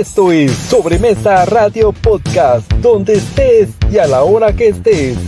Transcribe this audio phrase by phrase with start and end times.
[0.00, 5.18] Esto es Sobremesa Radio Podcast, donde estés y a la hora que estés.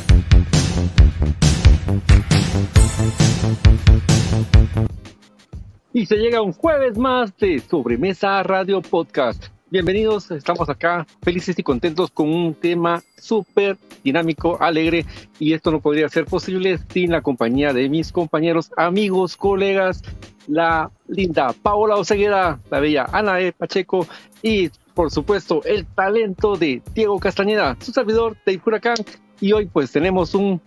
[5.92, 9.51] Y se llega un jueves más de Sobremesa Radio Podcast.
[9.72, 15.06] Bienvenidos, estamos acá felices y contentos con un tema súper dinámico, alegre
[15.38, 20.02] y esto no podría ser posible sin la compañía de mis compañeros, amigos, colegas,
[20.46, 23.52] la linda Paola Oseguera, la bella Ana E.
[23.52, 24.06] Pacheco
[24.42, 28.96] y por supuesto el talento de Diego Castañeda, su servidor de Huracán
[29.40, 30.60] y hoy pues tenemos un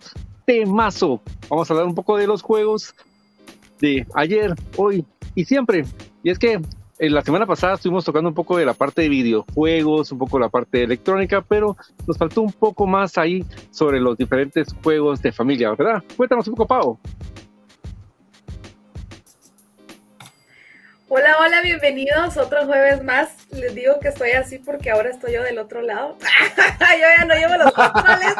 [0.46, 1.22] temazo.
[1.48, 2.92] Vamos a hablar un poco de los juegos
[3.80, 5.04] de ayer, hoy
[5.36, 5.84] y siempre.
[6.24, 6.60] Y es que
[6.98, 10.38] en la semana pasada estuvimos tocando un poco de la parte de videojuegos, un poco
[10.38, 15.32] la parte electrónica, pero nos faltó un poco más ahí sobre los diferentes juegos de
[15.32, 16.02] familia, ¿verdad?
[16.16, 16.98] Cuéntanos un poco, Pau.
[21.08, 23.46] Hola, hola, bienvenidos otro jueves más.
[23.52, 26.16] Les digo que estoy así porque ahora estoy yo del otro lado.
[26.80, 28.34] yo ya no llevo los controles.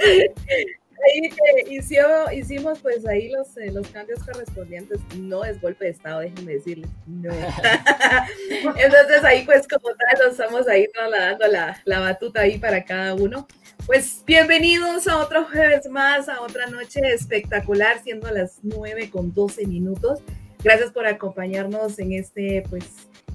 [1.06, 1.30] ahí
[1.70, 5.00] hicimos, hicimos pues ahí los, eh, los cambios correspondientes.
[5.16, 6.90] No es golpe de estado, déjenme decirles.
[7.06, 7.32] No.
[8.76, 13.14] Entonces ahí pues como tal nos estamos ahí dando la, la batuta ahí para cada
[13.14, 13.46] uno.
[13.86, 19.66] Pues bienvenidos a otro jueves más, a otra noche espectacular, siendo las 9 con 12
[19.66, 20.20] minutos.
[20.62, 22.84] Gracias por acompañarnos en este pues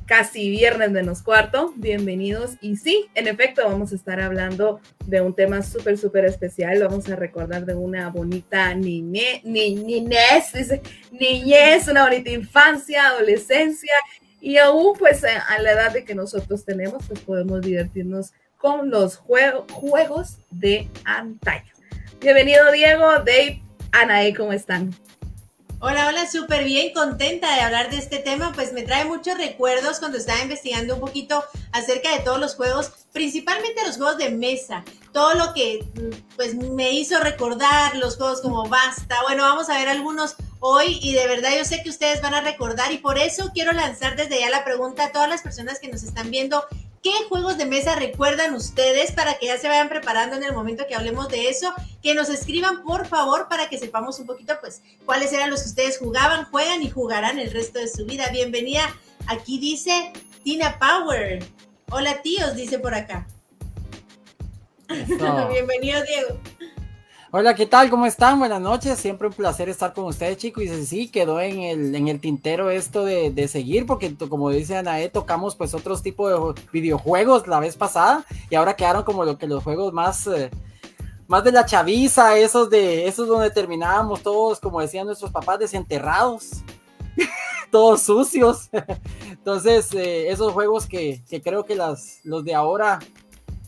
[0.05, 1.73] casi viernes menos cuarto.
[1.75, 2.53] Bienvenidos.
[2.61, 6.81] Y sí, en efecto, vamos a estar hablando de un tema súper, súper especial.
[6.83, 13.93] Vamos a recordar de una bonita niñez, niñez, dice, niñez, una bonita infancia, adolescencia.
[14.39, 19.17] Y aún, pues, a la edad de que nosotros tenemos, pues podemos divertirnos con los
[19.17, 21.71] juegos de antaño.
[22.19, 23.61] Bienvenido, Diego, Dave,
[23.91, 24.93] Anae, ¿cómo están?
[25.87, 29.99] Hola, hola, súper bien, contenta de hablar de este tema, pues me trae muchos recuerdos
[29.99, 31.43] cuando estaba investigando un poquito
[31.73, 34.83] acerca de todos los juegos, principalmente los juegos de mesa,
[35.13, 35.85] todo lo que
[36.37, 39.21] pues me hizo recordar los juegos como Basta.
[39.27, 42.41] Bueno, vamos a ver algunos hoy y de verdad yo sé que ustedes van a
[42.41, 45.89] recordar y por eso quiero lanzar desde ya la pregunta a todas las personas que
[45.89, 46.65] nos están viendo
[47.05, 50.87] ¿Qué juegos de mesa recuerdan ustedes para que ya se vayan preparando en el momento
[50.87, 51.71] que hablemos de eso?
[52.01, 55.69] Que nos escriban por favor para que sepamos un poquito pues cuáles eran los que
[55.69, 58.29] ustedes jugaban, juegan y jugarán el resto de su vida.
[58.31, 58.91] Bienvenida.
[59.27, 61.45] Aquí dice Tina Power.
[61.91, 63.27] Hola tíos, dice por acá.
[64.87, 66.39] Bienvenido Diego.
[67.37, 67.89] Hola, ¿qué tal?
[67.89, 68.39] ¿Cómo están?
[68.39, 68.97] Buenas noches.
[68.97, 70.63] Siempre un placer estar con ustedes, chicos.
[70.63, 75.09] Y sí, quedó en el, en el tintero esto de, seguir, porque como dice Anae,
[75.09, 79.47] tocamos pues otros tipos de videojuegos la vez pasada y ahora quedaron como lo que
[79.47, 80.49] los juegos más, eh,
[81.27, 86.63] más de la chaviza, esos de esos donde terminábamos todos, como decían nuestros papás, desenterrados.
[87.69, 88.69] todos sucios.
[89.29, 92.99] Entonces, eh, esos juegos que, que, creo que las, los de ahora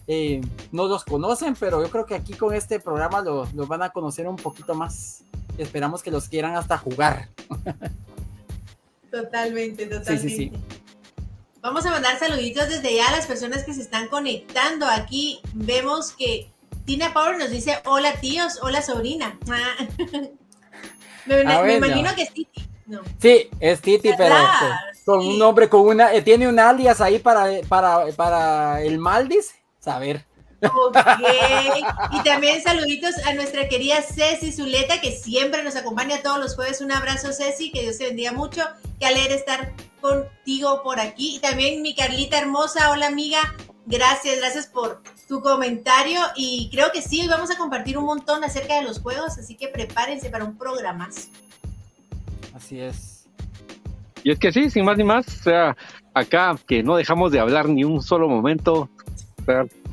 [0.07, 0.39] eh,
[0.71, 4.27] no los conocen, pero yo creo que aquí con este programa los, van a conocer
[4.27, 5.23] un poquito más.
[5.57, 7.27] Esperamos que los quieran hasta jugar.
[9.11, 10.51] Totalmente, totalmente.
[11.61, 14.85] Vamos a mandar saluditos desde ya a las personas que se están conectando.
[14.85, 16.49] Aquí vemos que
[16.85, 19.37] Tina Power nos dice hola tíos, hola sobrina.
[21.25, 22.69] me, imagino que es Titi.
[23.19, 24.35] Sí, es Titi, pero
[25.03, 29.55] con un nombre, con una, eh, tiene un alias ahí para, para, para el Maldis
[29.87, 30.25] saber.
[30.63, 30.97] Ok,
[32.13, 36.81] y también saluditos a nuestra querida Ceci Zuleta, que siempre nos acompaña todos los jueves.
[36.81, 38.63] Un abrazo, Ceci, que Dios te bendiga mucho.
[38.99, 41.35] Qué alegre estar contigo por aquí.
[41.35, 43.39] Y también mi Carlita hermosa, hola amiga.
[43.85, 46.19] Gracias, gracias por tu comentario.
[46.35, 49.55] Y creo que sí, hoy vamos a compartir un montón acerca de los juegos, así
[49.55, 51.29] que prepárense para un programazo.
[52.53, 53.27] Así es.
[54.23, 55.77] Y es que sí, sin más ni más, o sea,
[56.15, 58.89] acá que no dejamos de hablar ni un solo momento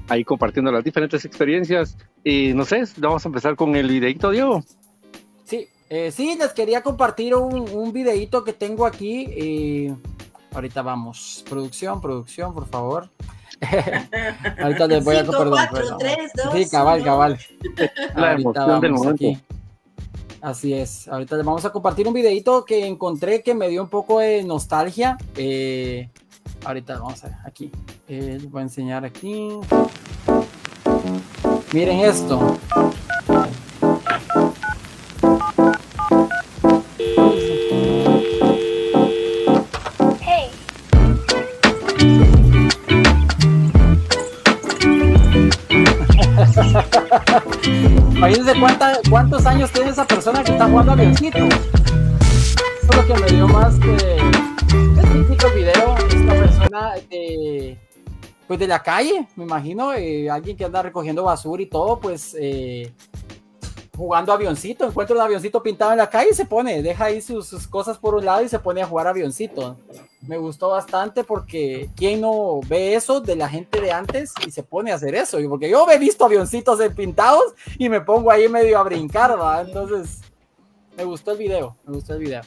[0.09, 1.97] ahí compartiendo las diferentes experiencias.
[2.23, 4.63] Y no sé, vamos a empezar con el videito, Diego.
[5.45, 9.23] Sí, eh, sí, les quería compartir un, un videito que tengo aquí.
[9.25, 9.93] y
[10.55, 11.45] ahorita vamos.
[11.49, 13.11] Producción, producción, por favor.
[14.63, 15.83] ahorita les voy a compartir.
[16.53, 17.39] sí, cabal, cabal.
[18.17, 19.25] La emoción del momento.
[20.41, 21.09] Así es.
[21.09, 24.45] Ahorita les vamos a compartir un videito que encontré que me dio un poco de
[24.45, 25.17] nostalgia.
[25.37, 26.11] Eh,
[26.65, 27.71] Ahorita vamos a ver aquí.
[28.09, 29.51] Eh, les voy a enseñar aquí.
[31.73, 32.59] Miren esto.
[40.21, 40.51] Hey.
[48.13, 48.53] Imagínense
[49.11, 51.39] cuántos años tiene esa persona que está jugando a avioncito.
[51.39, 56.04] Eso es lo que me dio más que el típico video
[57.11, 57.79] de,
[58.47, 62.37] pues de la calle, me imagino, eh, alguien que anda recogiendo basura y todo, pues
[62.39, 62.93] eh,
[63.97, 67.67] jugando avioncito, encuentra un avioncito pintado en la calle y se pone, deja ahí sus,
[67.69, 69.77] cosas por un lado y se pone a jugar avioncito.
[70.21, 74.63] Me gustó bastante porque quién no ve eso de la gente de antes y se
[74.63, 78.79] pone a hacer eso, porque yo he visto avioncitos pintados y me pongo ahí medio
[78.79, 79.61] a brincar, ¿va?
[79.61, 80.21] Entonces,
[80.97, 82.43] me gustó el video, me gustó el video.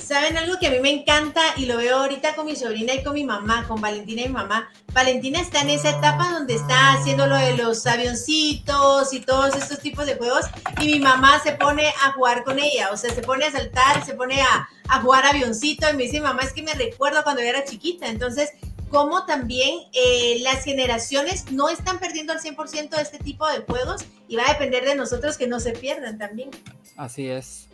[0.00, 3.02] ¿Saben algo que a mí me encanta y lo veo ahorita con mi sobrina y
[3.02, 4.70] con mi mamá, con Valentina y mi mamá?
[4.92, 9.78] Valentina está en esa etapa donde está haciendo lo de los avioncitos y todos estos
[9.78, 10.46] tipos de juegos
[10.80, 14.04] y mi mamá se pone a jugar con ella, o sea, se pone a saltar,
[14.04, 17.42] se pone a, a jugar avioncito y me dice, mamá, es que me recuerdo cuando
[17.42, 18.50] yo era chiquita, entonces
[18.90, 24.36] como también eh, las generaciones no están perdiendo al 100% este tipo de juegos y
[24.36, 26.50] va a depender de nosotros que no se pierdan también.
[26.96, 27.68] Así es.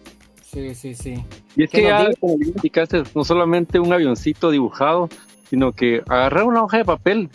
[0.53, 1.15] Sí, sí, sí.
[1.57, 5.09] Y es que ya, como indicaste, no solamente un avioncito dibujado,
[5.51, 7.29] sino que agarrar una hoja de papel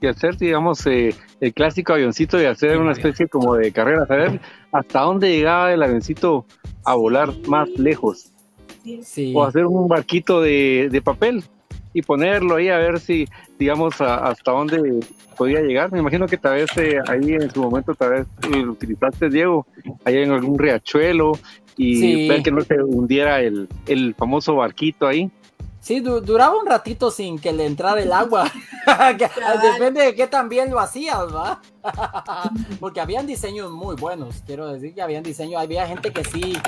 [0.00, 4.40] y hacer, digamos, eh, el clásico avioncito y hacer una especie como de carrera, saber
[4.70, 6.44] hasta dónde llegaba el avioncito
[6.84, 8.32] a volar más lejos.
[9.02, 9.32] Sí.
[9.34, 11.44] O hacer un barquito de, de, papel
[11.92, 13.26] y ponerlo ahí a ver si,
[13.58, 15.00] digamos, hasta dónde
[15.36, 15.90] podía llegar.
[15.90, 19.66] Me imagino que tal vez eh, ahí en su momento, tal vez lo utilizaste, Diego,
[20.04, 21.32] ahí en algún riachuelo
[21.78, 25.30] y ver que no se hundiera el, el famoso barquito ahí.
[25.80, 28.50] Sí, duraba un ratito sin que le entrara el agua.
[29.72, 31.62] Depende de qué tan bien lo hacías, ¿va?
[32.80, 36.58] Porque habían diseños muy buenos, quiero decir que habían diseños, había gente que sí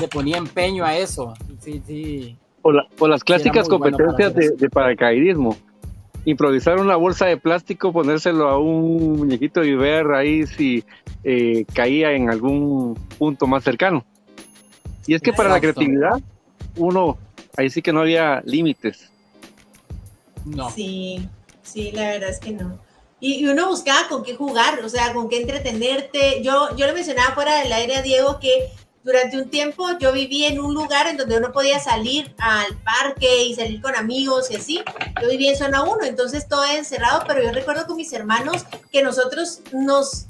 [0.00, 1.34] le ponía empeño a eso.
[1.60, 2.38] Sí, sí.
[2.62, 2.72] O,
[3.06, 5.56] las clásicas competencias de, de, paracaidismo.
[6.24, 10.82] Improvisar una bolsa de plástico, ponérselo a un muñequito y ver ahí si
[11.22, 14.04] eh, caía en algún punto más cercano.
[15.06, 16.20] Y es que para la creatividad,
[16.76, 17.18] uno,
[17.56, 19.10] ahí sí que no había límites.
[20.44, 20.70] No.
[20.70, 21.28] Sí,
[21.62, 22.78] sí, la verdad es que no.
[23.18, 26.42] Y, uno buscaba con qué jugar, o sea, con qué entretenerte.
[26.42, 28.70] Yo, yo le mencionaba fuera del aire a Diego que
[29.06, 33.44] durante un tiempo yo viví en un lugar en donde uno podía salir al parque
[33.44, 34.80] y salir con amigos y así.
[35.22, 39.02] Yo vivía en zona 1, entonces todo encerrado, pero yo recuerdo con mis hermanos que
[39.02, 40.26] nosotros nos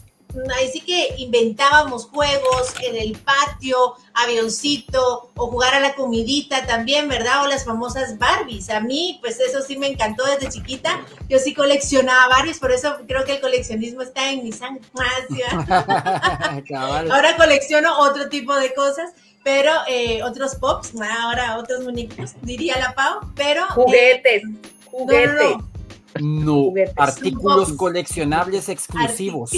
[0.56, 7.08] ahí sí que inventábamos juegos en el patio, avioncito o jugar a la comidita también,
[7.08, 7.44] ¿verdad?
[7.44, 8.70] O las famosas Barbies.
[8.70, 11.04] A mí, pues eso sí me encantó desde chiquita.
[11.28, 14.86] Yo sí coleccionaba Barbies, por eso creo que el coleccionismo está en mi sangre.
[16.74, 19.12] Ahora colecciono otro tipo de cosas
[19.46, 23.64] pero eh, otros pops, ahora otros muñecos, diría la Pau, pero...
[23.68, 25.56] Juguetes, eh, juguetes.
[25.56, 25.75] No,
[26.96, 29.50] artículos coleccionables exclusivos.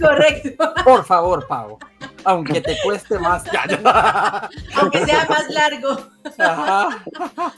[0.00, 0.72] Correcto.
[0.84, 1.78] Por favor, Pau.
[2.24, 3.44] Aunque te cueste más.
[4.76, 5.96] Aunque sea más largo.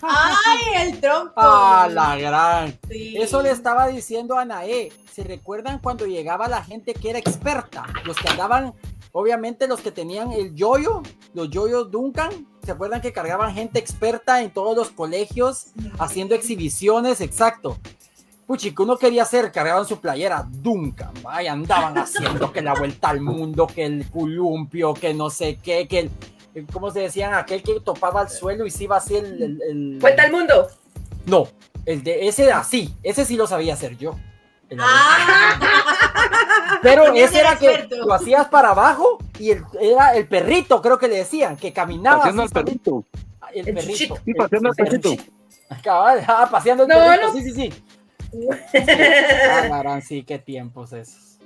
[0.03, 1.35] Ay, el trompo.
[1.37, 2.79] Ah, la gran.
[2.91, 4.93] Eso le estaba diciendo a Nae.
[5.13, 7.87] ¿Se recuerdan cuando llegaba la gente que era experta?
[8.05, 8.75] Los que andaban,
[9.13, 12.47] obviamente los que tenían el yoyo, los yoyos Duncan.
[12.65, 15.69] ¿Se acuerdan que cargaban gente experta en todos los colegios
[15.99, 17.21] haciendo exhibiciones?
[17.21, 17.79] Exacto
[18.47, 23.21] que uno quería hacer, cargaban su playera Duncan, vaya, andaban haciendo que la vuelta al
[23.21, 26.11] mundo, que el columpio, que no sé qué, que
[26.55, 27.35] el, ¿cómo se decían?
[27.35, 30.69] Aquel que topaba al suelo y se iba así el, el, ¿Vuelta al mundo?
[31.27, 31.49] No,
[31.85, 34.17] el de ese era así, ese sí lo sabía hacer yo.
[34.79, 35.59] Ah.
[36.83, 41.09] Pero ese era que lo hacías para abajo y el, era el perrito, creo que
[41.09, 42.19] le decían, que caminaba.
[42.19, 43.05] Paseando al perrito.
[43.53, 44.19] El, perrito.
[44.25, 45.11] Sí, paseando al perrito.
[45.89, 47.73] Ah, paseando el perrito, sí, sí, sí.
[49.73, 51.39] Ah, sí, qué tiempos esos.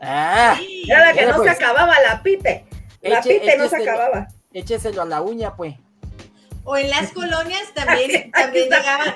[0.00, 1.56] Ah, Nada que no se pues.
[1.56, 2.66] acababa la pite.
[3.02, 4.28] La pite no se acababa.
[4.52, 5.74] Écheselo a la uña, pues.
[6.68, 9.14] O en las colonias también, también llegaban,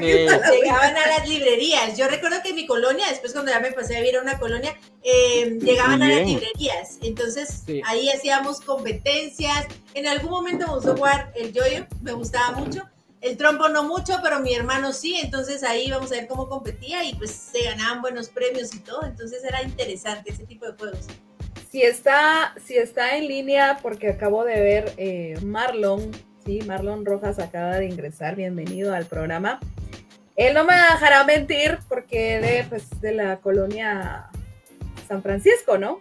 [0.00, 1.96] llegaban a las librerías.
[1.96, 4.36] Yo recuerdo que en mi colonia, después cuando ya me pasé a vivir a una
[4.36, 6.98] colonia, eh, llegaban a las librerías.
[7.02, 9.66] Entonces ahí hacíamos competencias.
[9.94, 12.82] En algún momento me gustó jugar el yoyo, me gustaba mucho.
[13.26, 17.02] El trompo no mucho, pero mi hermano sí, entonces ahí vamos a ver cómo competía
[17.02, 21.08] y pues se ganaban buenos premios y todo, entonces era interesante ese tipo de juegos.
[21.68, 26.12] Si está, si está en línea, porque acabo de ver eh, Marlon,
[26.44, 29.58] sí, Marlon Rojas acaba de ingresar, bienvenido al programa.
[30.36, 34.28] Él no me dejará mentir porque de, pues, de la colonia
[35.08, 36.00] San Francisco, ¿no?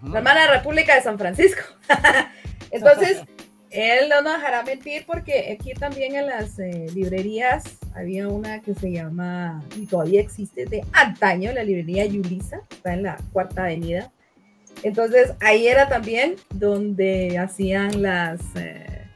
[0.00, 1.62] La hermana República de San Francisco.
[2.70, 3.22] Entonces,
[3.72, 7.64] él no nos dejará mentir porque aquí también en las eh, librerías
[7.94, 13.02] había una que se llama, y todavía existe, de antaño, la librería Yulisa, está en
[13.04, 14.10] la cuarta avenida.
[14.82, 19.06] Entonces ahí era también donde hacían las, eh,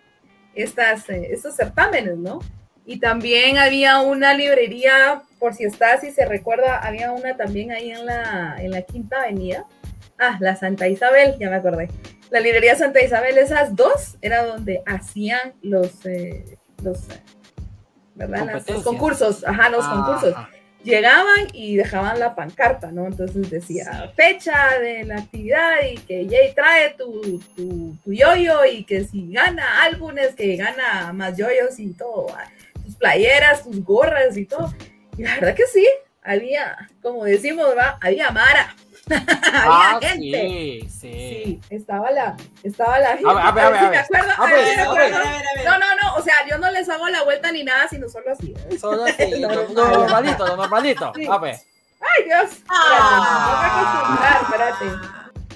[0.54, 2.40] estas, eh, estos certámenes, ¿no?
[2.86, 7.90] Y también había una librería, por si está, si se recuerda, había una también ahí
[7.90, 9.66] en la, en la Quinta Avenida.
[10.18, 11.88] Ah, la Santa Isabel, ya me acordé.
[12.30, 17.20] La librería Santa Isabel, esas dos, era donde hacían los, eh, los, eh,
[18.14, 18.38] ¿verdad?
[18.38, 18.84] Las- los Competencias.
[18.84, 20.50] concursos, ajá, los concursos Ajá.
[20.82, 23.06] llegaban y dejaban la pancarta, ¿no?
[23.06, 28.84] Entonces decía fecha de la actividad y que Jay trae tu, tu, tu yoyo y
[28.84, 32.44] que si gana álbumes, que gana más yoyos y todo, ¿va?
[32.84, 34.72] tus playeras, tus gorras y todo.
[35.18, 35.86] Y la verdad que sí,
[36.22, 37.98] había, como decimos, ¿va?
[38.00, 38.74] Había Mara,
[39.68, 40.20] Ah, había gente.
[40.20, 40.96] sí, sí.
[41.00, 43.30] Sí, estaba la, estaba la gente.
[43.30, 45.64] A ver, a ver, a ver, me acuerdo, A a.
[45.64, 48.32] No, no, no, o sea, yo no les hago la vuelta ni nada, sino solo
[48.32, 48.54] así.
[48.78, 51.12] Solo así, lo, lo normalito, lo normalito.
[51.14, 51.26] Sí.
[51.26, 51.56] A ver.
[52.00, 52.50] Ay, Dios.
[52.68, 52.82] Ah.
[52.82, 54.86] Espérate, me tengo que acostumbrar, espérate.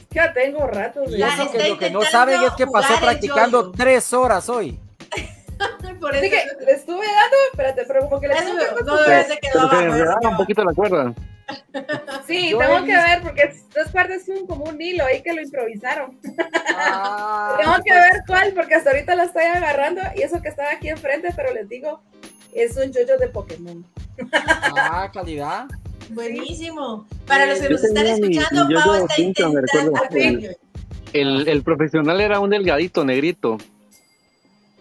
[0.00, 2.42] Es que ya tengo rato de Y Ya eso está que lo que no saben
[2.42, 4.78] es que el practicando tres horas hoy.
[6.00, 10.20] Por Así eso que le estuve dando, espérate, pero como que le tengo que no
[10.22, 11.14] se un poquito la cuerda.
[12.26, 15.32] Sí, Yo tengo que visto- ver, porque dos partes son como un hilo ahí que
[15.32, 16.18] lo improvisaron.
[16.76, 20.48] Ah, tengo que pues, ver cuál, porque hasta ahorita la estoy agarrando y eso que
[20.48, 22.00] estaba aquí enfrente, pero les digo,
[22.54, 23.84] es un yoyo de Pokémon.
[24.76, 25.66] Ah, calidad.
[26.10, 27.06] Buenísimo.
[27.26, 29.96] Para los que Yo nos están mi- escuchando, mi Pau está intentando.
[30.04, 30.48] hacerlo.
[31.12, 33.58] El, el profesional era un delgadito negrito.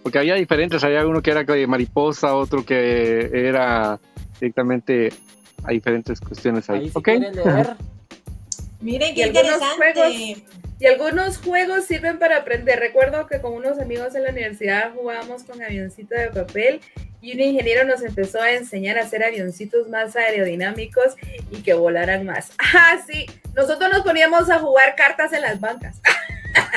[0.03, 3.99] Porque había diferentes, había uno que era de mariposa, otro que era
[4.39, 5.11] directamente
[5.63, 6.91] a diferentes cuestiones ahí.
[7.05, 7.23] Ahí.
[8.81, 10.43] Miren Y algunos interesante.
[10.79, 12.79] Y algunos juegos sirven para aprender.
[12.79, 16.79] Recuerdo que con unos amigos en la universidad jugábamos con avioncito de papel
[17.21, 21.15] y un ingeniero nos empezó a enseñar a hacer avioncitos más aerodinámicos
[21.51, 22.51] y que volaran más.
[22.73, 23.25] Ah, sí.
[23.55, 25.99] Nosotros nos poníamos a jugar cartas en las bancas.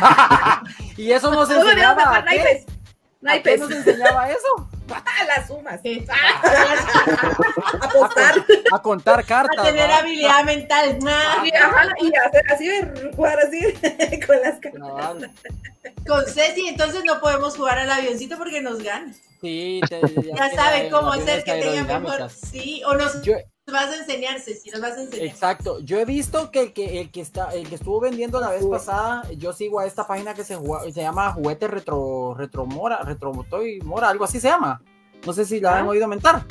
[0.96, 2.18] y eso nos enseñaba.
[2.18, 2.64] ¿a qué?
[3.22, 3.60] Naipes.
[3.60, 4.68] ¿A nos enseñaba eso?
[4.94, 5.80] Ah, las sumas.
[5.82, 6.04] Sí.
[7.80, 8.34] Apostar.
[8.72, 9.64] A contar A cartas.
[9.64, 9.98] tener ¿va?
[9.98, 10.98] habilidad mental.
[11.06, 15.30] Ah, Y, ajá, y hacer así, de jugar así con las cartas.
[16.06, 19.12] Con Ceci, entonces no podemos jugar al avioncito porque nos gana.
[19.40, 22.30] Sí, te- Ya tiene sabe cómo hacer que tenga mejor.
[22.30, 23.34] Sí, o nos Yo,
[23.70, 25.26] vas a enseñar, Ceci, nos vas a enseñar.
[25.26, 28.50] Exacto, yo he visto que el que el que está el que estuvo vendiendo la
[28.50, 30.58] vez pasada, yo sigo a esta página que se
[30.92, 34.82] se llama Juguete Retro Retro Mora, Retro Toy Mora, algo así se llama.
[35.24, 35.90] No sé si la han Ah.
[35.90, 36.44] oído mentar.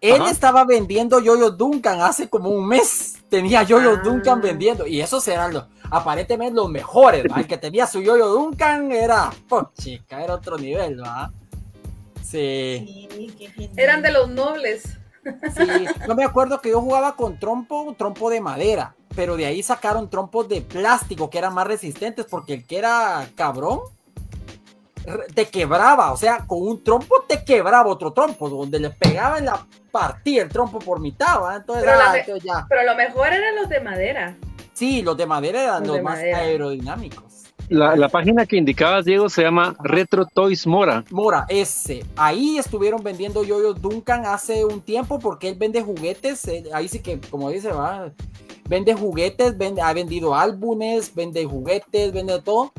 [0.00, 0.30] Él Ajá.
[0.30, 3.18] estaba vendiendo yoyos Duncan hace como un mes.
[3.28, 4.02] Tenía yoyos Ah.
[4.02, 7.40] Duncan vendiendo y esos eran los aparentemente los mejores, ¿va?
[7.40, 11.30] El que tenía su yoyo Duncan era, oh, chica, era otro nivel, ¿va?
[12.22, 13.08] Sí.
[13.10, 13.72] Sí, qué genial.
[13.76, 14.98] Eran de los nobles.
[15.54, 19.62] Sí, yo me acuerdo que yo jugaba con trompo, trompo de madera, pero de ahí
[19.62, 23.80] sacaron trompos de plástico que eran más resistentes porque el que era cabrón
[25.34, 29.46] te quebraba, o sea, con un trompo te quebraba otro trompo, donde le pegaba en
[29.46, 31.56] la partía el trompo por mitad, ¿va?
[31.56, 32.66] Entonces, Pero ah, entonces ya.
[32.68, 34.36] Pero lo mejor eran los de madera.
[34.72, 36.38] Sí, los de madera eran Los los, de más madera.
[36.38, 37.31] aerodinámicos.
[37.68, 41.04] La, la página que indicabas, Diego, se llama Retro Toys Mora.
[41.10, 42.04] Mora, ese.
[42.16, 46.48] Ahí estuvieron vendiendo yoyos Duncan hace un tiempo porque él vende juguetes.
[46.72, 48.12] ahí sí que, como dice, va.
[48.68, 52.72] Vende juguetes, vende, ha vendido álbumes, vende juguetes, vende todo.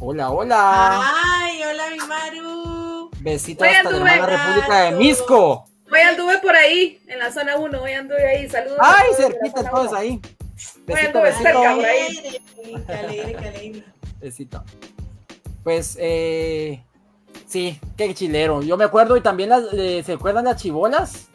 [0.00, 1.00] Hola, hola.
[1.14, 3.10] Ay, hola, mi Maru.
[3.20, 5.64] Besitos hasta la hermana República de Misco.
[5.92, 8.78] Hoy anduve por ahí, en la zona 1, hoy anduve ahí, saludos.
[8.80, 9.94] Ay, cerquita 1.
[9.94, 10.20] ahí.
[10.86, 11.62] Bueno, Besito.
[11.62, 12.40] Alegre,
[12.86, 13.84] Qué alegre, qué alegre.
[14.20, 14.64] Besito.
[15.62, 16.82] Pues, eh,
[17.46, 18.62] sí, qué chilero.
[18.62, 21.28] Yo me acuerdo y también las, eh, ¿se acuerdan las chibolas?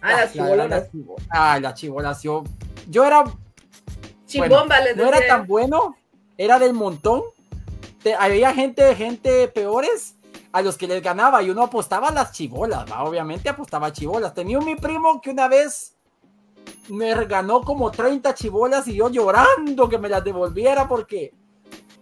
[0.00, 0.70] Ah, las La- la- chibolonas.
[0.70, 0.88] las
[1.30, 2.22] Ah, las chibolas.
[2.22, 2.44] Yo,
[2.88, 3.24] yo era
[4.26, 5.96] Chimbomba, les no era tan bueno,
[6.36, 7.22] era del montón.
[8.02, 10.16] Te- había gente, gente peores
[10.52, 13.02] a los que les ganaba y uno apostaba a las chibolas, ¿va?
[13.04, 14.34] obviamente apostaba a chibolas.
[14.34, 15.93] Tenía un mi primo que una vez
[16.88, 21.32] me ganó como 30 chibolas y yo llorando que me las devolviera porque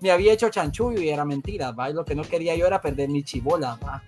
[0.01, 1.91] me había hecho chanchullo y era mentira, ¿va?
[1.91, 4.03] Y lo que no quería yo era perder mi chibola, ¿va?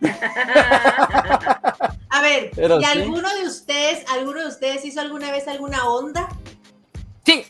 [2.10, 2.90] A ver, Pero ¿y sí.
[2.90, 6.28] alguno de ustedes, alguno de ustedes hizo alguna vez alguna onda?
[7.24, 7.46] Sí,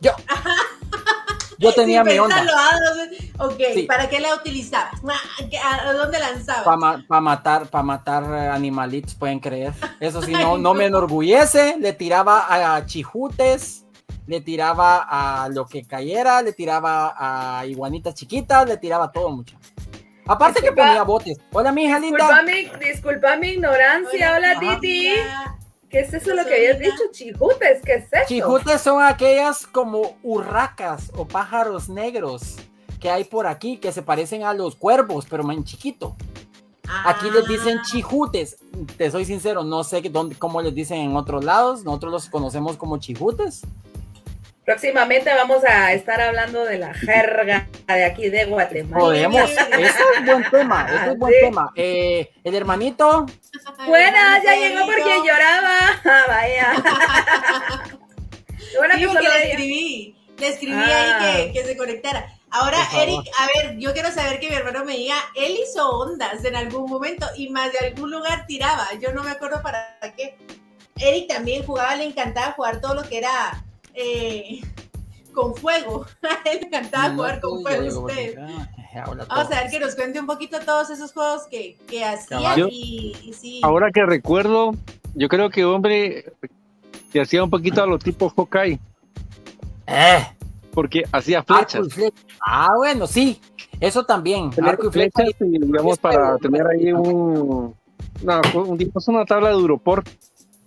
[0.00, 0.12] yo.
[1.58, 2.36] Yo tenía mi onda.
[2.36, 3.44] pensarlo, ah.
[3.46, 3.82] Ok, Sí.
[3.82, 5.00] ¿para qué la utilizabas?
[5.08, 6.62] Ah, ¿qué- ¿A dónde lanzabas?
[7.08, 9.72] Para matar, para matar eh, animalitos, pueden creer.
[10.00, 11.76] Eso sí, no, no me enorgullece.
[11.80, 12.46] Le tiraba
[12.76, 13.84] a chijutes,
[14.26, 19.56] le tiraba a lo que cayera, le tiraba a iguanitas chiquitas, le tiraba todo mucho.
[20.26, 21.38] Aparte que ponía botes.
[21.52, 22.78] Hola, mi hija Disculpa linda.
[22.78, 24.60] mi, disculpa mi ignorancia, hola, Ajá.
[24.80, 25.12] Titi.
[25.12, 25.58] Hola.
[25.90, 27.02] ¿Qué es eso lo que habías dicho?
[27.12, 28.24] Chijutes, ¿qué es eso?
[28.26, 32.56] Chijutes son aquellas como urracas o pájaros negros
[33.00, 36.16] que hay por aquí que se parecen a los cuervos, pero más en chiquito.
[37.04, 37.82] Aquí les dicen Ah.
[37.90, 38.56] chijutes.
[38.96, 41.84] Te soy sincero, no sé dónde, cómo les dicen en otros lados.
[41.84, 43.62] Nosotros los conocemos como chijutes.
[44.68, 49.02] Próximamente vamos a estar hablando de la jerga de aquí de Guatemala.
[49.02, 49.50] Podemos.
[49.50, 50.86] Eso es buen tema.
[50.94, 51.40] Eso es buen Sí.
[51.40, 51.72] tema.
[51.74, 53.24] Eh, el hermanito.
[53.86, 55.78] Buenas, ya llegó porque lloraba.
[56.04, 56.72] Ah, vaya.
[58.70, 61.18] Qué buena Sí, que le escribí, le escribí Ah.
[61.22, 62.26] ahí que, que se conectara.
[62.50, 62.76] Ahora.
[63.00, 66.54] Eric, a ver, yo quiero saber que mi hermano me diga, él hizo ondas en
[66.56, 68.86] algún momento y más de algún lugar tiraba.
[69.00, 70.36] Yo no me acuerdo para qué.
[70.98, 73.64] Eric también jugaba, le encantaba jugar todo lo que era
[73.94, 74.60] eh,
[75.32, 76.06] con fuego.
[76.22, 78.36] A él le encantaba jugar con fuego a ustedes.
[79.28, 83.14] Vamos a ver que nos cuente un poquito todos esos juegos que, que hacía y,
[83.22, 83.60] y sí.
[83.62, 84.72] Ahora que recuerdo,
[85.14, 86.32] yo creo que hombre
[87.12, 88.80] que hacía un poquito a lo tipo Hawkeye,
[89.86, 90.26] Eh,
[90.72, 91.88] porque hacía flechas.
[91.92, 92.16] flecha.
[92.44, 93.40] Ah, bueno, sí.
[93.80, 94.50] Eso también.
[94.50, 95.22] Tenía Arco y flecha.
[95.22, 97.74] flechas y, digamos es para tener ahí un,
[98.22, 100.08] una, un una tabla de Europort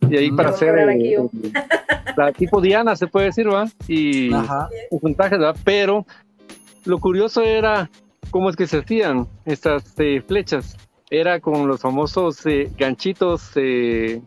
[0.09, 0.35] y ahí Mm.
[0.35, 1.51] para hacer eh, eh,
[2.17, 3.67] la tipo Diana se puede decir, ¿va?
[3.87, 4.67] Y Ajá.
[4.89, 5.55] un puntaje, ¿verdad?
[5.63, 6.05] Pero
[6.85, 7.89] lo curioso era
[8.31, 10.77] cómo es que se hacían estas eh, flechas.
[11.09, 14.21] Era con los famosos eh, ganchitos eh,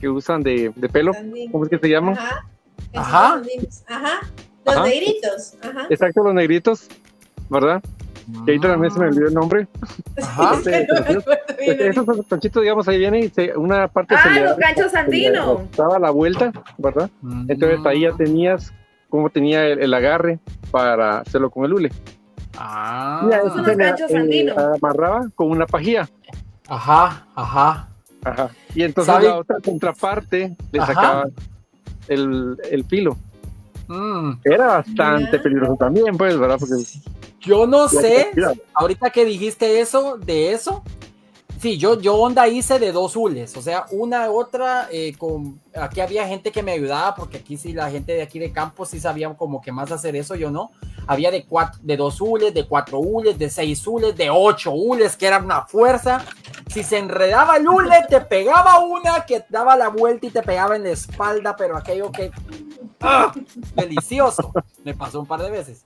[0.00, 1.12] que usan de, de pelo.
[1.12, 1.50] También.
[1.52, 2.16] ¿Cómo es que se llaman?
[2.18, 2.46] Ajá.
[2.94, 3.42] Ajá.
[3.88, 4.20] Ajá.
[4.66, 4.84] Los Ajá.
[4.86, 5.54] negritos.
[5.62, 5.86] Ajá.
[5.90, 6.88] Exacto, los negritos,
[7.48, 7.82] ¿verdad?
[8.44, 9.68] Que ahorita también se me olvidó el nombre.
[10.22, 10.54] Ajá.
[10.54, 14.30] Es que no Pues esos ganchitos, digamos, ahí viene y se- una parte Ah, se
[14.30, 15.60] le los ganchos andinos.
[15.76, 17.10] daba la vuelta, ¿verdad?
[17.48, 18.72] Entonces ahí ya tenías
[19.08, 20.38] cómo tenía el, el agarre
[20.70, 21.92] para hacerlo con el hule.
[22.58, 23.26] Ah.
[23.28, 24.56] Y a eso Son ganchos eh, andinos.
[24.56, 26.08] amarraba con una pajilla.
[26.68, 27.88] Ajá, ajá.
[28.24, 28.48] Ajá.
[28.74, 29.26] Y entonces ¿Sabe?
[29.28, 30.94] la otra contraparte le Ajá.
[30.94, 31.24] sacaba
[32.08, 33.16] el, el filo.
[33.88, 36.58] Mm, Era bastante peligroso también, pues, ¿verdad?
[36.58, 36.82] Porque
[37.40, 38.30] Yo no sé,
[38.72, 40.82] ahorita que dijiste eso, de eso,
[41.60, 46.00] sí, yo, yo onda hice de dos hules, o sea, una otra, eh, con, aquí
[46.00, 49.00] había gente que me ayudaba, porque aquí sí, la gente de aquí de campo sí
[49.00, 50.72] sabía como que más hacer eso, yo no,
[51.06, 55.16] había de cuatro, de dos hules, de cuatro hules, de seis hules, de ocho hules,
[55.16, 56.24] que era una fuerza,
[56.70, 60.76] si se enredaba el hule, te pegaba una que daba la vuelta y te pegaba
[60.76, 62.30] en la espalda, pero aquello que,
[63.04, 63.32] ¡ah!
[63.74, 64.52] delicioso,
[64.84, 65.84] me pasó un par de veces.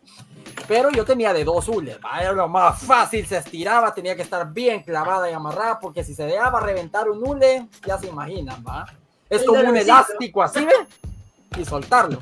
[0.66, 2.20] Pero yo tenía de dos hules, ¿va?
[2.20, 6.14] era lo más fácil, se estiraba, tenía que estar bien clavada y amarrada, porque si
[6.14, 8.86] se dejaba reventar un hule, ya se imaginan, ¿va?
[9.30, 10.72] Es como un elástico así, ¿ve?
[11.58, 12.20] Y soltarlo.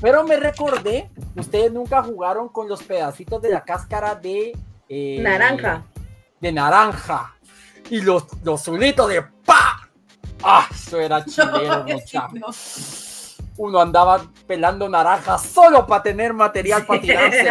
[0.00, 4.56] Pero me recordé, ustedes nunca jugaron con los pedacitos de la cáscara de...
[4.88, 5.84] eh, Naranja.
[6.40, 7.34] De naranja.
[7.90, 9.88] Y los, los zulitos de ¡pa!
[10.42, 10.66] ¡Ah!
[10.70, 11.84] Eso era chilero,
[12.32, 12.48] No.
[13.58, 17.50] Uno andaba pelando naranjas solo para tener material para tirarse.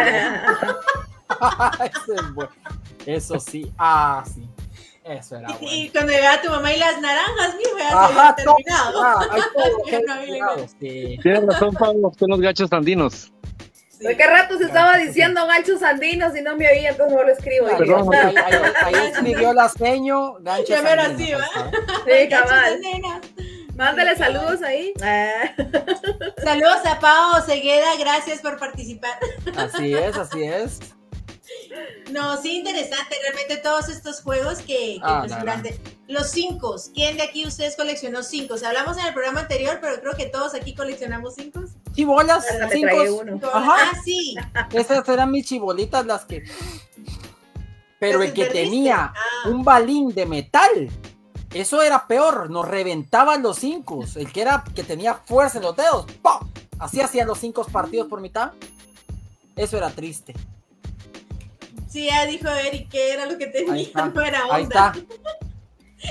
[1.84, 2.50] Eso, es bueno.
[3.04, 4.48] Eso sí, ah, sí.
[5.04, 5.68] Eso era Y, bueno.
[5.70, 9.02] y cuando llegaba tu mamá y las naranjas, mijo, ya se Ajá, había terminado.
[9.02, 9.26] ah,
[9.90, 10.00] Ya
[10.56, 11.18] no sí.
[11.22, 13.32] tienes razón, Pablo, son los gachos andinos.
[13.98, 14.04] Sí.
[14.04, 16.90] ¿De qué rato se estaba diciendo ganchos andinos y no me oía?
[16.90, 17.66] Entonces no lo escribo.
[17.66, 18.14] Ahí, Perdón.
[18.14, 21.78] ahí- ahí- ahí escribió la seño, gancho Ya mero sandino, así, ahí ¿va?
[21.78, 21.94] está.
[22.04, 22.80] Sí, Gachos cabal.
[23.76, 24.92] Mándale saludos ahí.
[25.02, 25.52] Ah.
[26.42, 29.18] Saludos a Pau Ceguera, gracias por participar.
[29.56, 30.78] Así es, así es.
[32.10, 37.16] No, sí, interesante, realmente todos estos juegos que, que, Ah, pues, durante los cinco, ¿quién
[37.16, 38.54] de aquí ustedes coleccionó cinco?
[38.64, 41.64] Hablamos en el programa anterior, pero creo que todos aquí coleccionamos cinco.
[41.92, 43.48] Chibolas, cinco.
[43.52, 43.76] Ajá.
[43.78, 44.36] Ah, sí.
[44.72, 46.44] Esas eran mis chibolitas las que.
[47.98, 48.64] Pero el que perdiste.
[48.70, 49.48] tenía Ah.
[49.48, 50.90] un balín de metal,
[51.60, 54.04] eso era peor, nos reventaban los cinco.
[54.14, 56.48] El que era que tenía fuerza en los dedos, ¡pum!
[56.78, 58.52] Así hacían los cinco partidos por mitad.
[59.54, 60.34] Eso era triste.
[61.88, 64.92] Sí, ya dijo Eric que era lo que tenía, no era Ahí onda.
[64.94, 65.45] está.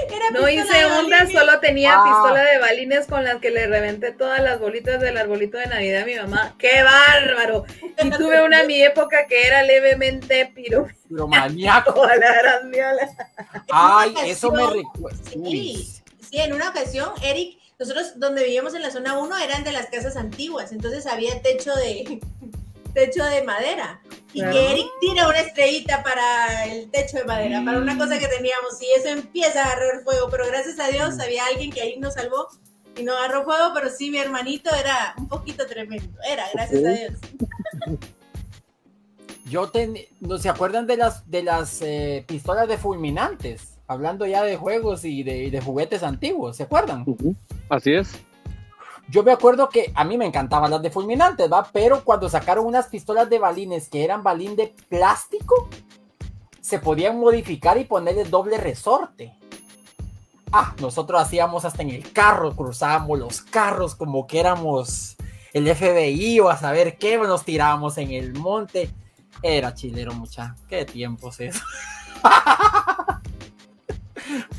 [0.09, 1.31] Era No hice balines.
[1.31, 2.03] solo tenía Ah.
[2.03, 6.03] pistola de balines con las que le reventé todas las bolitas del arbolito de Navidad
[6.03, 6.55] a mi mamá.
[6.57, 7.65] ¡Qué bárbaro!
[8.03, 10.87] Y tuve una en mi época que era levemente piro.
[11.09, 12.05] Pero maníaco.
[12.05, 13.09] la gran miola.
[13.71, 15.17] Ay, ocasión, eso me recuerda.
[15.31, 19.71] Sí, sí, en una ocasión, Eric, nosotros donde vivíamos en la zona 1 eran de
[19.73, 22.19] las casas antiguas, entonces había techo de
[22.95, 24.01] techo de madera.
[24.33, 24.53] Y Claro.
[24.53, 28.81] que Eric tira una estrellita para el techo de madera, para una cosa que teníamos,
[28.81, 32.15] y eso empieza a agarrar fuego, pero gracias a Dios había alguien que ahí nos
[32.15, 32.47] salvó
[32.97, 36.89] y no agarró fuego, pero sí, mi hermanito era un poquito tremendo, era, gracias a
[36.89, 37.13] Dios.
[39.47, 43.77] Yo ten, ¿no se acuerdan de las de las eh, pistolas de fulminantes?
[43.87, 47.05] Hablando ya de juegos y de, y de juguetes antiguos, ¿se acuerdan?
[47.69, 48.09] Así es.
[49.07, 51.69] Yo me acuerdo que a mí me encantaban las de fulminantes, ¿va?
[51.71, 55.69] Pero cuando sacaron unas pistolas de balines que eran balín de plástico,
[56.59, 59.35] se podían modificar y ponerle doble resorte.
[60.51, 65.15] Ah, nosotros hacíamos hasta en el carro, cruzábamos los carros como que éramos
[65.53, 68.89] el FBI o a saber qué, nos tirábamos en el monte.
[69.41, 70.55] Era chilero, mucha.
[70.67, 71.61] Qué tiempos eso.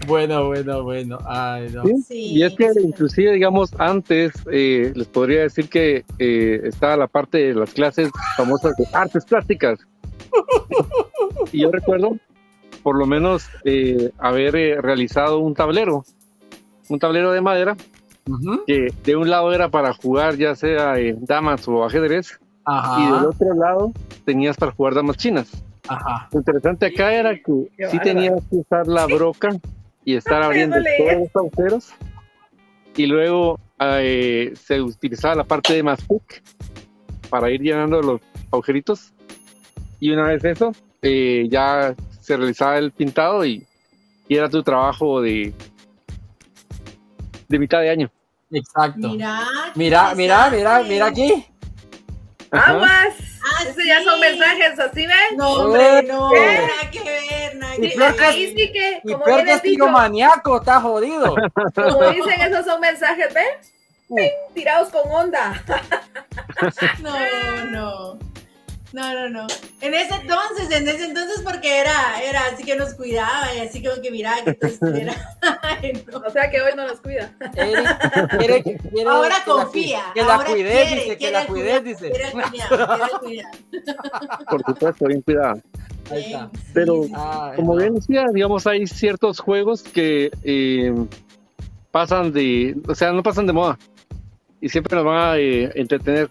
[0.06, 1.18] bueno, bueno, bueno.
[1.26, 1.84] Ay, no.
[2.06, 2.16] ¿Sí?
[2.34, 7.38] y es que inclusive, digamos, antes eh, les podría decir que eh, estaba la parte
[7.38, 9.78] de las clases famosas de artes plásticas.
[11.52, 12.16] y yo recuerdo
[12.86, 16.04] por lo menos eh, haber eh, realizado un tablero,
[16.88, 17.76] un tablero de madera,
[18.64, 23.26] que de un lado era para jugar ya sea en damas o ajedrez, y del
[23.26, 23.92] otro lado
[24.24, 25.64] tenías para jugar damas chinas.
[26.32, 29.50] Lo interesante acá era que sí tenías que usar la broca
[30.04, 31.92] y estar abriendo todos los agujeros,
[32.96, 36.42] y luego eh, se utilizaba la parte de mastic
[37.28, 38.20] para ir llenando los
[38.52, 39.12] agujeritos,
[40.00, 40.72] y una vez eso,
[41.02, 43.66] ya se realizaba el pintado y,
[44.28, 45.52] era tu trabajo de,
[47.48, 48.10] de mitad de año.
[48.50, 49.08] Exacto.
[49.08, 49.40] Mira,
[49.76, 51.46] mira, mira, mira, mira aquí.
[52.50, 53.25] Aguas.
[53.62, 55.36] Esos ya son mensajes, ¿así ven?
[55.36, 58.20] No, hombre, no, nada que ver, nada que ver.
[58.20, 61.34] Ahí sí que, como bien es dicho, maníaco, está jodido.
[61.74, 63.46] Como dicen, esos son mensajes, ¿ven?
[64.08, 64.18] Uh.
[64.54, 65.62] Tirados con onda.
[67.00, 68.18] No, no.
[68.92, 69.46] No, no, no.
[69.80, 73.82] En ese entonces, en ese entonces porque era, era así que nos cuidaba y así
[73.82, 74.58] como que miraba que
[75.00, 75.14] era.
[76.26, 77.32] O sea que hoy no nos cuida.
[79.06, 80.00] ahora confía.
[80.14, 82.10] Que la, cuidé, dice, que la cuidé, dice.
[84.50, 85.56] Por supuesto, bien cuidada.
[86.72, 87.02] Pero,
[87.56, 90.94] como bien decía, digamos, hay ciertos juegos que eh,
[91.90, 93.78] pasan de, o sea, no pasan de moda
[94.60, 96.30] y siempre nos van a eh, entretener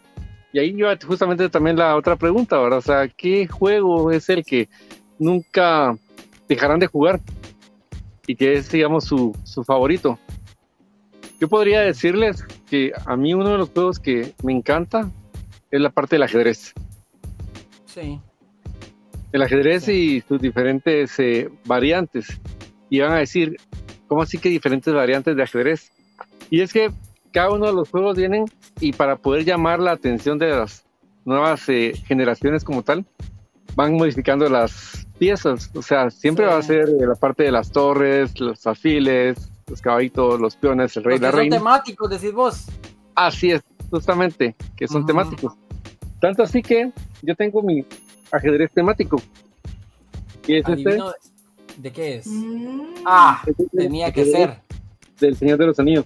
[0.56, 2.80] y ahí yo justamente también la otra pregunta, ¿verdad?
[2.80, 4.70] O sea, ¿qué juego es el que
[5.20, 5.98] nunca
[6.48, 7.20] dejarán de jugar?
[8.26, 10.18] Y que es, digamos, su, su favorito.
[11.42, 15.12] Yo podría decirles que a mí uno de los juegos que me encanta
[15.72, 16.74] es la parte del ajedrez.
[17.84, 18.22] Sí.
[19.34, 22.40] El ajedrez y sus diferentes eh, variantes.
[22.90, 23.58] Y van a decir,
[24.08, 25.92] ¿cómo así que diferentes variantes de ajedrez?
[26.50, 26.92] Y es que
[27.34, 28.46] cada uno de los juegos vienen
[28.80, 30.86] y para poder llamar la atención de las
[31.24, 33.06] nuevas eh, generaciones como tal,
[33.76, 35.72] van modificando las piezas.
[35.76, 39.82] O sea, siempre va a ser eh, la parte de las torres, los afiles, los
[39.82, 41.58] caballitos, los peones, el rey, la reina.
[41.58, 42.66] Son temáticos, decís vos.
[43.16, 45.54] Así es, justamente, que son temáticos.
[46.20, 47.86] Tanto así que yo tengo mi
[48.32, 49.22] ajedrez temático.
[50.48, 51.00] Y es este.
[51.78, 52.28] ¿De qué es?
[52.28, 52.94] Mm.
[53.06, 53.44] Ah,
[53.76, 54.62] tenía que ser.
[55.20, 56.06] Del Señor de los Anillos.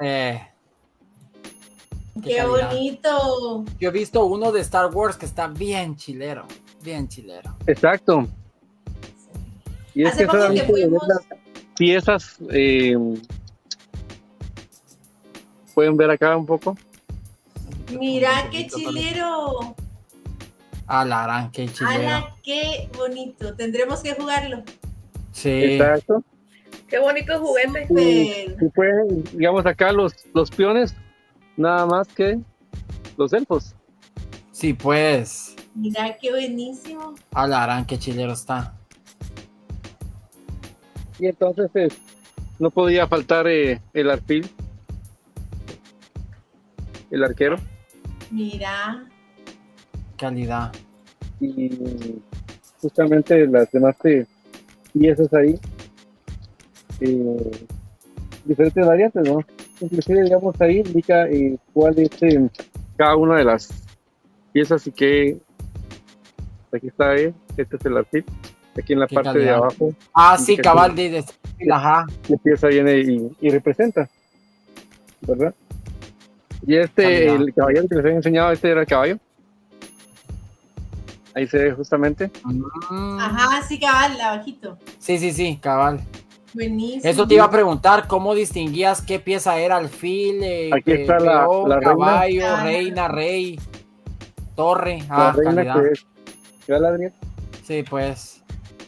[0.00, 0.40] Eh,
[2.22, 3.64] Qué, bonito.
[3.78, 6.46] Yo he visto uno de Star Wars que está bien chilero,
[6.82, 7.54] bien chilero.
[7.66, 8.26] Exacto.
[9.94, 10.26] Y es que
[11.76, 12.96] piezas eh,
[15.74, 16.76] pueden ver acá un poco.
[17.98, 19.74] Mira qué chilero.
[20.86, 22.08] Alarán, qué chilero.
[22.08, 23.54] Ala, qué bonito.
[23.54, 24.62] Tendremos que jugarlo.
[25.32, 25.50] Sí.
[25.50, 26.22] Exacto.
[26.88, 27.86] Qué bonito juguete.
[27.90, 30.94] Y, pueden, digamos acá los, los peones
[31.58, 32.40] nada más que
[33.16, 33.74] los elfos.
[34.52, 35.56] Sí, pues.
[35.74, 37.14] Mira qué buenísimo.
[37.32, 38.74] Alarán, qué chilero está.
[41.18, 41.88] Y entonces eh,
[42.58, 44.48] no podía faltar eh, el arpil,
[47.10, 47.56] el arquero.
[48.30, 49.04] Mira.
[50.16, 50.72] Calidad.
[51.40, 52.20] Y
[52.80, 54.26] justamente las demás eh,
[54.92, 55.58] piezas ahí,
[58.44, 59.44] diferentes variantes, ¿no?
[59.80, 62.48] Inclusive digamos ahí indica eh, cuál es eh,
[62.96, 63.68] cada una de las
[64.52, 65.38] piezas y que
[66.72, 68.26] aquí está eh, este es el artip
[68.76, 69.92] aquí en la parte de abajo.
[70.12, 71.24] Ah sí cabal de,
[71.70, 72.06] ajá.
[72.28, 72.98] la pieza viene
[73.40, 74.08] y, representa
[75.20, 75.54] verdad
[76.66, 79.18] y este el caballero que les he enseñado este era el caballo.
[81.34, 82.30] Ahí se ve justamente.
[82.44, 83.18] Mm.
[83.20, 84.78] ajá sí cabal abajito.
[84.98, 86.00] Sí sí sí cabal
[86.54, 87.02] Buenísimo.
[87.04, 91.46] Eso te iba a preguntar, ¿cómo distinguías qué pieza era alfil, eh, Aquí está la,
[91.80, 93.08] caballo, reina.
[93.08, 93.60] rey,
[94.54, 95.04] torre?
[95.08, 96.06] La ah, que es.
[96.66, 97.12] ¿Qué la Adrián?
[97.64, 98.42] Sí, pues.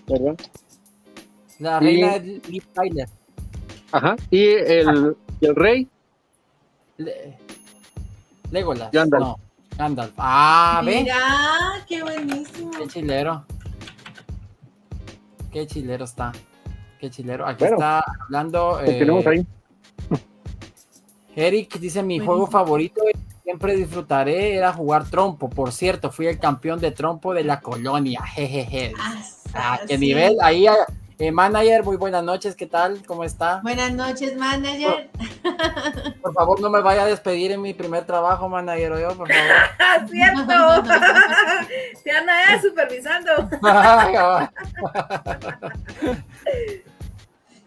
[0.07, 0.37] ¿Verdad?
[1.59, 3.09] La reina es Liv Tyler.
[3.92, 4.16] Ajá.
[4.31, 5.88] ¿Y el, ¿y el rey?
[8.51, 8.90] Legolas.
[8.90, 9.23] Gandalf.
[9.23, 9.38] No,
[9.77, 10.12] Gandalf.
[10.16, 11.03] Ah, ve.
[11.03, 12.70] Mira, qué buenísimo.
[12.70, 13.44] Qué chilero.
[15.53, 16.33] Qué chilero está.
[17.01, 17.47] Qué chilero.
[17.47, 18.81] Aquí está hablando.
[18.81, 19.47] Eh, tenemos ahí.
[21.35, 23.01] Eric dice: Mi juego favorito
[23.43, 25.49] siempre disfrutaré era jugar trompo.
[25.49, 28.23] Por cierto, fui el campeón de trompo de la colonia.
[28.23, 28.93] Jejeje.
[28.99, 29.15] Ah,
[29.55, 30.37] Ah, qué nivel.
[30.41, 30.67] Ahí,
[31.19, 33.03] eh, manager, muy buenas noches, ¿qué tal?
[33.07, 33.61] ¿Cómo está?
[33.63, 35.11] Buenas noches, manager.
[36.23, 39.29] Por, favor, no me vaya a despedir en mi primer trabajo, manager, yo, por favor.
[40.11, 40.45] ¡Cierto!
[42.05, 42.33] Te anda
[42.63, 43.31] supervisando.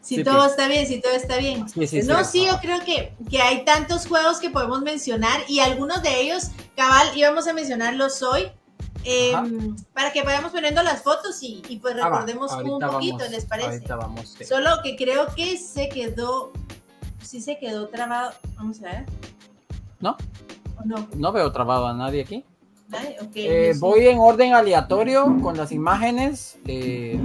[0.04, 1.66] Si todo está bien, si todo está bien.
[2.06, 6.22] no, sí, yo creo que, que hay tantos juegos que podemos mencionar y algunos de
[6.22, 8.52] ellos, cabal, íbamos a mencionarlos hoy.
[9.06, 13.84] Em, para que vayamos poniendo las fotos y, pues ah, recordemos un poquito, ¿les parece?
[14.46, 16.52] Solo que creo que se quedó,
[17.22, 18.34] sí se quedó trabado.
[18.56, 19.06] Vamos a ver.
[20.00, 20.18] ¿No?
[20.84, 21.08] no?
[21.16, 22.46] No veo trabado a nadie aquí.
[23.36, 26.58] Eh, voy en orden aleatorio con las imágenes.
[26.66, 27.20] Eh,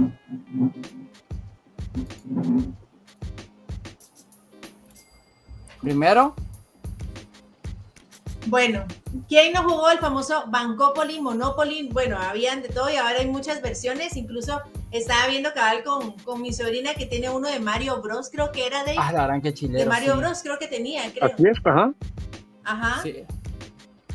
[5.81, 6.35] Primero.
[8.47, 8.85] Bueno,
[9.27, 11.89] ¿quién no jugó el famoso Bancopoli, Monopoly?
[11.91, 14.15] Bueno, habían de todo y ahora hay muchas versiones.
[14.17, 18.51] Incluso estaba viendo cabal con, con mi sobrina que tiene uno de Mario Bros, creo
[18.51, 18.95] que era de.
[18.97, 21.31] Ah, la gran que De Mario Bros, creo que tenía, creo.
[21.33, 21.93] Así es, ajá.
[22.63, 23.03] Ajá.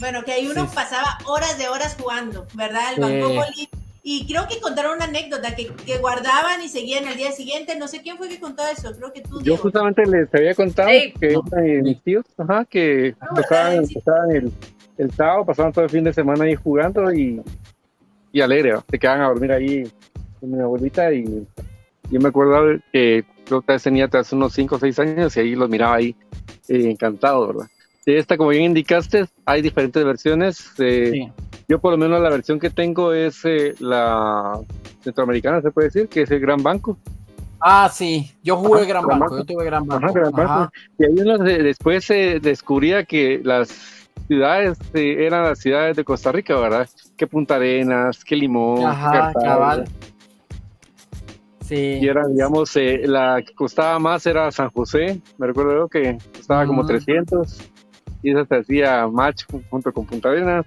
[0.00, 2.94] Bueno, que ahí uno pasaba horas de horas jugando, ¿verdad?
[2.94, 3.68] El Bancopoli
[4.06, 7.74] y creo que contaron una anécdota que, que, guardaban y seguían al día siguiente.
[7.78, 9.40] No sé quién fue que contó eso, creo que tú.
[9.42, 13.82] Yo justamente les había contado que mis tíos, ajá, que empezaban,
[14.30, 14.52] el,
[14.98, 17.40] el, sábado, pasaban todo el fin de semana ahí jugando y,
[18.30, 19.90] y alegre, se quedaban a dormir ahí
[20.38, 21.46] con mi abuelita y
[22.10, 25.54] yo me acuerdo que creo que tenía hace unos 5 o 6 años y ahí
[25.54, 26.14] los miraba ahí
[26.68, 27.66] eh, encantado, ¿verdad?
[28.06, 30.72] De esta, como bien indicaste, hay diferentes versiones.
[30.78, 31.30] Eh,
[31.66, 34.60] yo por lo menos la versión que tengo es eh, la
[35.02, 36.98] centroamericana, se puede decir, que es el Gran Banco.
[37.60, 39.38] Ah, sí, yo jugué Gran, Banco.
[39.38, 40.70] yo tuve Gran Banco.
[40.98, 43.68] Y ahí uno después se descubría que las
[44.26, 46.86] ciudades eh, eran las ciudades de Costa Rica, ¿verdad?
[47.16, 49.88] Que Punta Arenas, que Limón, Ajá, cabal.
[51.62, 52.00] Sí.
[52.02, 56.84] Y era, digamos, la que costaba más era San José, me recuerdo que costaba como
[56.84, 57.70] 300
[58.24, 60.66] y esa se hacía match junto con Punta Arenas.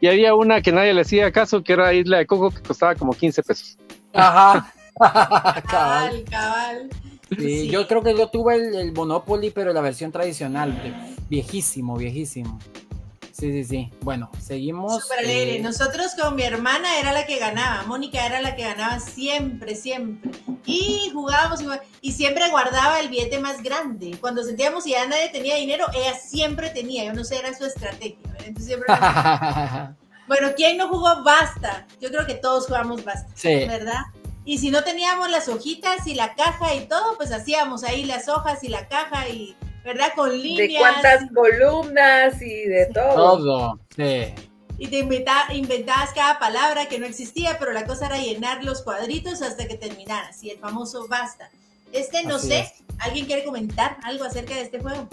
[0.00, 2.94] Y había una que nadie le hacía caso, que era Isla de Coco, que costaba
[2.94, 3.78] como 15 pesos.
[4.14, 4.72] Ajá.
[5.68, 6.88] cabal, cabal.
[7.38, 12.58] Sí, yo creo que yo tuve el, el Monopoly, pero la versión tradicional, viejísimo, viejísimo.
[13.38, 13.90] Sí, sí, sí.
[14.00, 15.02] Bueno, seguimos.
[15.02, 15.56] Súper alegre.
[15.56, 17.82] Eh, Nosotros con mi hermana era la que ganaba.
[17.82, 20.30] Mónica era la que ganaba siempre, siempre.
[20.64, 21.62] Y jugábamos
[22.00, 24.16] y, siempre guardaba el billete más grande.
[24.22, 27.04] Cuando sentíamos que ya nadie tenía dinero, ella siempre tenía.
[27.04, 28.16] Yo no sé, era su estrategia.
[28.38, 28.86] Entonces siempre.
[30.28, 31.86] bueno, ¿quién no jugó Basta?
[32.00, 33.28] Yo creo que todos jugamos Basta.
[33.34, 33.66] Sí.
[33.66, 34.00] ¿Verdad?
[34.46, 38.28] Y si no teníamos las hojitas y la caja y todo, pues hacíamos ahí las
[38.28, 40.08] hojas y la caja y ¿verdad?
[40.14, 40.68] Con líneas.
[40.68, 43.14] De cuántas columnas y de todo.
[43.14, 44.34] Todo, sí.
[44.78, 49.40] Y te inventabas cada palabra que no existía, pero la cosa era llenar los cuadritos
[49.40, 50.42] hasta que terminaras.
[50.44, 51.48] Y el famoso basta.
[51.92, 55.08] Este, no sé, ¿alguien quiere comentar algo acerca de este juego?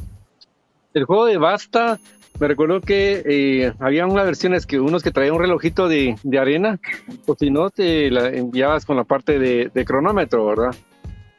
[0.93, 1.97] El juego de basta,
[2.39, 6.79] me recuerdo que eh, había unas versiones que unos que traían un relojito de, arena,
[7.25, 10.75] o si no, te la enviabas con la parte de, de cronómetro, ¿verdad?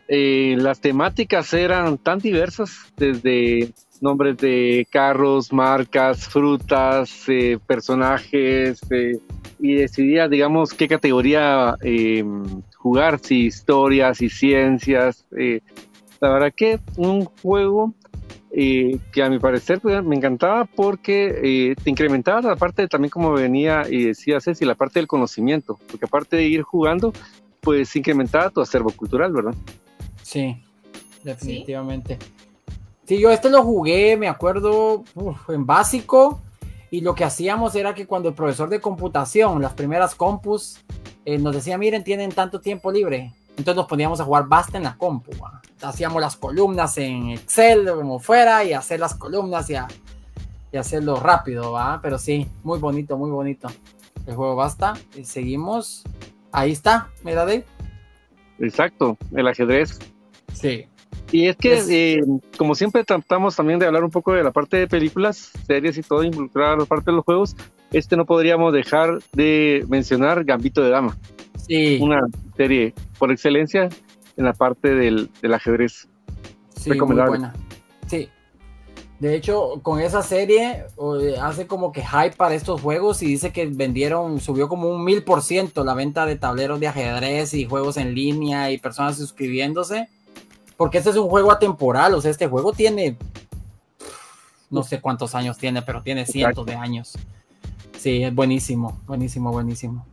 [0.08, 9.18] Eh, las temáticas eran tan diversas, desde nombres de carros, marcas, frutas, eh, personajes, eh,
[9.58, 12.44] y decidía, digamos, qué categoría em,
[12.76, 15.24] jugar, si historias, si ciencias.
[16.20, 17.94] la verdad que un juego
[18.52, 23.84] que a mi parecer pues, me encantaba porque te incrementaba la parte también como venía
[23.90, 27.12] y decía Ceci, la parte del conocimiento, porque aparte de ir jugando,
[27.60, 29.54] pues incrementaba tu acervo cultural, ¿verdad?
[30.24, 30.56] Sí,
[31.22, 32.18] definitivamente.
[33.06, 33.20] ¿Sí?
[33.20, 35.04] yo este lo jugué, me acuerdo,
[35.48, 36.40] en básico.
[36.90, 40.78] Y lo que hacíamos era que cuando el profesor de computación, las primeras compus,
[41.24, 43.32] eh, nos decía, miren, tienen tanto tiempo libre.
[43.50, 45.32] Entonces nos poníamos a jugar basta en la compu.
[45.82, 49.74] Hacíamos las columnas en Excel, como fuera, y hacer las columnas y,
[50.72, 52.00] y hacerlo rápido, ¿va?
[52.00, 53.68] Pero sí, muy bonito, muy bonito.
[54.26, 54.94] El juego basta.
[55.14, 56.04] Y seguimos.
[56.50, 57.66] Ahí está, mira Dave.
[58.58, 59.98] Exacto, el ajedrez
[60.54, 60.86] Sí.
[61.32, 62.22] Y es que, eh,
[62.56, 66.02] como siempre tratamos también de hablar un poco de la parte de películas, series y
[66.02, 67.56] todo, involucrada la parte de los juegos,
[67.92, 71.16] este no podríamos dejar de mencionar Gambito de Dama.
[71.66, 71.98] Sí.
[72.00, 72.20] Una
[72.56, 73.88] serie por excelencia
[74.36, 76.08] en la parte del, ajedrez.
[76.76, 77.54] Sí, muy buena.
[78.06, 78.28] Sí.
[79.20, 80.84] De hecho, con esa serie
[81.40, 85.22] hace como que hype para estos juegos y dice que vendieron, subió como un mil
[85.22, 90.08] por ciento la venta de tableros de ajedrez y juegos en línea y personas suscribiéndose
[90.76, 93.16] porque este es un juego atemporal, o sea, este juego tiene,
[94.70, 97.16] no sé cuántos años tiene, pero tiene cientos de años.
[97.98, 100.06] Sí, es buenísimo, buenísimo, buenísimo.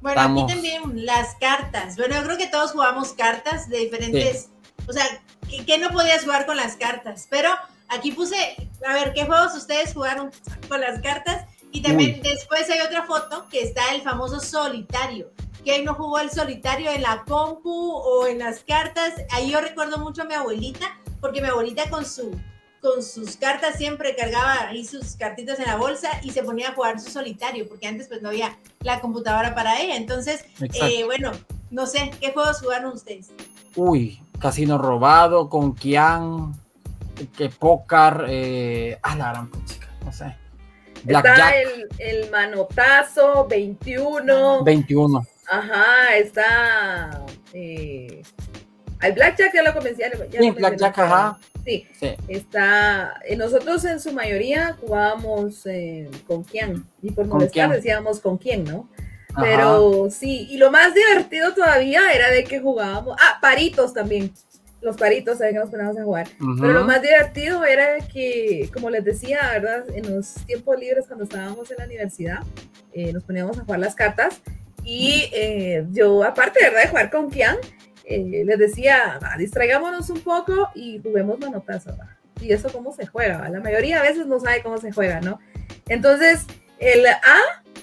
[0.00, 1.96] Bueno, aquí también las cartas.
[1.96, 4.50] Bueno, yo creo que todos jugamos cartas de diferentes.
[4.86, 5.04] O sea,
[5.66, 7.26] ¿qué, no podías jugar con las cartas?
[7.28, 7.50] Pero
[7.88, 8.36] aquí puse,
[8.86, 10.30] a ver, ¿qué juegos ustedes jugaron
[10.68, 11.46] con las cartas?
[11.72, 15.30] Y también después hay otra foto que está el famoso solitario.
[15.66, 19.14] ¿Quién no jugó el solitario en la compu o en las cartas?
[19.32, 22.38] Ahí yo recuerdo mucho a mi abuelita, porque mi abuelita con su
[22.80, 26.72] con sus cartas siempre cargaba ahí sus cartitas en la bolsa y se ponía a
[26.74, 29.96] jugar su solitario, porque antes pues no había la computadora para ella.
[29.96, 31.32] Entonces, eh, bueno,
[31.72, 33.32] no sé, ¿qué juegos jugaron ustedes?
[33.74, 36.54] Uy, Casino Robado, con Kian,
[37.36, 40.32] que Pócar, eh, ah, la gran chica, no sé.
[41.04, 44.62] está el, el, manotazo, 21.
[44.62, 45.26] 21.
[45.48, 47.24] Ajá, está.
[47.52, 48.22] Eh,
[49.00, 50.10] al Blackjack ya lo comencé.
[50.30, 51.38] Ya sí, Blackjack, ajá.
[51.64, 51.86] Sí,
[52.28, 53.14] está.
[53.24, 56.84] Eh, nosotros en su mayoría jugábamos eh, con quién.
[57.02, 58.88] Y por molestar decíamos con quién, ¿no?
[59.38, 63.16] Pero sí, y lo más divertido todavía era de que jugábamos.
[63.20, 64.32] Ah, paritos también.
[64.80, 66.28] Los paritos, ¿saben que nos poníamos a jugar?
[66.38, 69.84] Pero lo más divertido era que, como les decía, ¿verdad?
[69.94, 72.38] En los tiempos libres, cuando estábamos en la universidad,
[73.12, 74.40] nos poníamos a jugar las cartas
[74.86, 76.82] y eh, yo, aparte ¿verdad?
[76.82, 77.56] de jugar con Kian,
[78.04, 81.90] eh, les decía, distraigámonos un poco y juguemos manotazo.
[82.40, 83.48] Y eso cómo se juega.
[83.48, 85.40] La mayoría a veces no sabe cómo se juega, ¿no?
[85.88, 86.46] Entonces,
[86.78, 87.16] el A,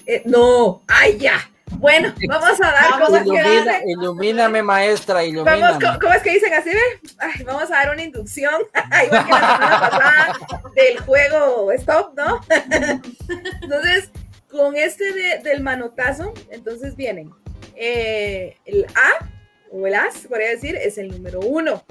[0.06, 1.38] eh, no, ay ya.
[1.72, 5.60] Bueno, vamos a dar vamos, ilumina, Ilumíname, maestra, ilumíname.
[5.60, 6.70] Vamos, ¿cómo, es que dicen así?
[7.18, 8.54] Ay, vamos a dar una inducción,
[9.04, 10.38] igual que la semana pasada
[10.74, 12.40] del juego Stop, ¿no?
[13.62, 14.10] Entonces,
[14.54, 15.04] con este
[15.42, 17.32] del manotazo, entonces vienen
[17.74, 19.28] eh, el A
[19.72, 21.82] o el As, podría decir, es el número uno.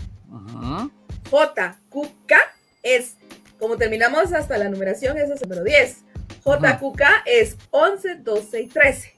[1.29, 2.37] J, Q, K
[2.81, 3.17] es,
[3.59, 5.97] como terminamos hasta la numeración, ese es el número 10.
[6.43, 9.13] J, Q, K es 11, 12 y 13.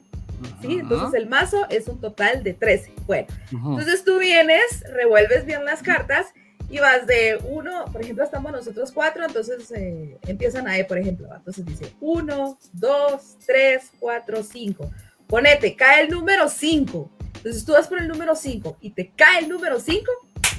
[0.62, 0.80] ¿Sí?
[0.80, 2.94] Entonces el mazo es un total de 13.
[3.06, 6.34] Bueno, entonces tú vienes, revuelves bien las cartas
[6.70, 11.28] y vas de uno, por ejemplo, estamos nosotros cuatro, entonces eh, empiezan ahí, por ejemplo,
[11.36, 14.92] entonces dice uno, dos, tres, cuatro, cinco.
[15.28, 17.10] Ponete, cae el número cinco.
[17.38, 20.12] Entonces tú vas por el número cinco y te cae el número cinco,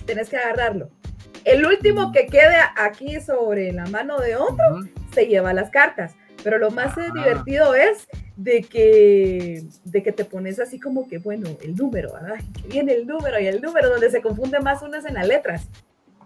[0.04, 0.90] tenés que agarrarlo.
[1.44, 6.14] El último que quede aquí sobre la mano de otro se lleva las cartas.
[6.42, 11.18] Pero lo más eh, divertido es de que, de que te pones así como que,
[11.18, 12.36] bueno, el número, ¿verdad?
[12.60, 15.68] Que viene el número y el número, donde se confunde más unas en las letras.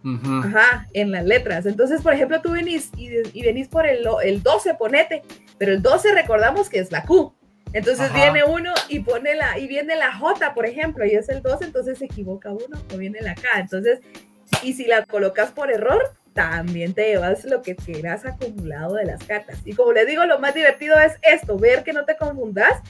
[0.05, 1.67] Ajá, en las letras.
[1.67, 5.23] Entonces, por ejemplo, tú venís y, venís por el, el 12, ponete,
[5.59, 7.35] pero el 12 recordamos que es la Q.
[7.73, 11.41] Entonces viene uno y pone la, y viene la J, por ejemplo, y es el
[11.41, 13.43] 12, entonces se equivoca uno o viene la K.
[13.59, 14.01] Entonces,
[14.63, 19.23] y si la colocas por error, también te llevas lo que quieras acumulado de las
[19.25, 19.59] cartas.
[19.65, 22.81] Y como les digo, lo más divertido es esto, ver que no te confundas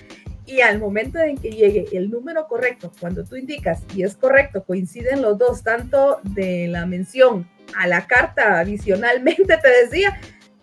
[0.51, 4.65] y al momento en que llegue el número correcto, cuando tú indicas y es correcto,
[4.65, 10.19] coinciden los dos, tanto de la mención a la carta adicionalmente, te decía,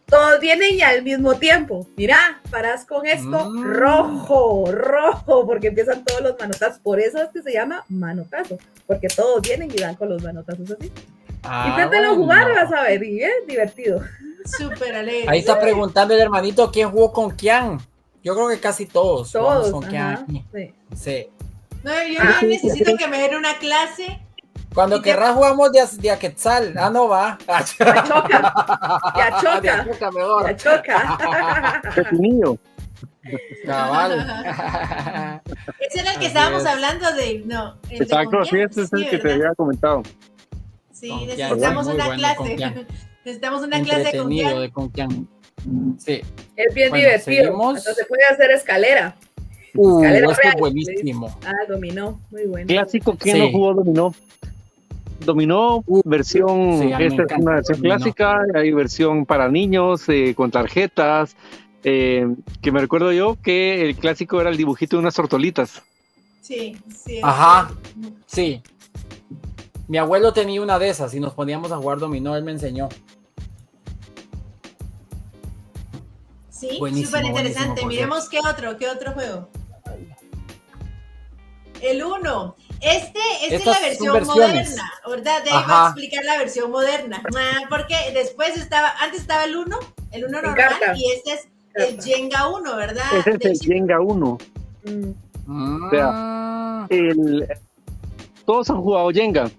[0.06, 1.88] todos vienen y al mismo tiempo.
[1.95, 3.63] Mira, paras con esto mm.
[3.63, 6.80] rojo, rojo, porque empiezan todos los manotazos.
[6.80, 10.71] Por eso es que se llama manotazo, porque todos vienen y dan con los manotazos
[10.71, 10.91] así.
[11.43, 14.02] Ah, Inténtalo jugar, vas a ver, y es divertido.
[14.45, 15.30] Súper alegre.
[15.30, 17.78] Ahí está preguntando el hermanito quién jugó con quién.
[18.27, 19.31] Yo creo que casi todos.
[19.31, 19.73] Todos.
[20.53, 20.73] sí.
[20.93, 21.29] sí.
[21.81, 24.19] No, yo ah, necesito que me den una clase.
[24.73, 26.73] Cuando querrás jugamos de, de a Quetzal.
[26.77, 27.37] Ah, no va.
[27.47, 27.63] Ya
[28.03, 28.53] choca.
[29.15, 29.61] Ya choca.
[29.61, 30.45] Ya choca mejor.
[30.45, 31.81] Ya choca.
[31.95, 32.57] Es niño.
[33.65, 34.19] Cabal.
[35.79, 37.43] Ese era el que estábamos hablando de.
[37.45, 37.77] No.
[37.89, 40.03] Exacto, sí, ese es el que te había comentado.
[40.91, 42.85] Sí, necesitamos una clase.
[43.23, 45.37] Necesitamos una clase de confianza.
[45.98, 46.22] Sí.
[46.56, 47.76] Es bien divertido.
[47.78, 49.15] se puede hacer escalera.
[49.76, 51.39] Uh, escalera real, buenísimo.
[51.46, 52.67] Ah, dominó, muy bueno.
[52.67, 54.16] Clásico, ¿quién no jugó dominó?
[55.20, 61.36] Dominó, uh, versión, esta es una versión clásica, hay versión para niños, eh, con tarjetas,
[61.84, 62.28] eh,
[62.62, 65.82] que me recuerdo yo que el clásico era el dibujito de unas tortolitas.
[66.41, 67.20] Sí, sí.
[67.22, 67.72] Ajá,
[68.26, 68.62] sí.
[69.88, 72.89] Mi abuelo tenía una de esas y nos poníamos a jugar dominó, él me enseñó.
[76.58, 77.86] Sí, súper interesante.
[77.86, 79.49] Miremos qué otro, qué otro juego.
[81.82, 82.55] El 1.
[82.82, 85.43] Este, esta es la versión moderna, ¿verdad?
[85.43, 87.24] De ahí a explicar la versión moderna.
[87.36, 89.80] Ah, porque después estaba, antes estaba el 1,
[90.12, 93.05] el 1 normal, y este es el Jenga 1, ¿verdad?
[93.18, 94.38] Este es el Jenga 1.
[94.86, 95.84] Mm.
[95.86, 97.47] O sea, el,
[98.45, 99.49] todos han jugado Jenga.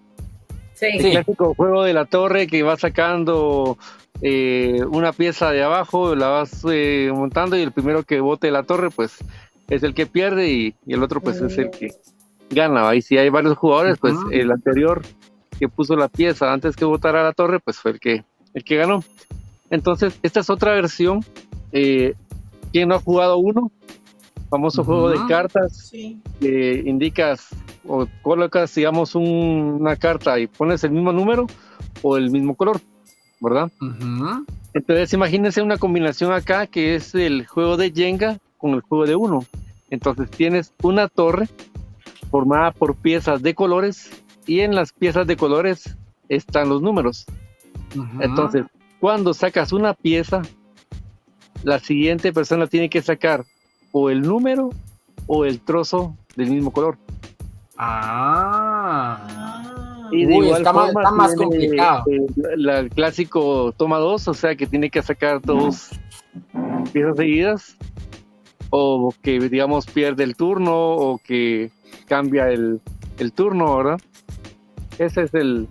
[0.74, 0.86] Sí.
[0.86, 3.78] El clásico juego de la torre que va sacando
[4.22, 8.64] eh, una pieza de abajo, la vas eh, montando y el primero que bote la
[8.64, 9.18] torre, pues
[9.68, 11.90] es el que pierde y, el otro pues es el que
[12.50, 12.94] gana.
[12.94, 15.02] Y si hay varios jugadores, pues el anterior
[15.58, 18.76] que puso la pieza antes que votara la torre, pues fue el que, el que
[18.76, 19.04] ganó.
[19.70, 21.24] Entonces, esta es otra versión.
[21.72, 22.14] Eh,
[22.72, 23.70] ¿Quién no ha jugado uno?
[24.48, 25.92] Famoso juego de cartas.
[26.40, 27.48] que indicas
[27.86, 31.46] o colocas, digamos, una carta y pones el mismo número
[32.02, 32.80] o el mismo color,
[33.41, 33.70] ¿verdad?
[34.74, 39.16] Entonces, imagínense una combinación acá que es el juego de Jenga con el juego de
[39.16, 39.45] uno.
[39.91, 41.49] Entonces, tienes una torre
[42.30, 44.11] formada por piezas de colores
[44.47, 45.97] y en las piezas de colores
[46.28, 47.26] están los números.
[48.20, 48.64] Entonces,
[49.01, 50.43] cuando sacas una pieza,
[51.62, 53.45] la siguiente persona tiene que sacar
[53.93, 54.70] o el número
[55.26, 56.99] o el trozo del mismo color.
[57.76, 59.47] Ah.
[60.12, 62.04] Y de está, más, complicado.
[62.06, 65.90] El, clásico toma dos, o sea que tiene que sacar dos
[66.92, 67.76] piezas seguidas.
[68.70, 71.70] O que, digamos, pierde el turno o que
[72.06, 72.80] cambia el,
[73.18, 74.00] el turno, ¿verdad?
[74.98, 75.66] Ese es el,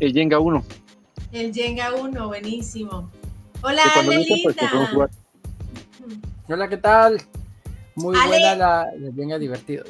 [0.00, 0.64] el Jenga 1.
[1.32, 3.10] El Jenga 1, buenísimo.
[3.62, 5.10] Hola, Ale pues,
[6.48, 7.22] Hola, ¿qué tal?
[7.94, 9.84] Muy buena la, la Jenga divertido.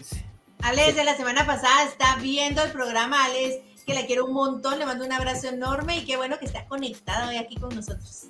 [0.64, 3.22] Ale, desde la semana pasada está viendo el programa.
[3.26, 4.78] Ale, que la quiero un montón.
[4.78, 8.28] Le mando un abrazo enorme y qué bueno que está conectada hoy aquí con nosotros.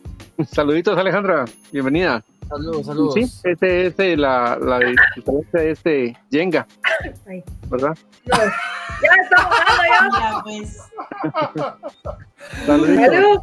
[0.51, 1.45] Saluditos, Alejandra.
[1.71, 2.25] Bienvenida.
[2.49, 3.15] Saludos, saludos.
[3.15, 4.81] Sí, este, este, la, la
[5.15, 6.67] diferencia de este Jenga,
[7.69, 7.97] ¿verdad?
[8.25, 10.43] No, ya estamos hablando ya.
[10.43, 10.79] pues.
[12.67, 13.07] Saluditos.
[13.15, 13.41] Salud.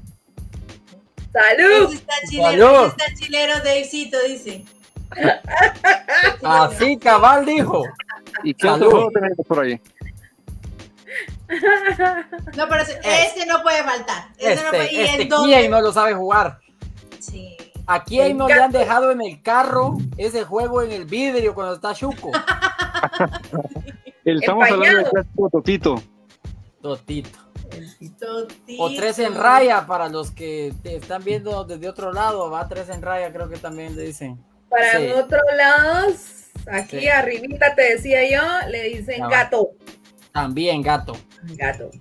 [1.33, 1.93] Salud.
[1.93, 3.53] está chilero, está chilero,
[4.27, 4.65] dice.
[6.43, 7.83] Así cabal dijo.
[8.43, 9.81] ¿Y qué otro juego tenemos por ahí?
[12.57, 14.29] No, pero ese, no puede faltar.
[14.37, 16.59] Este, no puede, y este, ¿Quién no lo sabe jugar?
[17.19, 17.57] Sí.
[17.87, 21.73] ¿A quién no le han dejado en el carro ese juego en el vidrio cuando
[21.73, 22.31] está chuco?
[24.23, 26.03] Estamos hablando de clásico Totito.
[26.81, 27.39] Totito.
[28.79, 32.49] O tres en raya para los que te están viendo desde otro lado.
[32.49, 34.43] Va tres en raya, creo que también le dicen.
[34.71, 36.15] Para otros lados,
[36.65, 39.71] aquí arribita te decía yo, le dicen gato.
[40.31, 41.17] También gato.
[41.43, 41.91] Gato.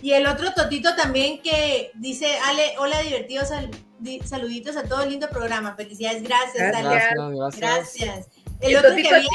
[0.00, 3.50] Y el otro totito también que dice, Ale, hola divertidos,
[4.24, 5.76] saluditos a todo el lindo programa.
[5.76, 7.56] Felicidades, gracias, gracias.
[7.58, 8.28] Gracias.
[8.60, 9.28] El, otro que había,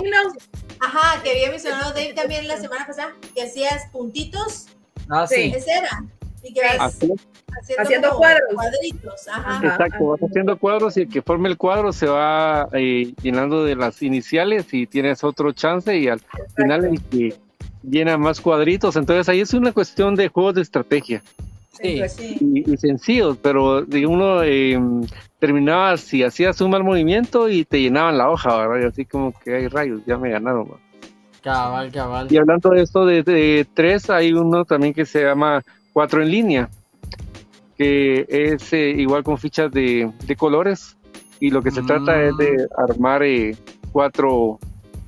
[0.80, 4.68] ajá, que había mencionado Dave también la semana pasada, que hacías puntitos.
[5.10, 5.54] Ah, sí.
[5.56, 6.04] Ese era.
[6.44, 6.62] Y que
[7.78, 8.54] haciendo, cuadros.
[8.54, 9.68] Cuadritos, ajá.
[9.68, 13.76] Exacto, vas haciendo cuadros y el que forme el cuadro se va eh, llenando de
[13.76, 16.22] las iniciales y tienes otro chance y al
[16.56, 17.36] final el que
[17.84, 18.96] llena más cuadritos.
[18.96, 21.22] Entonces ahí es una cuestión de juegos de estrategia.
[21.82, 21.98] Sí.
[22.00, 24.78] Pues y, sencillos, pero de uno eh,
[25.40, 28.84] terminaba si hacías un mal movimiento y te llenaban la hoja, ¿verdad?
[28.84, 30.68] Y así como que hay rayos, ya me ganaron.
[31.42, 32.28] Cabal, cabal.
[32.30, 35.64] Y hablando de esto de, tres, hay uno también que se llama
[36.00, 36.70] cuatro en línea,
[37.78, 40.96] que es eh, igual con fichas de, colores
[41.42, 42.90] y lo que se trata es de mm.
[42.90, 43.58] armar eh,
[43.92, 44.60] cuatro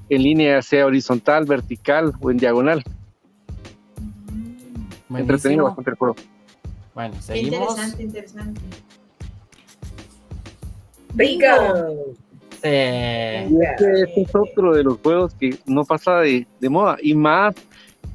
[0.09, 2.83] en línea, sea horizontal, vertical o en diagonal.
[5.15, 6.15] Entretenido bastante el juego.
[6.93, 7.69] Bueno, seguimos.
[7.69, 8.61] Interesante, interesante.
[11.13, 12.17] Bingo.
[12.63, 16.97] este, es otro de los juegos que no pasa de, moda.
[17.01, 17.55] Y más,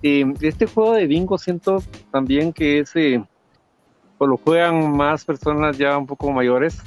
[0.06, 1.82] eh, este juego de bingo siento
[2.12, 3.24] también que ese,
[4.18, 6.78] o lo juegan más personas ya un poco mayores,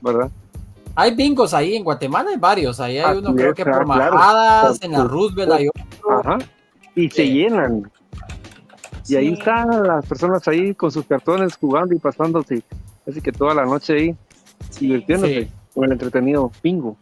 [0.00, 0.30] ¿verdad?
[0.94, 2.80] Hay bingos ahí en Guatemala, hay varios.
[2.80, 6.18] Ahí hay uno, creo que por Majadas, en la Roosevelt hay otro.
[6.18, 6.38] Ajá.
[6.94, 7.90] Y se llenan.
[9.06, 12.62] Y ahí están las personas ahí con sus cartones jugando y pasándose
[13.08, 14.16] así que toda la noche ahí
[14.80, 16.96] divirtiéndose con el entretenido bingo.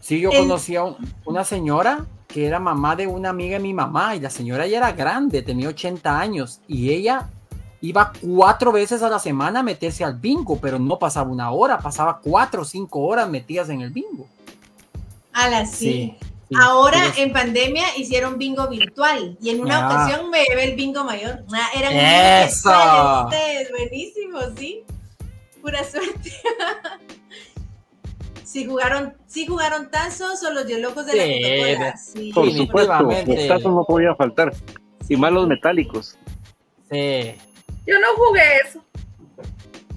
[0.00, 0.84] Sí, yo conocí a
[1.24, 2.06] una señora
[2.36, 5.40] que era mamá de una amiga de mi mamá y la señora ya era grande,
[5.40, 7.30] tenía 80 años y ella
[7.80, 11.78] iba cuatro veces a la semana a meterse al bingo, pero no pasaba una hora,
[11.78, 14.28] pasaba cuatro o cinco horas metidas en el bingo.
[15.32, 16.14] A sí.
[16.60, 19.86] Ahora en pandemia hicieron bingo virtual y en una ah.
[19.86, 21.42] ocasión me llevé el bingo mayor.
[21.54, 23.24] Ah, eran Eso.
[23.24, 24.84] ustedes, buenísimo, sí.
[25.62, 26.34] Pura suerte.
[28.46, 31.96] Si jugaron, si jugaron tazos o los locos de la Coca-Cola.
[31.96, 34.52] Sí, por supuesto, los tazos no podía faltar.
[35.08, 36.16] Y más los metálicos.
[36.88, 37.34] Sí.
[37.86, 38.80] Yo no jugué eso.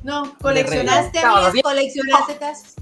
[0.03, 1.19] No, coleccionaste,
[1.61, 2.73] coleccionaste tazos.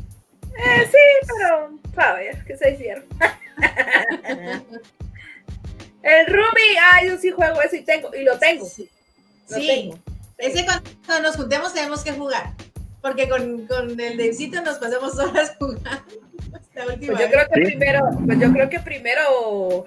[0.57, 0.97] Eh, sí,
[1.27, 3.03] pero a ver, ¿qué se hicieron?
[6.01, 8.65] el Ruby, ah, yo sí juego eso y tengo, y lo tengo.
[8.65, 8.89] Sí.
[9.47, 9.93] sí.
[10.37, 10.65] Ese
[11.05, 12.53] cuando nos juntemos tenemos que jugar.
[13.01, 15.85] Porque con, con el Devcito nos pasamos horas jugando.
[16.75, 17.65] La última Pues yo creo que Sí.
[17.65, 19.85] primero, pues yo creo que primero,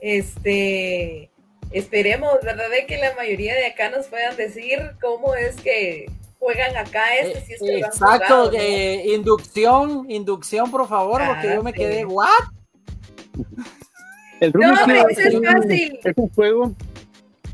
[0.00, 1.30] este,
[1.70, 2.70] esperemos, ¿verdad?
[2.70, 6.06] De que la mayoría de acá nos puedan decir cómo es que
[6.38, 8.58] juegan acá este, si es que lo han Exacto, jugado, ¿no?
[8.58, 11.78] eh, inducción, inducción, por favor, porque Ah, yo me sí.
[11.78, 12.28] quedé, ¿what?
[14.40, 14.80] El No, es
[15.34, 16.00] un- fácil.
[16.02, 16.74] es un juego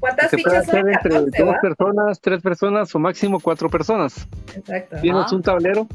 [0.01, 0.77] ¿Cuántas se puede fichas son?
[0.79, 1.61] hacer entre 14, dos ¿va?
[1.61, 4.27] personas, tres personas o máximo cuatro personas.
[4.55, 4.97] Exacto.
[5.01, 5.37] Tienes Ajá.
[5.37, 5.87] un tablero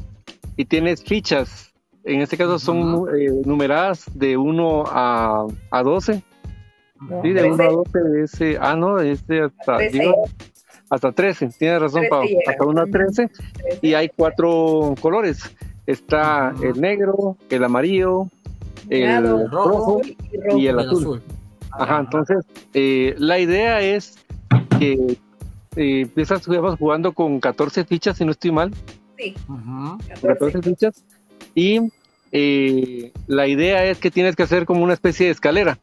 [0.56, 1.72] y tienes fichas.
[2.04, 3.08] En este caso son Ujú.
[3.08, 6.22] eh, numeradas de 1 a, a 12.
[7.00, 7.72] No, Sí, de 1 a 13.
[7.74, 8.58] 12 de ese.
[8.60, 9.98] Ah, no, es de hasta, 13.
[9.98, 10.14] digo,
[10.90, 11.48] hasta 13.
[11.58, 12.24] Tienes razón, 13 Pau.
[12.46, 13.30] Hasta 1 a 13.
[13.82, 15.50] Y hay cuatro colores.
[15.86, 16.64] Está Ujú.
[16.64, 18.26] el negro, el amarillo,
[18.90, 20.58] el Morado, rojo azul y rojo.
[20.58, 21.22] y el El azul.
[21.78, 24.16] Ajá, entonces eh, la idea es
[24.78, 25.18] que
[25.76, 28.72] eh, empiezas digamos, jugando con 14 fichas, si no estoy mal,
[29.16, 29.98] Sí, Ujú.
[30.20, 30.62] 14 14.
[30.62, 31.04] fichas,
[31.54, 31.80] y
[32.32, 35.78] eh, la idea es que tienes que hacer como una especie de escalera,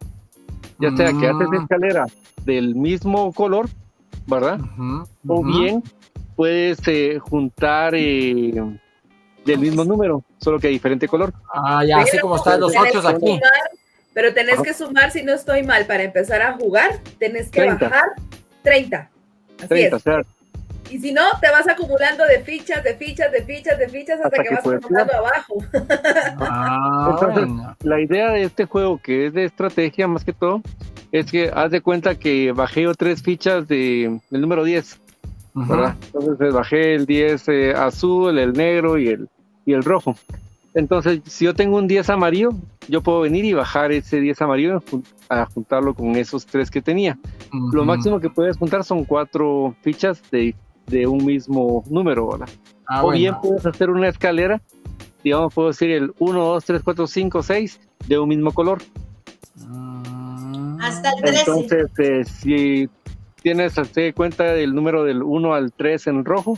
[0.80, 1.56] ya sea que haces Mm.
[1.56, 2.06] escalera
[2.46, 3.68] del mismo color,
[4.28, 4.60] ¿verdad?
[5.28, 5.82] O bien
[6.36, 8.54] puedes eh, juntar eh,
[9.46, 11.34] del mismo número, solo que de diferente color.
[11.54, 13.40] Ah, ya, así como están los ocho aquí.
[14.14, 14.64] Pero tenés Ajá.
[14.64, 17.90] que sumar, si no estoy mal, para empezar a jugar, tenés que 30.
[17.90, 18.10] bajar
[18.64, 19.10] 30.
[19.60, 20.04] Así 30, o es.
[20.04, 20.22] sea,
[20.90, 24.28] Y si no, te vas acumulando de fichas, de fichas, de fichas, de fichas, hasta,
[24.28, 25.56] Hasta que, que vas acumulando abajo.
[26.40, 30.62] Ah, Entonces, la idea de este juego, que es de estrategia más que todo,
[31.12, 35.00] es que haz de cuenta que bajé yo tres fichas de, del número 10,
[35.56, 35.68] Ujú.
[35.70, 35.96] ¿verdad?
[36.06, 39.30] Entonces eh, bajé el 10 eh, azul, el negro y el,
[39.66, 40.16] y el rojo.
[40.74, 42.52] Entonces, si yo tengo un 10 amarillo,
[42.88, 44.82] yo puedo venir y bajar ese 10 amarillo
[45.30, 47.18] a juntarlo con esos tres que tenía.
[47.52, 47.86] Lo Ujú.
[47.86, 50.56] máximo que puedes juntar son cuatro fichas de,
[50.88, 52.50] de un mismo número, ¿verdad?
[52.88, 53.20] Ah, o bueno.
[53.20, 54.62] bien puedes hacer una escalera,
[55.24, 58.82] digamos, puedo decir el 1, 2, 3, 4, 5, 6 de un mismo color.
[59.56, 60.80] Mm.
[60.82, 61.40] Hasta el 13.
[61.40, 62.90] Entonces, eh, si
[63.42, 66.58] tienes, hazte cuenta del número del 1 al 3 en rojo,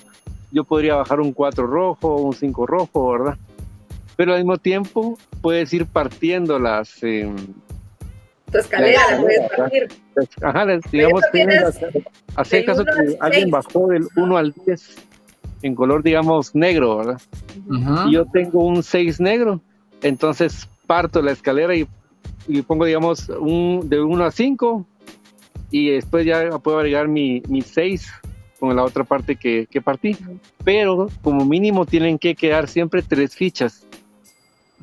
[0.51, 3.37] yo podría bajar un 4 rojo, un 5 rojo, ¿verdad?
[4.15, 7.29] Pero al mismo tiempo puedes ir partiendo las, eh,
[8.51, 9.87] Tu escalera La la puedes escalera, partir.
[10.43, 12.03] ajá, digamos, tienes tienes
[12.35, 13.51] hacer- caso que al alguien seis.
[13.51, 14.95] bajó del 1 al 10
[15.63, 17.21] en color, digamos, negro, ¿verdad?
[17.67, 18.09] Ujú.
[18.09, 19.61] y yo tengo un 6 negro,
[20.01, 21.87] entonces parto la escalera y,
[22.47, 24.85] y pongo, digamos, un, de 1 a 5
[25.71, 28.11] y después ya puedo agregar mi, mi 6
[28.59, 30.15] con la otra parte que, que partí.
[30.63, 33.85] Pero como mínimo tienen que quedar siempre tres fichas.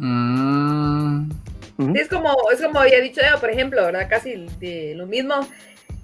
[0.01, 1.31] Mm.
[1.79, 4.07] Sí, es como, es como había dicho yo, por ejemplo, ¿verdad?
[4.09, 5.35] Casi de lo mismo,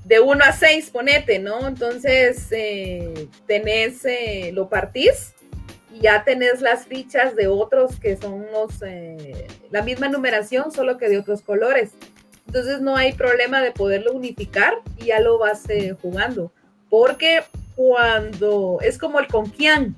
[0.05, 1.67] de 1 a 6, ponete, ¿no?
[1.67, 5.35] Entonces, eh, tenés, eh, lo partís
[5.93, 10.99] y ya tenés las fichas de otros que son los, eh, la misma numeración, solo
[10.99, 11.93] que de otros colores.
[12.47, 16.53] Entonces, no hay problema de poderlo unificar y ya lo vas eh, jugando.
[16.89, 17.43] Porque
[17.75, 19.97] cuando es como el conquian,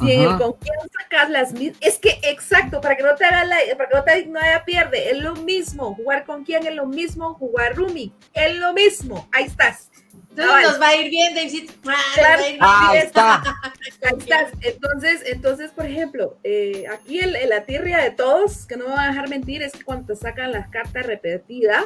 [0.00, 0.38] si en el Ajá.
[0.38, 3.96] conquian sacas las mismas, es que exacto, para que no te haga la, para que
[3.96, 7.74] no te no haya pierde, es lo mismo, jugar con quién es lo mismo, jugar
[7.76, 9.90] Rumi, es lo mismo, ahí estás.
[10.30, 10.62] Entonces Cabal.
[10.64, 11.70] nos va a ir bien, David.
[11.88, 12.42] Ah, Claro.
[12.60, 13.42] Ah, está.
[14.04, 14.52] Ahí estás.
[14.60, 18.92] Entonces, entonces, por ejemplo, eh, aquí el, el- la tirria de todos, que no me
[18.92, 21.84] van a dejar mentir, es que cuando te sacan las cartas repetidas,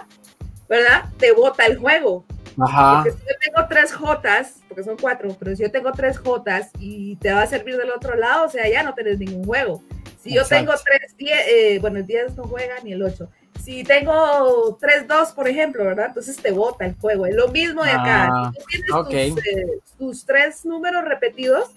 [0.68, 1.04] ¿verdad?
[1.18, 2.26] Te bota el juego.
[2.60, 3.02] Ajá.
[3.02, 6.70] Porque si yo tengo tres Jotas, porque son cuatro, pero si yo tengo tres Jotas
[6.78, 9.82] y te va a servir del otro lado, o sea, ya no tenés ningún juego.
[10.22, 10.72] Si yo Exacto.
[10.72, 13.28] tengo tres, die- eh, bueno, el 10 no juega ni el 8.
[13.62, 16.06] Si tengo 3-2, por ejemplo, ¿verdad?
[16.08, 17.26] Entonces te bota el juego.
[17.26, 18.28] Es lo mismo de acá.
[18.32, 19.34] Ah, si tú tienes ok.
[19.36, 19.66] tus, eh,
[19.98, 21.70] tus tres números repetidos,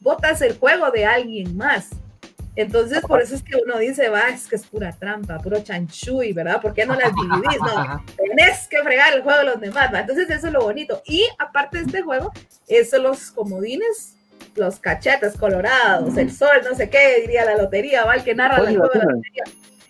[0.00, 1.88] botas el juego de alguien más.
[2.56, 6.32] Entonces, por eso es que uno dice, va, es que es pura trampa, puro chanchuy,
[6.32, 6.60] ¿verdad?
[6.60, 7.60] ¿Por qué no las dividís?
[7.60, 10.00] No, tenés que fregar el juego de los demás, ¿va?
[10.00, 11.02] Entonces, eso es lo bonito.
[11.04, 12.32] Y aparte de este juego,
[12.68, 14.16] eso los comodines,
[14.54, 18.14] los cachetes colorados, el sol, no sé qué, diría la lotería, ¿va?
[18.14, 19.44] El que narra Oye, el juego de la lotería.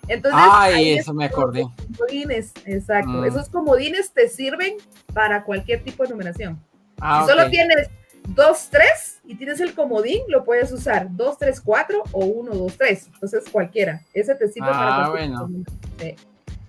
[0.09, 1.67] Entonces, Ay, eso me acordé.
[1.97, 3.11] comodines, exacto.
[3.11, 3.25] Mm.
[3.25, 4.77] Esos comodines te sirven
[5.13, 6.63] para cualquier tipo de numeración.
[7.01, 7.89] Ah, si solo tienes
[8.29, 12.73] 2, 3 y tienes el comodín, lo puedes usar 2, 3, 4 o 1, 2,
[12.79, 13.07] 3.
[13.15, 14.01] Entonces cualquiera.
[14.13, 15.65] Ese te sirve Ah, para cualquier bueno.
[16.01, 16.15] Sí.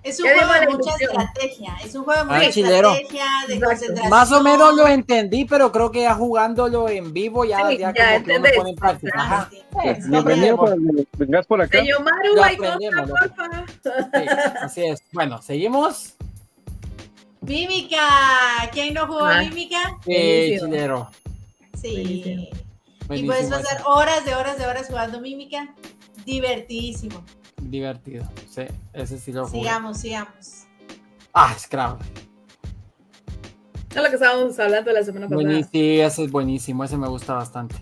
[0.04, 1.74] Es un juego de mucha estrategia.
[1.84, 3.66] Es un juego de Ah, mucha estrategia, de Exacto.
[3.66, 4.10] concentración.
[4.12, 7.92] Más o menos lo entendí, pero creo que ya jugándolo en vivo ya, Sí, ya,
[7.92, 9.14] ya como que uno pone en práctica.
[9.18, 9.50] Ah, Ajá.
[9.50, 9.64] sí.
[9.84, 11.80] Eh, lo cuando vengas por acá.
[11.80, 13.66] Señor Maru, hay porfa.
[14.14, 14.26] Sí,
[14.62, 15.02] así es.
[15.12, 16.14] Bueno, seguimos.
[17.42, 17.98] Mímica.
[18.72, 19.40] ¿Quién no jugó Ah.
[19.40, 19.98] Mímica?
[20.06, 21.10] Eh, chilero.
[21.76, 22.50] Sí.
[23.08, 23.16] Buenísimo.
[23.16, 25.74] Y puedes pasar horas de horas de horas jugando Mímica.
[26.26, 27.24] Divertidísimo.
[27.62, 28.28] divertido.
[28.50, 28.64] Sí,
[28.94, 29.60] ese sí lo jugué.
[29.60, 30.64] Sigamos, sigamos.
[31.34, 32.06] Ah, Scrabble.
[33.92, 35.42] Es lo que estábamos hablando la semana pasada.
[35.44, 37.76] Buenísimo, sí, ese es buenísimo, ese me gusta bastante.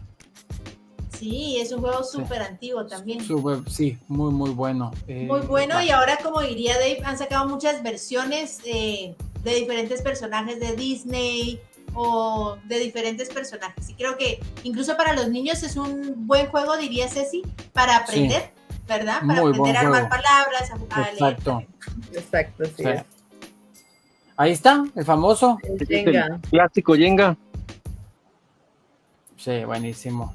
[1.18, 3.24] Sí, es un juego súper antiguo también.
[3.26, 4.92] Súper- sí, muy, muy bueno.
[5.08, 5.84] Eh, Muy bueno va.
[5.86, 11.62] y ahora como diría Dave, han sacado muchas versiones eh, de diferentes personajes de Disney
[11.96, 13.90] o de diferentes personajes.
[13.90, 18.52] Y creo que incluso para los niños es un buen juego, diría Ceci, para aprender,
[18.88, 19.20] ¿verdad?
[19.26, 21.14] Para Muy buen aprender a armar palabras, a, a leer.
[21.14, 21.64] Exacto.
[22.14, 22.84] Exacto, sí.
[22.84, 22.90] Sí.
[24.36, 25.58] Ahí está, el famoso.
[25.64, 27.38] El el clásico Jenga.
[29.38, 30.34] Sí, buenísimo.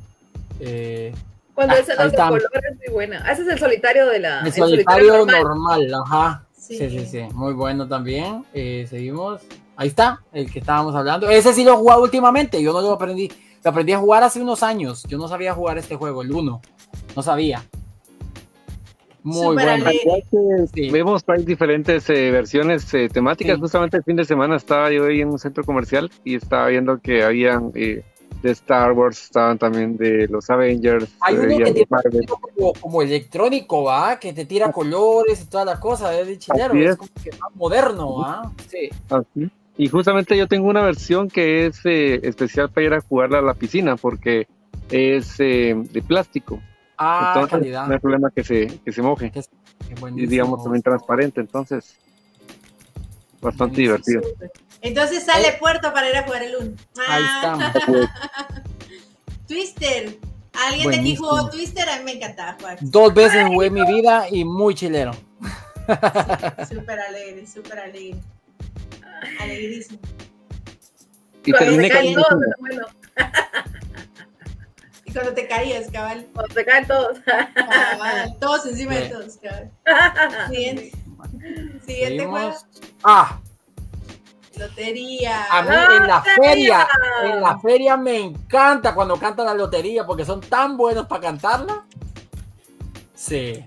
[0.60, 1.14] Eh,
[1.54, 3.22] Cuando Ah, es el otro color es muy buena.
[3.24, 4.40] Ah, ese es el solitario de la.
[4.40, 5.42] el solitario normal.
[5.42, 6.44] normal, ajá.
[6.56, 6.76] Sí.
[6.76, 8.44] Sí, sí, sí, muy bueno también.
[8.52, 9.40] Eh, seguimos.
[9.78, 11.30] Ahí está, el que estábamos hablando.
[11.30, 12.60] Ese sí lo he jugado últimamente.
[12.60, 13.30] Yo no lo aprendí.
[13.62, 15.04] Lo aprendí a jugar hace unos años.
[15.04, 16.60] Yo no sabía jugar este juego, el 1.
[17.14, 17.64] No sabía.
[19.22, 19.84] Muy bueno.
[20.74, 20.90] Sí.
[20.90, 23.54] Vemos diferentes eh, versiones eh, temáticas.
[23.54, 23.60] Sí.
[23.60, 26.98] Justamente el fin de semana estaba yo ahí en un centro comercial y estaba viendo
[26.98, 28.02] que habían eh,
[28.42, 32.26] de Star Wars, estaban también de los Avengers, Hay uno que tiene Marvel.
[32.26, 34.18] como, como electrónico, ¿va?
[34.18, 36.18] Que te tira colores y toda la cosa.
[36.18, 36.74] Es de chilero.
[36.74, 36.96] Es.
[36.96, 38.52] como que más moderno, ¿va?
[38.68, 38.88] Sí.
[39.08, 39.48] Así.
[39.78, 43.42] Y justamente yo tengo una versión que es eh, especial para ir a jugarla a
[43.42, 44.46] la piscina porque
[44.90, 46.60] es eh, de plástico.
[46.98, 47.86] Ah, Entonces calidad.
[47.86, 49.30] no hay problema que se, que se moje.
[49.30, 49.40] Qué
[49.90, 50.30] Y buenísimo.
[50.30, 51.40] digamos también transparente.
[51.40, 51.94] Entonces,
[53.40, 54.20] bastante Buenísimo.
[54.20, 54.50] divertido.
[54.80, 56.72] Entonces sale puerto para ir a jugar el 1.
[57.08, 57.72] Ahí estamos.
[59.46, 60.16] Twister.
[60.66, 61.28] ¿Alguien de aquí Buenísimo.
[61.28, 61.88] jugó Twister?
[61.88, 62.78] A mí me encantaba jugar.
[62.80, 65.12] Dos veces jugué mi vida y muy chilero.
[66.68, 68.18] Súper alegre, súper alegre.
[69.40, 69.98] Alegrísimo.
[71.44, 72.86] Y Cuando terminé se caen todos, bueno,
[75.04, 76.26] Y cuando te caías, cabal.
[76.34, 77.18] cuando se caen todos.
[77.24, 78.36] cabal.
[78.40, 79.70] Todos encima de todos, cabal.
[80.50, 80.92] Siguiente,
[81.86, 82.54] siguiente juego.
[83.04, 83.40] Ah,
[84.58, 85.44] Lotería.
[85.50, 85.96] a mí ¡Lotería!
[86.02, 86.88] en la feria,
[87.24, 91.84] en la feria me encanta cuando cantan la lotería porque son tan buenos para cantarla.
[93.14, 93.64] Sí.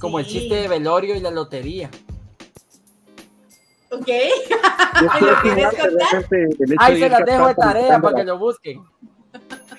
[0.00, 1.90] Como el chiste de velorio y la lotería.
[6.70, 8.82] Hecho Ahí de se las dejo de tarea para que lo busquen.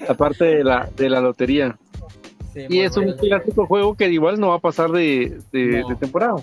[0.07, 1.77] la parte de la, de la lotería.
[2.53, 5.89] Sí, Y es un clásico juego que igual no va a pasar de, de, No.
[5.89, 6.35] de temporada.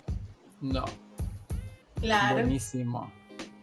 [0.61, 0.85] No,
[2.01, 2.35] Claro.
[2.35, 3.11] buenísimo.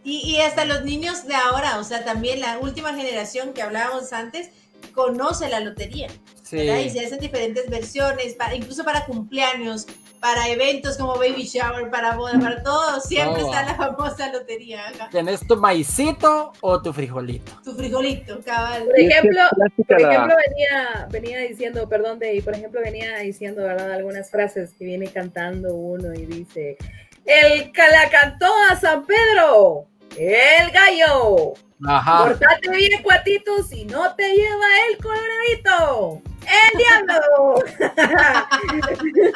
[0.04, 4.12] Y, y hasta los niños de ahora, o sea, también la última generación que hablábamos
[4.14, 4.49] antes,
[4.95, 6.08] conoce la lotería.
[6.43, 6.58] Sí.
[6.58, 6.80] ¿verdad?
[6.80, 9.86] Y se hacen diferentes versiones, para, incluso para cumpleaños,
[10.22, 14.88] para eventos como baby shower, para boda, para todo, siempre está la famosa lotería.
[14.88, 15.10] ajá.
[15.10, 17.52] ¿Tienes tu maicito o tu frijolito?
[17.64, 18.84] Tu frijolito, cabal.
[18.86, 19.42] Por ejemplo,
[19.88, 23.92] por ejemplo venía, venía diciendo, perdón, de, por ejemplo, venía diciendo, ¿verdad?
[23.92, 26.78] Algunas frases que viene cantando uno y dice,
[27.26, 29.88] el que la cantó a San Pedro,
[30.20, 31.54] el gallo.
[31.88, 32.26] Ajá.
[32.26, 36.22] Portate bien, cuatito, si no te lleva el coloradito.
[36.42, 37.56] ¡El diablo!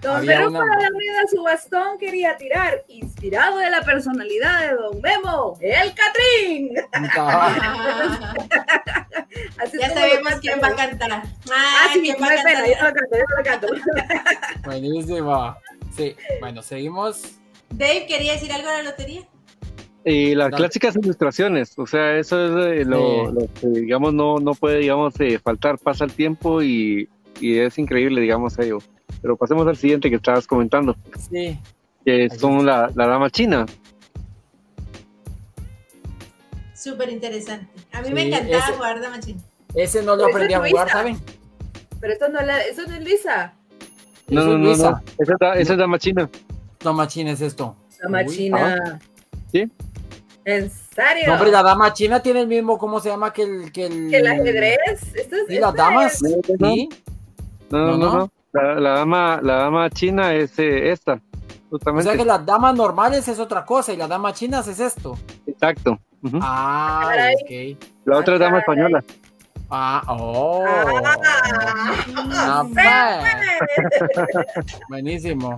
[0.00, 5.00] Don una- para la rueda su bastón quería tirar, inspirado de la personalidad de Don
[5.00, 6.74] Memo, el Catrín.
[9.58, 11.10] Así Ya sabemos quién va a cantar.
[11.12, 12.92] Ah, Ah, sí, quién va a pena, yo cantar.
[12.92, 13.66] lo canto, yo lo canto.
[14.64, 15.56] Buenísimo.
[15.96, 17.22] Sí, bueno, seguimos.
[17.70, 19.22] Dave, ¿quería decir algo de la lotería?
[20.04, 20.56] Y las Dale.
[20.64, 22.98] clásicas ilustraciones, o sea, eso es eh, lo,
[23.30, 23.34] Sí.
[23.34, 27.08] lo que, digamos, no, no puede, digamos, eh, faltar, pasa el tiempo y,
[27.40, 28.78] y es increíble, digamos, ello.
[29.22, 30.94] Pero pasemos al siguiente que estabas comentando,
[31.30, 31.58] Sí.
[32.04, 33.64] que son la, la dama china.
[36.74, 37.66] Súper interesante.
[37.92, 39.42] A mí Sí, me encantaba ese- jugar de machín.
[39.74, 40.88] Ese no lo aprendí a jugar, Luisa.
[40.98, 41.18] ¿saben?
[42.00, 43.54] Pero esto no, es la, eso no es Luisa.
[44.28, 46.28] No, Eso no, no, no, esa es, la- esa es dama china.
[46.84, 47.74] No, machín es esto.
[48.02, 49.00] La Uy, machina.
[49.50, 49.70] ¿Sí?
[50.44, 51.24] ¿En serio?
[51.26, 53.32] No, hombre, la dama china tiene el mismo, ¿cómo se llama?
[53.32, 55.14] Que el, que el, ¿Que el ajedrez?
[55.14, 56.22] Esto es, Sí, las damas.
[56.22, 56.88] No, no, Sí.
[57.70, 57.96] No, no, No, no.
[57.96, 58.18] no.
[58.18, 58.30] no.
[58.52, 61.20] La, la dama, la dama china es eh, esta, O
[61.70, 62.04] justamente.
[62.08, 65.18] sea que las damas normales es otra cosa y las damas chinas es esto.
[65.46, 65.98] Exacto.
[66.22, 66.38] Ujú.
[66.40, 67.76] Ah, ok.
[68.04, 68.60] La otra es dama caray.
[68.60, 69.04] española.
[69.70, 70.64] Ah, oh.
[70.66, 73.24] Ah, Not bad.
[74.88, 75.56] Buenísimo.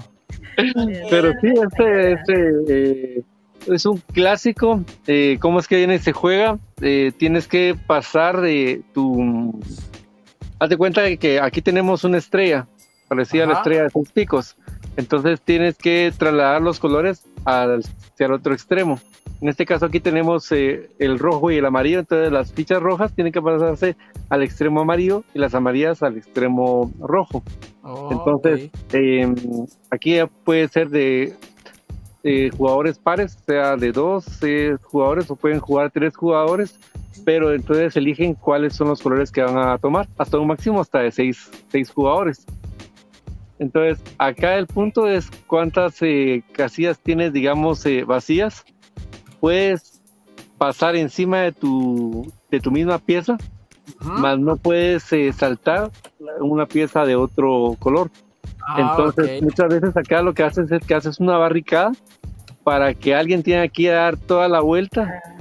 [1.11, 3.23] Pero sí, este, este eh,
[3.67, 4.83] es un clásico.
[5.07, 6.59] Eh, ¿Cómo es que viene y se juega?
[6.81, 9.59] Eh, tienes que pasar de tu.
[10.59, 12.67] Haz de cuenta de que aquí tenemos una estrella,
[13.09, 14.57] parecida a la estrella de seis picos.
[14.97, 18.99] Entonces tienes que trasladar los colores al, hacia el otro extremo.
[19.43, 23.13] En este caso aquí tenemos eh, el rojo y el amarillo, entonces las fichas rojas
[23.15, 23.95] tienen que pasarse
[24.31, 27.43] al extremo amarillo y las amarillas al extremo rojo.
[27.83, 28.95] Oh, Entonces, ok.
[28.95, 29.35] eh,
[29.91, 31.37] aquí puede ser de
[32.29, 36.77] eh, jugadores pares, sea de dos eh, jugadores o pueden jugar tres jugadores,
[37.25, 40.99] pero entonces eligen cuáles son los colores que van a tomar, hasta un máximo hasta
[40.99, 42.45] de seis, seis jugadores.
[43.61, 48.65] Entonces, acá el punto es cuántas eh, casillas tienes, digamos, eh, vacías.
[49.39, 50.03] Puedes
[50.59, 53.39] pasar encima de tu, de tu misma pieza,
[54.01, 54.11] Ujú.
[54.11, 55.05] más no puedes
[55.37, 55.93] saltar
[56.41, 58.11] una pieza de otro color.
[58.67, 61.93] Ah, Entonces, muchas veces acá lo que haces es que haces una barricada
[62.65, 65.37] para que alguien tenga que dar toda la vuelta Ah,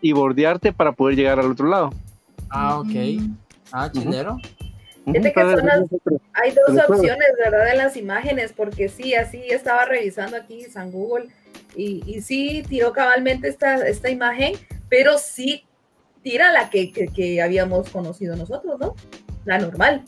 [0.00, 1.90] y bordearte para poder llegar al otro lado.
[2.48, 2.86] Ah, ok.
[2.88, 3.34] Mm.
[3.72, 4.38] Ah, chilero.
[5.12, 5.84] Que son las-
[6.34, 7.70] Hay dos opciones, ¿verdad?
[7.72, 11.28] En las imágenes, porque sí, así estaba revisando aquí San Google
[11.76, 14.54] y, y sí tiró cabalmente esta, esta imagen,
[14.88, 15.64] pero sí
[16.22, 18.94] tira la que, que, que habíamos conocido nosotros, ¿no?
[19.44, 20.02] La normal.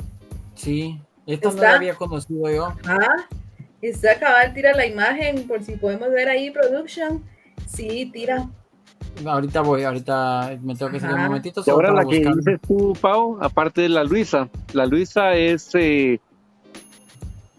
[0.55, 1.01] Sí.
[1.27, 1.71] Esta no Está.
[1.71, 2.75] la había conocido yo.
[2.87, 3.27] Ah,
[3.81, 7.23] está cabal, tira la imagen, por si podemos ver ahí, production.
[7.67, 8.49] Sí, tira.
[9.25, 11.61] Ahorita voy, ahorita me tengo que seguir un momentito.
[11.61, 12.35] Y solo ahora la que buscar.
[12.37, 16.21] dices tú, Pau, aparte de la Luisa, la Luisa es, eh,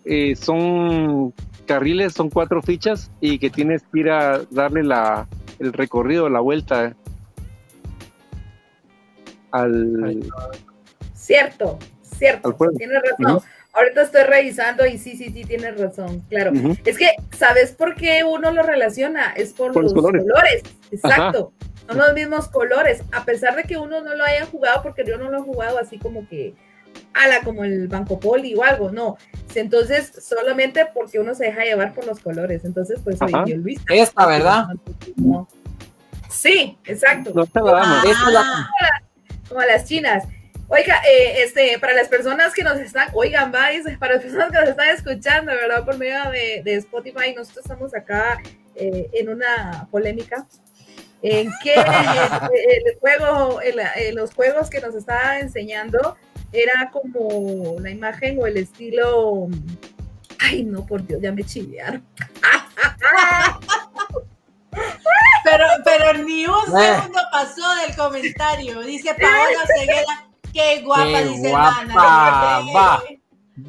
[0.05, 1.34] eh, son
[1.66, 5.28] carriles, son cuatro fichas y que tienes que ir a darle la,
[5.59, 6.95] el recorrido, la vuelta
[9.51, 10.20] al...
[11.14, 11.80] Cierto,
[12.18, 12.55] cierto.
[12.78, 13.41] Tienes razón.
[13.74, 16.51] Ahorita estoy revisando y sí, sí, sí, tienes razón, claro.
[16.86, 19.34] Es que, ¿sabes por qué uno lo relaciona?
[19.36, 20.22] Es por, Por los los colores.
[20.24, 20.61] colores.
[20.91, 21.53] Exacto.
[21.88, 23.01] Son los mismos colores.
[23.11, 25.80] A pesar de que uno no lo haya jugado, porque yo no lo he jugado
[25.80, 26.53] así como que,
[27.16, 29.18] ala, como el Banco Poli o algo, no.
[29.55, 32.64] Entonces, solamente porque uno se deja llevar por los colores.
[32.66, 33.45] Entonces, pues soy Ajá.
[33.47, 33.80] yo, Luis.
[33.89, 34.66] Esta, ¿verdad?
[35.16, 35.47] No.
[36.30, 37.32] Sí, exacto.
[37.34, 38.99] No la- Ah,
[39.49, 40.26] como las chinas.
[40.76, 44.57] Oiga, eh, este, para las personas que nos están, oigan, vais, para las personas que
[44.59, 45.86] nos están escuchando, ¿verdad?
[45.86, 48.41] Por medio de, de Spotify, nosotros estamos acá
[48.76, 50.47] eh, en una polémica
[51.21, 56.17] en que el, el juego, el- eh, los juegos que nos estaba enseñando
[56.51, 59.47] era como la imagen o el estilo.
[60.39, 62.03] Ay, no, por Dios, ya me chilearon.
[65.43, 66.95] Pero, pero ni un Eh.
[66.95, 68.82] segundo pasó del comentario.
[68.82, 72.71] Dice Paola Ceguera, qué guapa, Qué dice guapa, hermana.
[72.75, 73.03] va.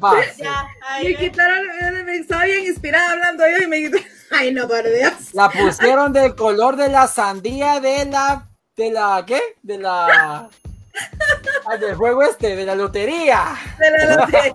[0.03, 0.13] Va.
[0.37, 1.67] Ya, ahí Me quitaron,
[2.05, 4.07] me estaba bien inspirada hablando yo y me quitaron.
[4.31, 5.33] Ay, no, por Dios.
[5.33, 8.49] La pusieron del color de la sandía de la.
[8.75, 9.39] ¿De la qué?
[9.61, 10.49] De la.
[11.65, 13.55] ah, del juego este, de la lotería.
[13.77, 14.53] De la lotería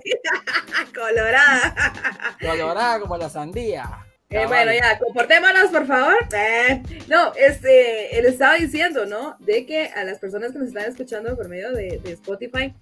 [0.94, 1.92] colorada.
[2.40, 3.88] Colorada como la sandía.
[4.32, 6.14] Eh, bueno, ya, comportémonos, por favor.
[6.32, 9.36] Eh, no, este, él estaba diciendo, ¿no?
[9.40, 12.72] De que a las personas que nos están escuchando por medio de, de Spotify,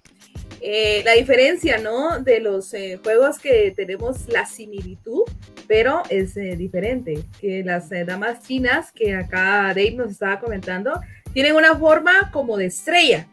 [0.61, 2.19] eh, la diferencia, ¿no?
[2.19, 5.23] De los eh, juegos que tenemos la similitud,
[5.67, 7.23] pero es eh, diferente.
[7.39, 10.99] Que las damas chinas, que acá Dave nos estaba comentando,
[11.33, 13.27] tienen una forma como de estrella.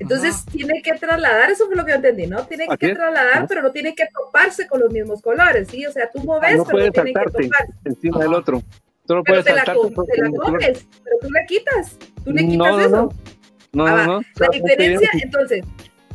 [0.00, 0.50] Entonces Ajá.
[0.50, 2.44] tiene que trasladar, eso fue lo que yo entendí, ¿no?
[2.46, 2.94] Tiene Así que es.
[2.96, 3.46] trasladar, Ajá.
[3.46, 5.86] pero no tiene que toparse con los mismos colores, ¿sí?
[5.86, 7.72] O sea, tú moves, No pero puedes no tiene que toparse.
[7.84, 8.24] encima Ajá.
[8.24, 8.62] del otro.
[9.06, 11.96] Solo Pero puedes te la, te la comes, pero tú la quitas.
[12.24, 12.90] Tú le No, quitas no, eso.
[12.90, 13.08] no.
[13.72, 14.20] No, Ah, no, no.
[14.36, 15.64] La diferencia, entonces,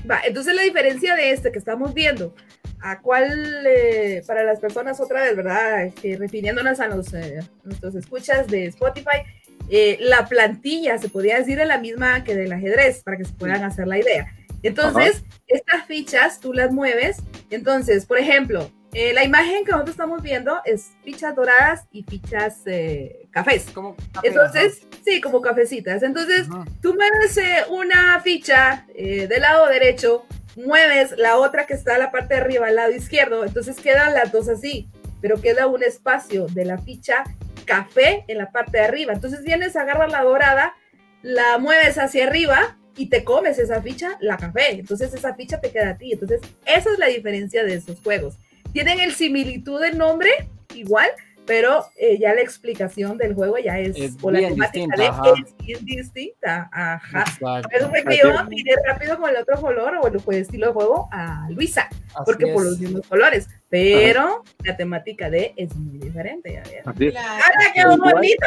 [0.10, 2.34] va, entonces la diferencia de este que estamos viendo,
[2.82, 5.84] a cuál, eh, para las personas otra vez, ¿verdad?
[5.86, 9.24] Este, refiriéndonos a los, eh, nuestros escuchas de Spotify,
[9.70, 13.34] eh, la plantilla se podría decir es la misma que del ajedrez, para que se
[13.34, 14.28] puedan hacer la idea.
[14.64, 17.18] Entonces, estas fichas tú las mueves.
[17.52, 22.62] Entonces, por ejemplo, eh, la imagen que nosotros estamos viendo es fichas doradas y fichas
[22.66, 23.66] eh, cafés.
[23.74, 26.02] Como- Entonces, sí, como cafecitas.
[26.02, 26.66] Entonces, Ajá.
[26.82, 32.12] tú mueves eh, una ficha del lado derecho, mueves la otra que está a la
[32.12, 34.88] parte de arriba, al lado izquierdo, entonces quedan las dos así,
[35.22, 37.24] pero queda un espacio de la ficha
[37.66, 39.14] café en la parte de arriba.
[39.14, 40.76] Entonces vienes, agarras la dorada,
[41.22, 44.72] la mueves hacia arriba y te comes esa ficha, la café.
[44.72, 46.14] Entonces esa ficha te queda a ti.
[46.14, 48.38] Entonces esa es la diferencia de esos juegos.
[48.74, 50.30] Tienen el similitud del nombre,
[50.74, 51.10] igual,
[51.46, 55.22] pero eh, ya la explicación del juego ya es, Es o la bien temática distinta,
[55.24, 56.70] de es bien distinta.
[56.72, 57.22] Ajá.
[57.22, 57.70] Exacto.
[57.72, 60.74] Eso fue que yo tiré rápido con el otro color o el pues, estilo de
[60.74, 63.48] juego a Luisa, Así porque por los mismos colores.
[63.70, 66.82] Pero la temática de es muy diferente, ya ves.
[66.86, 67.12] Así es.
[67.12, 67.44] Claro.
[67.44, 68.46] ¡Hala, qué bonito!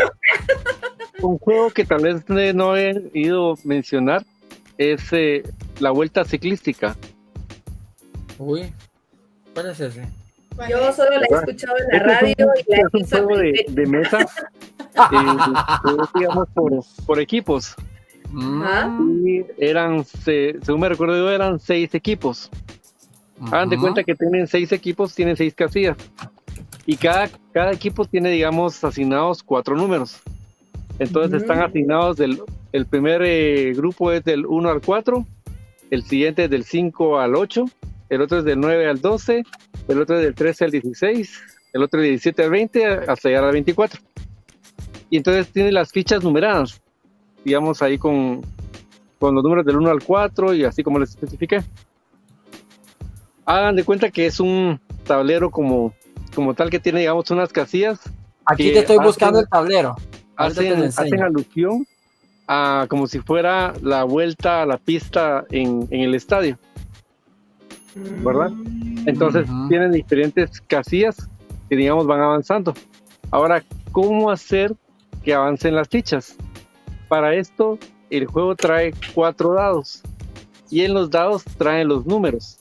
[1.23, 4.25] Un juego que tal vez no he ido a mencionar
[4.79, 5.43] es eh,
[5.81, 6.97] la vuelta ciclística.
[8.39, 8.73] Uy.
[9.53, 10.03] ¿Cuál es ese?
[10.59, 12.81] ¿Cuál Yo solo la he escuchado en la Este es radio un- y la he
[12.81, 14.19] es un juego de, de mesa,
[15.13, 16.73] eh, digamos, por,
[17.07, 17.77] por equipos.
[18.33, 19.27] Mm.
[19.27, 22.51] Y eran, según me recuerdo yo, eran seis equipos.
[23.53, 25.97] Hagan de cuenta que tienen seis equipos, tienen seis casillas.
[26.87, 30.21] Y cada, cada equipo tiene, digamos, asignados cuatro números.
[30.99, 32.43] Entonces están asignados del
[32.73, 35.25] el primer eh, grupo es del 1 al 4,
[35.91, 37.65] el siguiente es del 5 al 8,
[38.11, 39.43] el otro es del 9 al 12,
[39.89, 41.41] el otro del 13 al 16,
[41.73, 44.01] el otro del 17 al 20 hasta llegar al 24.
[45.11, 46.81] Y entonces tiene las fichas numeradas,
[47.45, 48.43] digamos ahí con,
[49.19, 51.63] con los números del 1 al 4 y así como les especifiqué.
[53.47, 55.95] Hagan de cuenta que es un tablero como,
[56.35, 58.01] como tal que tiene, digamos, unas casillas.
[58.45, 59.97] Aquí te estoy buscando el tablero.
[60.37, 61.87] Hacen, hacen, alusión
[62.47, 66.59] a como si fuera la vuelta a la pista en, en el estadio.
[68.25, 68.51] ¿Verdad?
[69.07, 71.29] Entonces tienen diferentes casillas
[71.69, 72.75] que digamos van avanzando.
[73.31, 74.75] Ahora, ¿cómo hacer
[75.23, 76.37] que avancen las fichas?
[77.09, 77.79] Para esto,
[78.11, 80.03] el juego trae cuatro dados
[80.71, 82.59] y en los dados traen los números.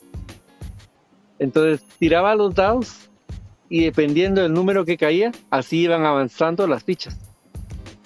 [1.38, 3.08] Entonces, tiraba los dados
[3.68, 7.16] y dependiendo del número que caía, así iban avanzando las fichas.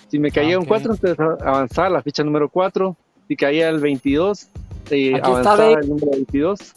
[0.08, 2.94] Si me caía un 4, entonces avanzaba la ficha número 4.
[3.28, 4.48] Si caía el 22,
[4.90, 6.74] eh, avanzaba el número 22.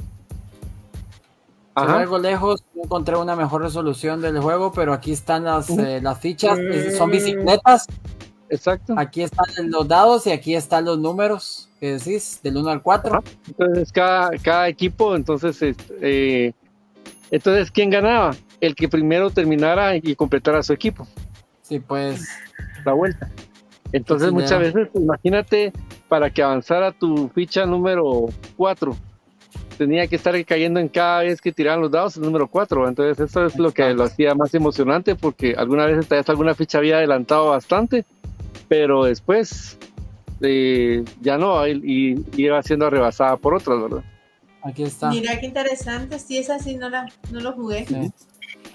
[1.75, 6.57] Algo lejos, encontré una mejor resolución del juego, pero aquí están las, eh, las fichas,
[6.97, 7.85] son bicicletas.
[8.49, 8.93] Exacto.
[8.97, 13.23] Aquí están los dados y aquí están los números que decís, del 1 al 4.
[13.47, 15.57] Entonces, cada, cada equipo, entonces,
[16.01, 16.53] eh,
[17.31, 18.35] entonces, ¿quién ganaba?
[18.61, 21.07] El que primero terminara y completara su equipo.
[21.61, 22.27] Sí, pues.
[22.85, 23.29] La vuelta.
[23.91, 25.73] Entonces, muchas veces, imagínate,
[26.07, 28.95] para que avanzara tu ficha número 4,
[29.77, 32.87] tenía que estar cayendo en cada vez que tiraban los dados el número 4.
[32.87, 36.97] Entonces, eso es lo que lo hacía más emocionante, porque alguna vez alguna ficha había
[36.97, 38.05] adelantado bastante,
[38.67, 39.77] pero después
[40.41, 44.03] eh, ya no, y, iba siendo rebasada por otras, ¿verdad?
[44.63, 45.09] Aquí está.
[45.09, 47.85] Mira qué interesante, si es así, no, la, no lo jugué.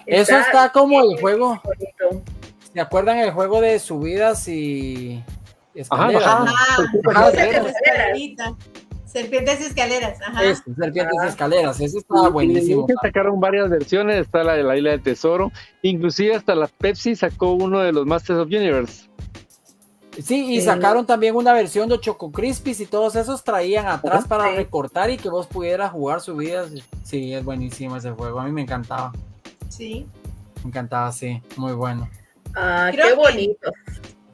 [0.07, 1.61] Eso está como el juego.
[2.73, 5.23] ¿Se acuerdan el juego de subidas y
[5.75, 6.25] escaleras?
[6.25, 6.45] Ajá,
[9.11, 10.21] Serpientes y escaleras.
[10.23, 10.41] Ajá.
[10.55, 11.81] serpientes y escaleras.
[11.81, 12.87] Ese estaba buenísimo.
[13.03, 14.19] sacaron varias versiones.
[14.19, 15.51] Está la de la isla del tesoro.
[15.83, 19.09] Inclusive hasta la Pepsi sacó uno de los Masters of Universe.
[20.23, 24.51] Sí, y sacaron también una versión de Choco Crispies y todos esos traían atrás para
[24.51, 26.71] recortar y que vos pudieras jugar subidas.
[27.05, 28.41] Sí, es buenísimo ese juego.
[28.41, 29.13] A mí me encantaba.
[29.69, 30.07] Sí.
[30.63, 31.41] Me encantaba, sí.
[31.57, 32.09] Muy bueno.
[32.55, 33.73] Ah, qué bonito.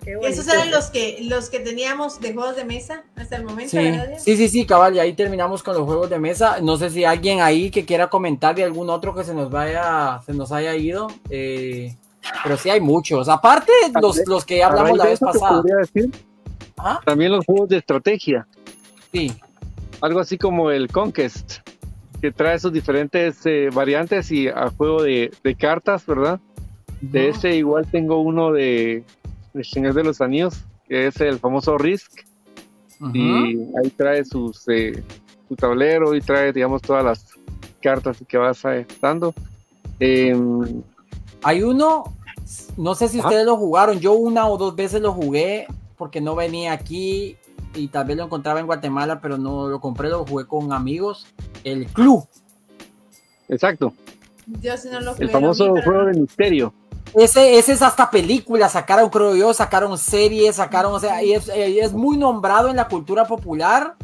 [0.07, 3.70] Esos eran los que los que teníamos de juegos de mesa hasta el momento.
[3.70, 6.61] Sí, sí, sí, sí, cabal, y ahí terminamos con los juegos de mesa.
[6.62, 10.20] No sé si alguien ahí que quiera comentar de algún otro que se nos vaya,
[10.24, 11.09] se nos haya ido.
[11.28, 11.94] Eh,
[12.44, 13.28] pero sí hay muchos.
[13.28, 15.62] Aparte los, los que hablamos la vez pasada.
[16.78, 17.00] ¿Ah?
[17.04, 18.46] También los juegos de estrategia.
[19.12, 19.32] Sí.
[20.00, 21.61] Algo así como el Conquest,
[22.20, 26.38] que trae sus diferentes eh, variantes y a juego de, de cartas, ¿verdad?
[27.00, 29.04] De ese igual tengo uno de,
[29.57, 30.54] de Señor de los Anillos,
[30.86, 32.24] que es el famoso Risk.
[33.12, 35.02] Y ahí trae sus, eh,
[35.48, 37.26] su tablero y trae, digamos, todas las
[37.82, 38.62] cartas que vas
[39.00, 39.34] dando.
[40.00, 40.82] Em,
[41.42, 42.14] Hay uno,
[42.76, 46.34] no sé si ustedes lo jugaron, yo una o dos veces lo jugué porque no
[46.34, 47.36] venía aquí
[47.74, 51.26] y tal vez lo encontraba en Guatemala, pero no lo compré, lo jugué con amigos.
[51.64, 52.26] El Club.
[53.48, 53.92] Exacto.
[54.62, 55.24] Yo sí no lo jugué.
[55.24, 56.72] El famoso juego de misterio.
[57.14, 61.48] Ese, ese es hasta película, sacaron, creo yo, sacaron series, sacaron, o sea, y es,
[61.48, 63.94] es muy nombrado en la cultura popular.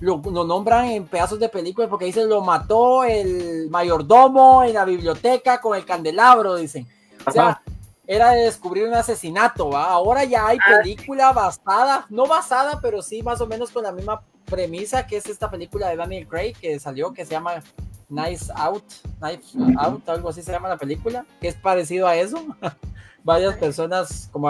[0.00, 5.60] Lo, nombran en pedazos de películas porque dicen lo mató el mayordomo en la biblioteca
[5.60, 6.86] con el candelabro, dicen.
[7.26, 7.60] O sea,
[8.06, 9.90] era de descubrir un asesinato, ¿va?
[9.90, 10.78] Ahora ya hay ah.
[10.78, 15.26] película basada, no basada, pero sí más o menos con la misma premisa que es
[15.26, 17.62] esta película de Daniel Craig que salió, que se llama
[18.10, 18.84] Nice Out,
[19.22, 22.44] Nice Out, algo así se llama la película, que es parecido a eso.
[23.24, 24.48] Varias personas como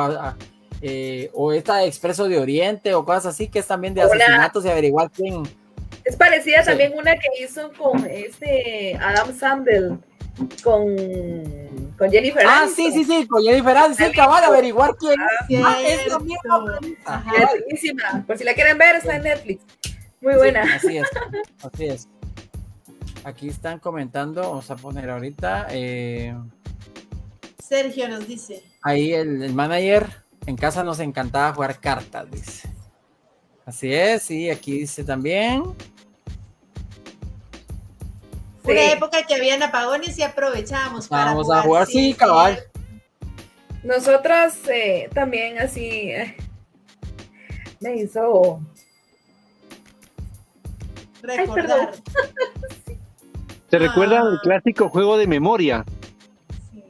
[0.80, 4.68] eh, o esta Expreso de Oriente o cosas así, que es también de asesinatos y
[4.68, 5.42] averiguar quién.
[6.04, 9.98] Es parecida también una que hizo con este Adam Sandler,
[10.62, 10.96] con,
[11.98, 16.06] con Jennifer Ah, sí, sí, sí, con Jennifer Aniston, sí, cabal, averiguar quién ah, es
[16.06, 16.80] la misma.
[17.36, 19.62] Es buenísima, por si la quieren ver, está en Netflix.
[20.22, 20.62] Muy buena.
[20.76, 21.08] así es,
[21.62, 22.08] así es.
[23.24, 25.66] Aquí están comentando, vamos a poner ahorita.
[25.70, 26.34] Eh,
[27.62, 28.62] Sergio nos dice.
[28.82, 30.08] Ahí el, manager,
[30.46, 32.68] en casa nos encantaba jugar cartas, dice.
[33.66, 35.62] Así es, y aquí dice también.
[38.64, 42.58] Una época que habían apagones y aprovechábamos para Vamos a jugar, sí, cabal.
[43.82, 46.36] Nosotros eh, también así, eh,
[47.80, 48.60] me hizo
[51.22, 51.94] Recordar.
[51.94, 52.79] ¿Se
[53.78, 54.30] recuerdan Ah.
[54.32, 55.84] el clásico juego de memoria?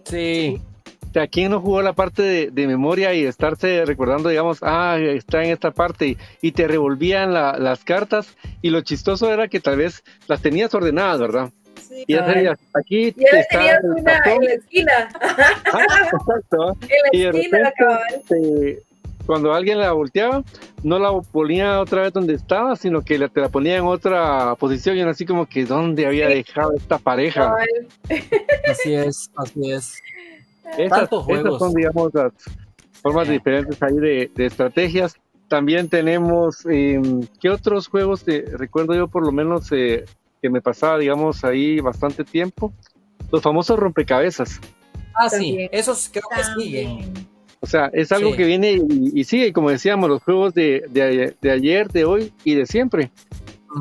[0.05, 0.61] Sí.
[1.09, 4.97] O sea, ¿quién no jugó la parte de, de memoria y estarse recordando, digamos, ah,
[4.99, 9.49] está en esta parte y, y te revolvían la- las cartas y lo chistoso era
[9.49, 11.51] que tal vez las tenías ordenadas, ¿verdad?
[11.81, 12.05] Sí.
[12.07, 14.33] Y ya aquí Y ahora está tenías el una tapón.
[14.35, 14.93] en la esquina,
[15.73, 16.77] Ah, exacto.
[16.83, 18.79] en la esquina, cabal.
[19.27, 20.43] Cuando alguien la volteaba,
[20.83, 24.55] no la ponía otra vez donde estaba, sino que la- te la ponía en otra
[24.57, 26.35] posición y era así como que dónde había Sí.
[26.35, 27.55] dejado esta pareja.
[28.71, 29.95] Así es, así es.
[30.79, 31.59] Esas juegos.
[31.59, 32.33] son, digamos, las
[33.03, 35.15] formas diferentes ahí de, de estrategias.
[35.49, 37.01] También tenemos, eh,
[37.41, 40.05] ¿qué otros juegos te recuerdo yo por lo menos eh,
[40.41, 42.73] que me pasaba, digamos, ahí bastante tiempo?
[43.33, 44.61] Los famosos rompecabezas.
[45.15, 45.69] Ah, sí, También.
[45.73, 47.13] esos creo que siguen.
[47.61, 48.37] O sea, es algo Sí.
[48.39, 52.33] que viene y, y sigue, como decíamos, los juegos de, de, de ayer, de hoy
[52.45, 53.11] y de siempre.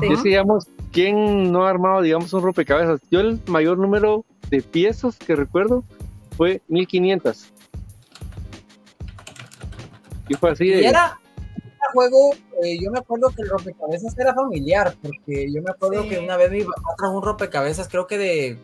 [0.00, 0.06] Sí.
[0.12, 3.00] Es digamos, ¿quién no ha armado, digamos, un rompecabezas?
[3.10, 5.82] Yo el mayor número de piezas que recuerdo
[6.36, 7.46] fue 1500.
[10.28, 11.18] Y fue así Y era
[11.88, 16.02] un juego, eh, yo me acuerdo que el rompecabezas era familiar, porque yo me acuerdo
[16.04, 16.10] Sí.
[16.10, 18.58] que una vez mi papá trajo un rompecabezas, creo que de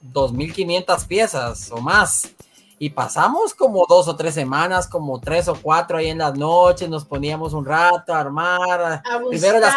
[0.00, 2.34] 2500 piezas o más.
[2.78, 6.88] Y pasamos como dos o tres semanas, como tres o cuatro ahí en las noches,
[6.88, 8.80] nos poníamos un rato a armar.
[8.82, 9.74] A Primero las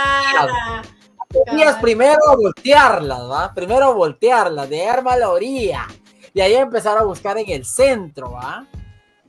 [1.82, 3.54] primero a voltearlas, ¿va?
[3.54, 5.88] Primero a voltearlas, de arma a la orilla.
[6.34, 8.66] Y ahí empezar a buscar en el centro, ¿va?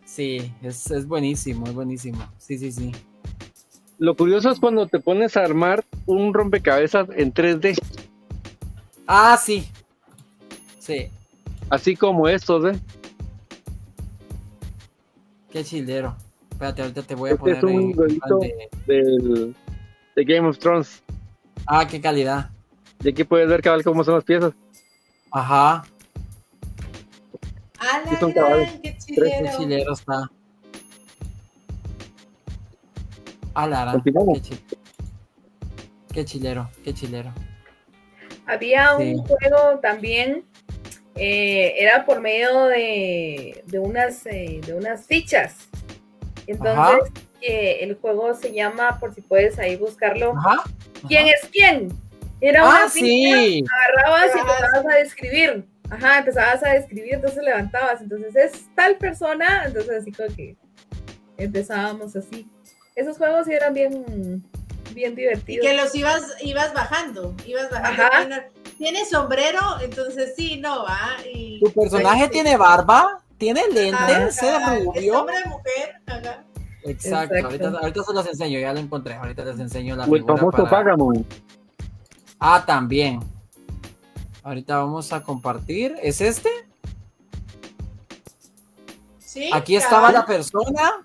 [0.04, 2.24] Sí, es, es buenísimo, es buenísimo.
[2.38, 2.92] Sí, sí, sí.
[3.98, 7.78] Lo curioso es cuando te pones a armar un rompecabezas en 3D,
[9.06, 9.68] Ah, sí.
[10.78, 11.08] Sí,
[11.70, 12.80] así como estos, ¿eh?
[15.52, 16.16] Qué chilero.
[16.50, 18.38] Espérate, ahorita te voy a Este poner es un jueguito.
[18.38, 19.54] de- Del,
[20.16, 21.02] de Game of Thrones.
[21.66, 22.50] Ah, qué calidad.
[23.02, 24.52] Y aquí puedes ver cabal cómo son las piezas.
[25.30, 25.84] Ajá,
[27.78, 28.72] A la Sí, son gran, cabales.
[28.74, 29.58] qué qué chilero.
[29.58, 30.30] chilero está.
[33.54, 34.60] Ah, qué, chi-
[36.12, 37.32] qué chilero, qué chilero.
[38.46, 40.44] Había un juego también,
[41.16, 45.68] eh, era por medio de, de unas, eh, de unas fichas.
[46.46, 47.10] Entonces,
[47.40, 50.62] eh, el juego se llama, por si puedes ahí buscarlo, Ajá.
[51.08, 51.88] ¿Quién es quién?
[52.40, 53.64] Era Ah, una ficha, sí.
[53.70, 55.64] agarrabas y empezabas a describir.
[55.90, 58.00] Ajá, empezabas a describir, entonces levantabas.
[58.00, 60.56] Entonces es tal persona, entonces así como que
[61.36, 62.48] empezábamos así.
[62.94, 64.42] Esos juegos sí eran bien,
[64.92, 65.66] bien Y divertidos.
[65.66, 68.34] que los ibas, ibas bajando, ibas bajando.
[68.34, 68.48] Ajá.
[68.82, 70.98] Tiene- sombrero, entonces sí, no va.
[71.32, 72.30] Y, ¿Tu personaje Sí.
[72.32, 73.20] tiene barba?
[73.38, 74.42] ¿Tiene lentes?
[74.42, 75.20] ¿Era cabal, Es rubio?
[75.20, 75.94] hombre mujer.
[76.06, 76.44] Ajá.
[76.84, 77.46] Exacto, Exacto.
[77.46, 79.14] Ahorita, ahorita se los enseño, ya lo encontré.
[79.14, 80.96] Ahorita les enseño la figura famoso para-.
[82.40, 83.20] Ah, también.
[84.42, 85.94] Ahorita vamos a compartir.
[86.02, 86.48] ¿Es este?
[89.18, 91.04] Sí, Aquí estaba la persona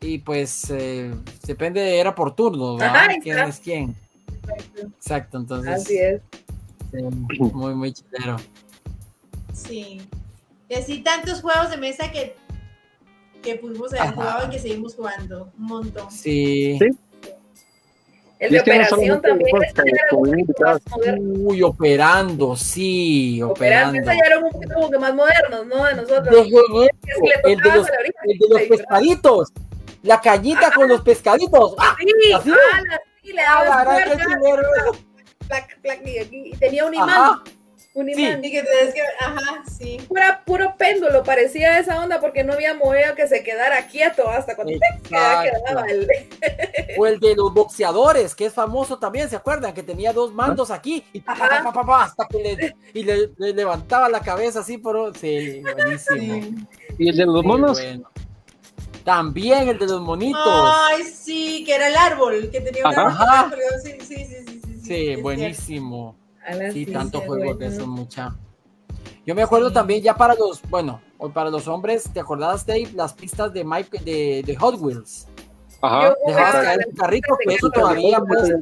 [0.00, 1.12] y pues eh,
[1.46, 2.96] depende, era por turno, ¿verdad?
[3.10, 3.96] Ajá, ¿Quién es quién?
[4.96, 6.22] Exacto, entonces Así es.
[6.96, 8.36] Sí, muy, muy chilero.
[9.52, 10.00] Sí.
[10.68, 12.36] Y así tantos juegos de mesa que,
[13.42, 14.12] que pudimos haber Ajá.
[14.12, 15.52] jugado y que seguimos jugando.
[15.58, 16.10] Un montón.
[16.10, 16.78] Sí.
[16.78, 16.88] Sí.
[18.40, 19.56] El de es que no operación también.
[20.90, 21.48] moderno.
[21.48, 24.00] Uy, operando, sí, Operando.
[24.00, 24.12] operando.
[24.22, 25.84] Ya era un poquito como que más modernos, ¿no?
[25.84, 26.24] De nosotros.
[26.34, 26.90] De
[27.44, 27.86] el de los,
[28.24, 29.52] el de pescaditos.
[30.02, 31.74] La cañita con los pescaditos.
[31.78, 31.96] ¡Ah!
[32.42, 34.92] Sí, ¡Ah, la!
[35.48, 37.10] Plac, plac, y, tenía un imán.
[37.10, 37.42] Ajá.
[37.94, 38.26] Un Sí.
[38.26, 38.44] imán.
[38.44, 39.02] Y que tenés que.
[39.20, 39.98] Ajá, sí.
[40.08, 44.56] Pura, puro péndulo, parecía esa onda porque no había movido que se quedara quieto hasta
[44.56, 44.72] cuando
[45.08, 46.08] quedaba, quedaba el...
[46.98, 49.72] O el de los boxeadores, que es famoso también, ¿se acuerdan?
[49.72, 53.04] Que tenía dos mandos aquí y pa, pa, pa, pa, pa, hasta que le, y
[53.04, 55.16] le, le levantaba la cabeza así por...
[55.16, 56.66] Sí, buenísimo.
[56.98, 58.10] Y el de los monos, bueno.
[59.04, 60.40] También el de los monitos.
[60.44, 63.58] Ay, sí, que era el árbol, que tenía un árbol.
[63.82, 64.53] Sí, sí, sí,
[64.84, 66.16] sí, buenísimo.
[66.72, 68.36] Sí, tanto juego de eso, mucha.
[69.26, 69.74] Yo me acuerdo Sí.
[69.74, 72.90] también ya para los, bueno, o para los hombres, ¿te acordabas, Dave?
[72.94, 75.26] Las pistas de Mike de, de Hot Wheels.
[75.80, 76.14] ajá.
[76.26, 78.52] Dejabas caer el carrito, que eso todavía, pues,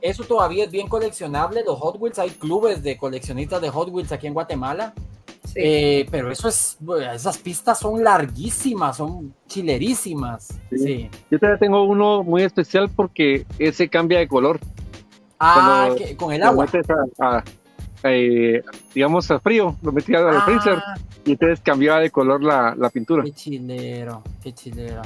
[0.00, 1.64] eso todavía es bien coleccionable.
[1.64, 4.94] Los Hot Wheels, hay clubes de coleccionistas de Hot Wheels aquí en Guatemala.
[5.44, 5.54] Sí.
[5.56, 6.78] Eh, pero eso es,
[7.14, 10.48] esas pistas son larguísimas, son chilerísimas.
[10.70, 10.78] Sí.
[10.78, 11.10] Sí.
[11.30, 14.60] Yo todavía tengo uno muy especial porque ese cambia de color.
[15.44, 16.66] Ah, que- con el agua.
[16.66, 17.44] metes a, a-
[18.04, 18.62] eh,
[18.94, 20.82] digamos, a frío, lo metías al Ah, freezer
[21.24, 23.22] y entonces cambiaba de color la, la pintura.
[23.24, 25.02] Qué chilero, qué chilero.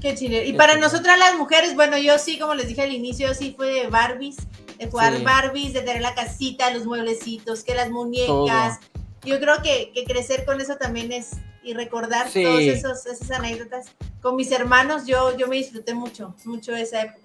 [0.00, 0.44] Qué chile.
[0.44, 3.68] Y para nosotras las mujeres, bueno, yo sí, como les dije al inicio, sí fue
[3.72, 4.36] de Barbies,
[4.78, 8.80] de jugar Barbies, de tener la casita, los mueblecitos, que las muñecas.
[9.22, 11.30] Yo creo que, que, crecer con eso también es,
[11.62, 12.62] y recordar todas
[13.06, 13.86] esas anécdotas.
[14.20, 17.20] Con mis hermanos, yo, yo me disfruté mucho, mucho esa época.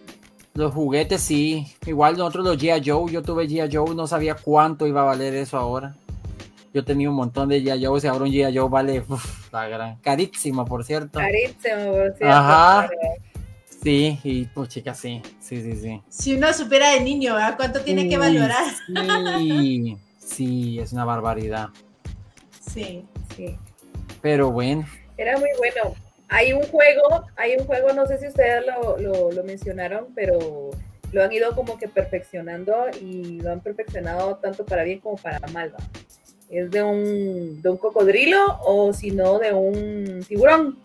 [0.53, 2.81] Los juguetes sí, igual nosotros los G.I.
[2.85, 3.69] Joe, yo tuve G.I.
[3.71, 5.95] Joe, no sabía cuánto iba a valer eso ahora.
[6.73, 7.85] Yo tenía un montón de G.I.
[7.85, 8.57] Joe, y ahora un G.I.
[8.57, 9.03] Joe vale
[9.51, 11.19] la gran, carísimo, por cierto.
[11.19, 12.27] Carísimo, por cierto.
[12.27, 12.89] Ajá.
[13.81, 16.01] Sí, y pues chicas, sí, sí, sí, sí.
[16.09, 17.55] Si uno supera de niño, ¿verdad?
[17.55, 18.65] ¿Cuánto tiene que valorar?
[19.37, 21.69] Sí, sí, es una barbaridad.
[22.59, 23.57] Sí, sí.
[24.21, 24.85] Pero bueno.
[25.15, 25.95] Era muy bueno.
[26.29, 30.69] Hay un juego, hay un juego, no sé si ustedes lo, lo, mencionaron, pero
[31.11, 35.39] lo han ido como que perfeccionando y lo han perfeccionado tanto para bien como para
[35.47, 35.73] mal.
[36.49, 40.77] Es de un, de un cocodrilo o si no de un tiburón.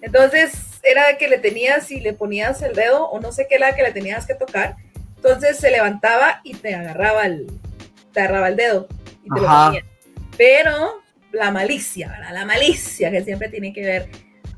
[0.00, 3.74] Entonces era que le tenías y le ponías el dedo o no sé qué era
[3.74, 4.76] que le tenías que tocar.
[5.16, 7.46] Entonces se levantaba y te agarraba el,
[8.12, 8.88] te agarraba el dedo
[9.22, 9.84] y te lo ponía.
[10.36, 12.32] Pero la malicia, ¿verdad?
[12.32, 14.08] La malicia que siempre tiene que ver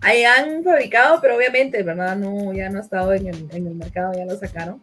[0.05, 2.15] Ahí han fabricado, pero obviamente, ¿verdad?
[2.15, 4.79] No, ya no ha estado en el, en el mercado, ya lo sacaron.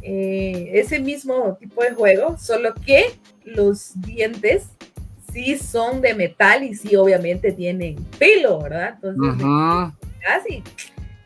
[0.00, 3.04] Eh, ese mismo tipo de juego, solo que
[3.44, 4.68] los dientes
[5.30, 8.94] sí son de metal y sí obviamente tienen pelo, ¿verdad?
[8.94, 9.46] Entonces,
[10.20, 10.64] casi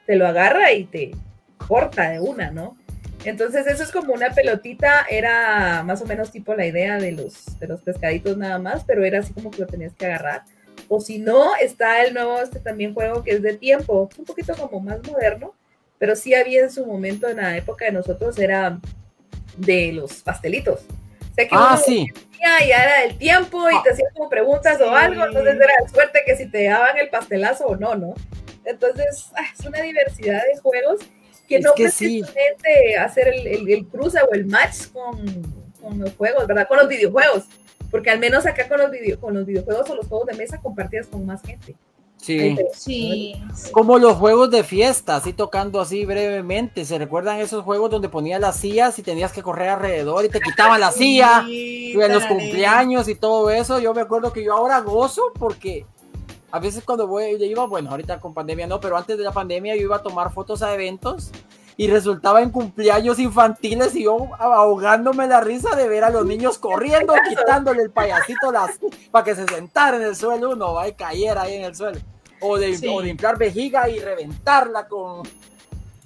[0.06, 1.12] te lo agarra y te
[1.56, 2.76] corta de una, ¿no?
[3.24, 7.58] Entonces eso es como una pelotita, era más o menos tipo la idea de los,
[7.60, 10.42] de los pescaditos nada más, pero era así como que lo tenías que agarrar
[10.88, 14.54] o si no, está el nuevo este también juego que es de tiempo, un poquito
[14.54, 15.54] como más moderno,
[15.98, 18.78] pero sí había en su momento, en la época de nosotros, era
[19.56, 20.80] de los pastelitos.
[20.80, 22.06] O sea que ah, sí.
[22.40, 26.36] ya era el tiempo y te hacían como preguntas o algo, entonces era suerte que
[26.36, 28.14] si te daban el pastelazo o no, ¿no?
[28.64, 31.00] Entonces, ah, es una diversidad de juegos
[31.48, 35.22] que no precisamente hacer el, el, cruce o el match con,
[35.80, 36.66] con los juegos, ¿verdad?
[36.66, 37.44] Con los videojuegos
[37.96, 41.06] porque al menos acá con los, con los videojuegos o los juegos de mesa compartías
[41.06, 41.74] con más gente.
[42.18, 42.54] Sí.
[42.74, 43.42] sí.
[43.72, 46.84] Como los juegos de fiesta, así tocando así brevemente.
[46.84, 50.40] ¿Se recuerdan esos juegos donde ponías las sillas y tenías que correr alrededor y te
[50.40, 51.44] quitaban la silla?
[51.48, 53.78] y en los cumpleaños y todo eso.
[53.78, 55.86] Yo me acuerdo que yo ahora gozo porque
[56.50, 59.32] a veces cuando voy, yo iba, bueno, ahorita con pandemia no, pero antes de la
[59.32, 61.32] pandemia yo iba a tomar fotos a eventos
[61.76, 66.58] y resultaba en cumpleaños infantiles y yo ahogándome la risa de ver a los niños
[66.58, 68.78] corriendo, quitándole el payasito las,
[69.10, 72.00] para que se sentara en el suelo uno, va y cayera ahí en el suelo.
[72.40, 75.28] O de, inflar vejiga y reventarla con...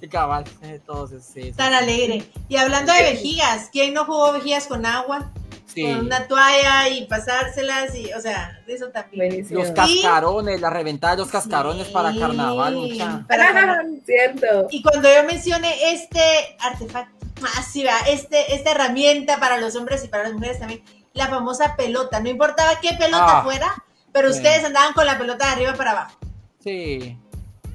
[0.01, 1.51] Y cabal, entonces sí.
[1.51, 2.23] Tan alegre.
[2.49, 5.31] Y hablando de vejigas, ¿quién no jugó vejigas con agua?
[5.73, 9.45] Con una toalla y pasárselas y, o sea, eso también.
[9.49, 13.25] Los cascarones, la reventada de los cascarones para carnaval, mucha.
[14.05, 14.67] Cierto.
[14.69, 16.21] Y cuando yo mencioné este
[16.59, 17.25] artefacto,
[17.57, 20.81] así va, este, esta herramienta para los hombres y para las mujeres también,
[21.13, 25.45] la famosa pelota, no importaba qué pelota ah, fuera, pero ustedes andaban con la pelota
[25.47, 26.17] de arriba para abajo.
[26.59, 27.17] Sí.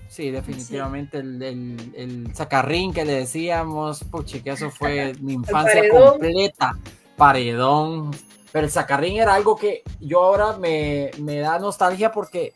[0.09, 5.83] Sí, definitivamente El, el, el, sacarrín que le decíamos, puchi, que eso fue mi infancia
[5.91, 6.75] completa
[7.17, 8.11] paredón.
[8.53, 12.55] Pero el sacarrín era algo que yo ahora me, me da nostalgia porque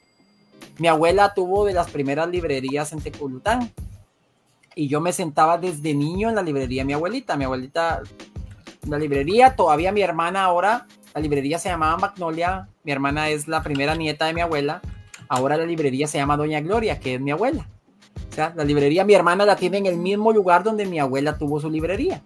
[0.78, 3.70] mi abuela tuvo de las primeras librerías en Teculután.
[4.74, 7.36] Y yo me sentaba desde niño en la librería de mi abuelita.
[7.36, 8.02] Mi abuelita,
[8.88, 12.68] la librería, todavía mi hermana ahora, la librería se llamaba Magnolia.
[12.84, 14.80] Mi hermana es la primera nieta de mi abuela.
[15.28, 17.68] Ahora la librería se llama Doña Gloria, que es mi abuela.
[18.30, 21.36] O sea, la librería, mi hermana la tiene en el mismo lugar donde mi abuela
[21.36, 22.22] tuvo su librería.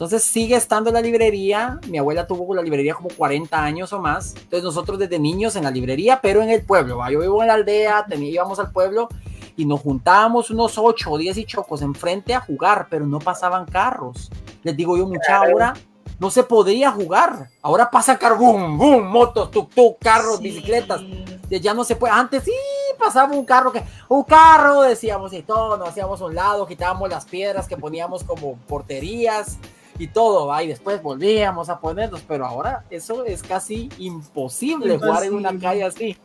[0.00, 1.78] Entonces sigue estando la librería.
[1.86, 4.34] Mi abuela tuvo la librería como 40 años o más.
[4.34, 7.06] Entonces nosotros desde niños en la librería, pero en el pueblo.
[7.10, 9.10] Yo vivo en la aldea, íbamos al pueblo
[9.58, 13.66] y nos juntábamos unos 8 o 10 y chocos enfrente a jugar, pero no pasaban
[13.66, 14.30] carros.
[14.62, 15.74] Les digo yo, mucha hora
[16.18, 17.50] no se podía jugar.
[17.60, 21.02] Ahora pasa carros, boom, boom, motos, tuk tuk, carros, bicicletas.
[21.50, 22.14] Ya no se puede.
[22.14, 22.52] Antes sí
[22.98, 27.10] pasaba un carro que, un carro, decíamos y todo, nos hacíamos a un lado, quitábamos
[27.10, 29.58] las piedras que poníamos como porterías
[30.00, 30.62] y todo, ¿va?
[30.62, 35.84] y después volvíamos a ponernos, pero ahora eso es casi imposible, jugar en una calle
[35.84, 36.16] así.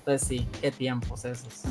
[0.00, 1.62] Entonces sí, qué tiempos esos.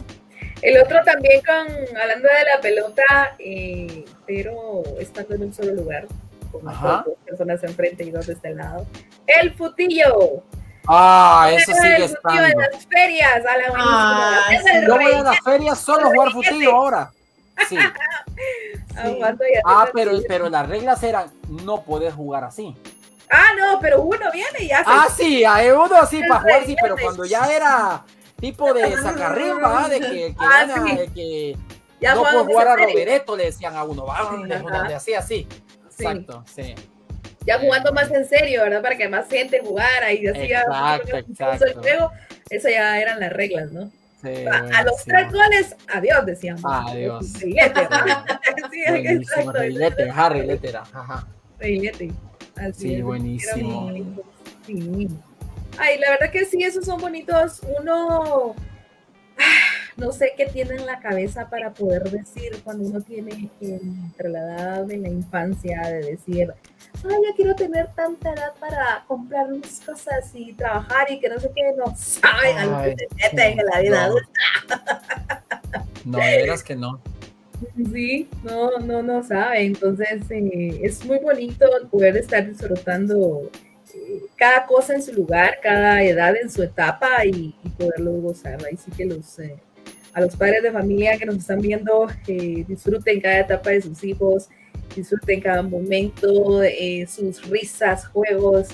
[0.63, 6.07] El otro también con, hablando de la pelota, eh, pero estando en un solo lugar,
[6.51, 8.87] con dos personas enfrente y dos de este lado.
[9.27, 10.43] El futillo.
[10.87, 12.43] Ah, eso sigue estando.
[12.43, 14.49] en las ferias, a la ah,
[14.87, 17.11] Yo voy a las ferias solo a jugar futillo ahora.
[17.69, 17.77] Sí.
[19.63, 22.75] Ah, pero, pero las reglas eran no poder jugar así.
[23.29, 26.75] Ah, no, pero uno viene y ya Ah, sí, hay uno así para jugar, sí,
[26.81, 28.03] pero cuando ya era
[28.37, 30.67] tipo de sacarrimba, de que, que, ah,
[31.15, 31.57] que
[32.01, 32.75] Ya no puedo jugar a.
[32.75, 35.47] Robereto, le decían a uno, vamos, donde hacía así.
[35.89, 36.03] Sí.
[36.03, 36.75] Exacto, sí.
[37.45, 38.81] Ya jugando más en serio, ¿verdad?
[38.81, 41.81] Para que más gente jugara y así ya Exacto, el exacto.
[41.81, 42.11] juego.
[42.49, 43.89] Eso ya eran las reglas, ¿no?
[44.21, 46.63] Sí A, a los tres goles, adiós, decíamos.
[46.65, 47.25] Adiós.
[47.75, 48.25] ¿verdad?
[48.71, 49.51] sí, Buenísimo, exacto.
[49.53, 51.27] Reilete, Reilete ajá.
[52.55, 53.03] Así Sí, es.
[53.03, 53.91] buenísimo.
[54.65, 55.09] Sí.
[55.77, 57.61] Ay, la verdad que sí, esos son bonitos.
[57.79, 58.55] Uno,
[59.97, 64.39] no sé qué tiene en la cabeza para poder decir cuando uno tiene entre la
[64.39, 66.53] edad de la infancia de decir,
[67.05, 71.39] ay, ya quiero tener tanta edad para comprar mis cosas y trabajar y que no
[71.39, 74.03] sé qué, no saben a lo que se meten en la vida no.
[74.05, 75.43] adulta.
[76.05, 77.01] No, de veras que no.
[77.93, 79.63] Sí, no, no, no sabe.
[79.65, 83.51] Entonces, eh, es muy bonito el poder estar disfrutando
[83.93, 88.57] eh, cada cosa en su lugar, cada edad en su etapa y, y poderlo gozar.
[88.65, 89.59] Ahí sí que los, eh,
[90.13, 94.03] a los padres de familia que nos están viendo, eh, disfruten cada etapa de sus
[94.03, 94.49] hijos,
[94.95, 98.67] disfruten cada momento, eh, sus risas, juegos,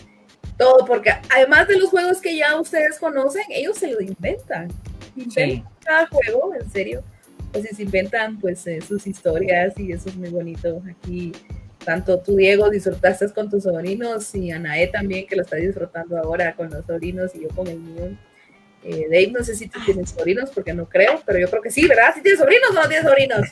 [0.58, 4.70] todo, porque además de los juegos que ya ustedes conocen, ellos se lo inventan.
[5.16, 5.64] Inventan Sí.
[5.84, 7.04] cada juego, en serio
[7.52, 10.82] pues si se inventan pues eh, sus historias y eso es muy bonito.
[10.90, 11.32] Aquí
[11.84, 16.54] tanto tú Diego disfrutaste con tus sobrinos y Anaé también que lo está disfrutando ahora
[16.56, 18.18] con los sobrinos y yo con el mío.
[18.84, 21.72] Eh, Dave, no sé si tú tienes sobrinos porque no creo, pero yo creo que
[21.72, 22.12] sí, ¿verdad?
[22.16, 23.48] ¿Sí tienes sobrinos o no tienes sobrinos?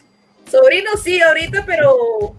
[0.50, 2.36] Sobrinos sí, ahorita, pero...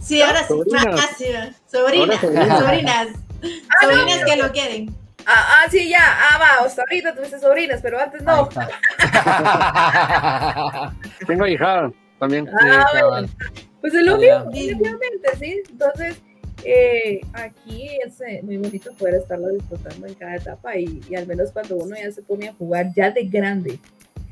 [0.00, 0.48] Sí, ahora sí.
[0.48, 0.86] Sobrinas.
[0.98, 1.26] Ah, sí,
[1.70, 3.08] sobrinas, sobrinas.
[3.08, 4.94] Ah, no, Sobrinas que lo quieren.
[5.26, 8.48] Ah, ah, sí, ya, ah, va, hasta ahorita tuviste sobrinas, pero antes no.
[11.26, 12.46] Tengo hija también.
[12.46, 13.24] Sí, Ah.
[13.80, 15.62] Pues es lo mismo, definitivamente, sí.
[15.70, 16.16] Entonces,
[16.64, 21.26] eh, aquí es eh, muy bonito poder estarlo disfrutando en cada etapa y, y al
[21.26, 23.78] menos cuando uno ya se pone a jugar, ya de grande,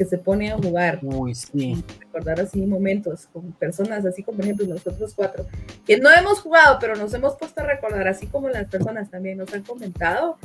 [0.00, 1.84] que se pone a jugar, Uy, sí.
[1.98, 5.44] recordar así momentos con personas, así como por ejemplo nosotros cuatro,
[5.84, 9.36] que no hemos jugado, pero nos hemos puesto a recordar, así como las personas también
[9.36, 10.38] nos han comentado.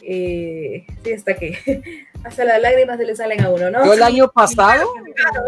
[0.00, 3.84] Eh, sí, hasta que hasta las lágrimas se le salen a uno, ¿no?
[3.84, 4.88] Yo el año pasado,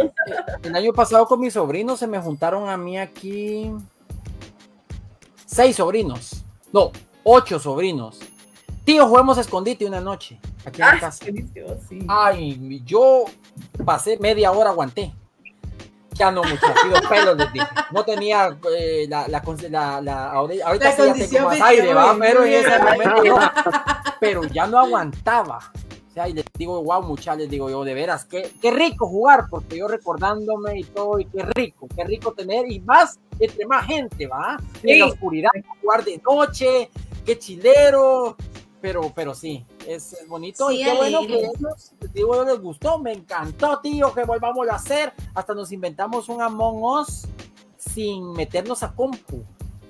[0.62, 3.72] el año pasado con mis sobrinos se me juntaron a mí aquí
[5.46, 6.44] seis sobrinos.
[6.74, 6.92] No,
[7.24, 8.20] ocho sobrinos.
[8.86, 11.24] Tío, juguemos a escondite una noche aquí en la Ah, casa.
[11.24, 11.98] buenísimo, sí.
[12.08, 13.24] Ay, yo
[13.84, 15.12] pasé media hora, aguanté.
[16.14, 17.66] Ya no, muchachos, pelos les dije.
[17.90, 22.16] No tenía eh, la, la, la, la- ahorita La sí ya tengo más aire, ¿va?
[22.18, 23.50] Pero en ese momento no.
[24.20, 25.58] Pero ya no aguantaba.
[26.08, 29.06] O sea, y les digo, wow, muchachos, les digo yo, de veras, qué, qué rico
[29.08, 33.66] jugar, porque yo recordándome y todo, y qué rico, qué rico tener, y más, entre
[33.66, 34.56] más gente, ¿va?
[34.82, 35.12] Y en la Sí.
[35.12, 35.50] oscuridad,
[35.82, 36.88] jugar de noche,
[37.26, 38.34] qué chilero,
[38.86, 40.68] pero, pero sí, es, es bonito.
[40.68, 44.76] Sí, y qué bueno que ellos, digo, les gustó, me encantó, tío, que volvamos a
[44.76, 47.22] hacer, hasta nos inventamos un Among Us
[47.76, 49.38] sin meternos a compu,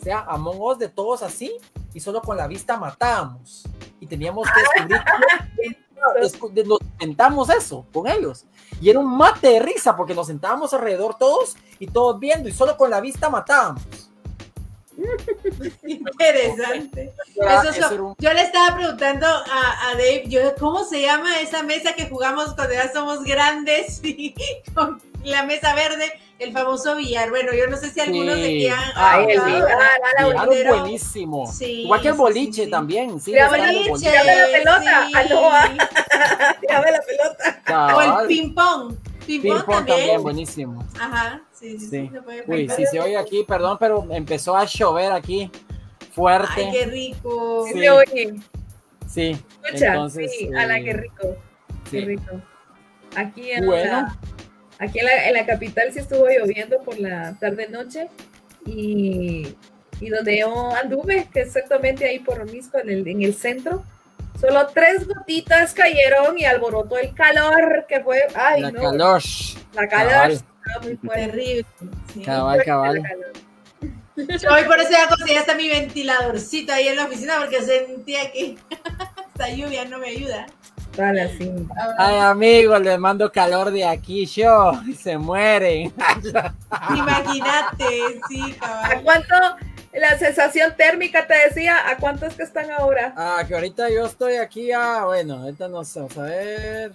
[0.01, 1.53] o sea, Among Us de todos así,
[1.93, 3.65] y solo con la vista matábamos,
[4.01, 5.01] y teníamos que descubrir
[6.23, 8.47] descu- de- nos inventamos eso con ellos.
[8.81, 12.53] Y era un mate de risa porque nos sentábamos alrededor todos y todos viendo y
[12.53, 14.06] solo con la vista matábamos.
[15.83, 17.13] Interesante.
[17.35, 21.63] Eso es lo- Yo le estaba preguntando a, a Dave, yo, ¿cómo se llama esa
[21.63, 24.35] mesa que jugamos cuando ya somos grandes y
[24.75, 26.13] con la mesa verde?
[26.39, 27.31] El famoso billar.
[27.31, 28.69] Bueno, yo no sé si algunos de Sí.
[28.69, 29.87] aquí han, Ah, Ay, el jugado, billar, ¿verdad?
[29.89, 31.51] a la Claro, pero- buenísimo.
[31.53, 32.71] Sí, Igual que el boliche sí.
[32.71, 33.21] también.
[33.23, 34.13] Sí, los boliche.
[34.13, 35.07] la pelota.
[35.07, 35.13] sí.
[35.15, 36.57] Ah, no, ah.
[36.69, 37.95] Llame la pelota.
[37.97, 38.27] O el Cabal.
[38.27, 38.95] ping pong.
[39.27, 39.97] Ping Ping pong pong también.
[39.99, 40.85] también, buenísimo.
[41.01, 42.11] Ajá, sí, sí, sí.
[42.13, 42.19] Sí.
[42.25, 45.51] puede Uy, si se oye aquí, perdón, pero empezó a llover aquí
[46.13, 46.65] fuerte.
[46.67, 47.65] Ay, qué rico.
[47.67, 47.79] Sí, Sí.
[47.81, 48.35] se oye.
[49.09, 50.33] Sí, Escucha, entonces.
[50.39, 51.37] sí, eh, qué rico.
[51.91, 52.05] Qué sí.
[52.05, 52.41] rico.
[53.15, 53.91] Aquí en, Bueno.
[53.93, 54.19] la,
[54.79, 58.09] aquí en la, en la capital sí estuvo lloviendo por la tarde-noche
[58.67, 59.55] y,
[60.01, 63.85] y donde yo anduve, que exactamente ahí por Misco, en el, en el centro,
[64.41, 69.23] solo tres gotitas cayeron y alborotó el calor que fue, ay La no, calor.
[69.73, 70.33] la calor
[70.81, 71.27] muy fuerte.
[71.27, 71.67] Terrible.
[72.13, 72.23] sí.
[72.23, 73.03] Cabal, cabal.
[74.17, 78.57] Hoy por eso ya conseguí hasta mi ventiladorcito ahí en la oficina porque sentía que
[79.35, 80.47] esta lluvia no me ayuda.
[81.99, 84.73] Ay, amigos, les mando calor de aquí, yo.
[84.87, 85.93] Y se mueren.
[86.97, 89.03] Imagínate, sí, ¿A cabal.
[89.05, 89.35] cuánto
[89.93, 91.89] la sensación térmica te decía?
[91.91, 93.13] ¿A cuánto es que están ahora?
[93.17, 95.05] Ah, que ahorita yo estoy aquí a.
[95.05, 96.93] Bueno, ahorita no sé, vamos a ver.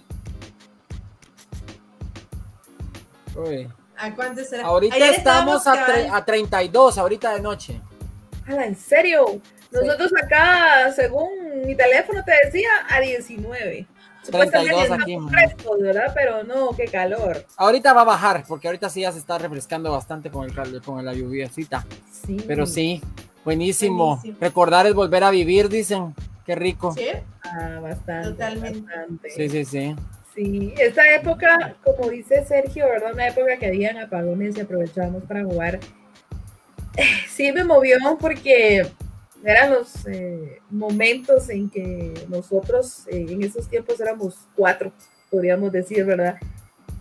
[3.36, 3.68] Uy.
[3.96, 4.64] ¿A cuánto será?
[4.64, 7.80] Ahorita Ayer estamos a, a 32, ahorita de noche.
[8.46, 9.40] Ala, ¿En serio?
[9.70, 11.28] Nosotros acá, según
[11.64, 13.86] mi teléfono te decía, a 19.
[14.30, 15.16] 32 aquí.
[15.30, 16.12] Fresco, ¿verdad?
[16.14, 17.44] Pero no, qué calor.
[17.56, 21.04] Ahorita va a bajar, porque ahorita sí ya se está refrescando bastante con el con
[21.04, 21.84] la lluviacita.
[22.10, 22.36] Sí.
[22.46, 23.02] Pero sí,
[23.44, 24.22] buenísimo.
[24.40, 26.14] Recordar es volver a vivir, dicen.
[26.44, 26.92] Qué rico.
[26.92, 27.06] Sí.
[27.44, 28.30] Ah, bastante.
[28.30, 29.30] Totalmente.
[29.30, 29.96] Sí, sí, sí.
[30.34, 33.12] Sí, esta época, como dice Sergio, ¿verdad?
[33.12, 35.80] Una época que habían apagones y aprovechábamos para jugar.
[37.28, 38.86] Sí me movió porque
[39.42, 44.92] eran los eh, momentos en que nosotros eh, en esos tiempos éramos cuatro,
[45.30, 46.36] podríamos decir, ¿verdad?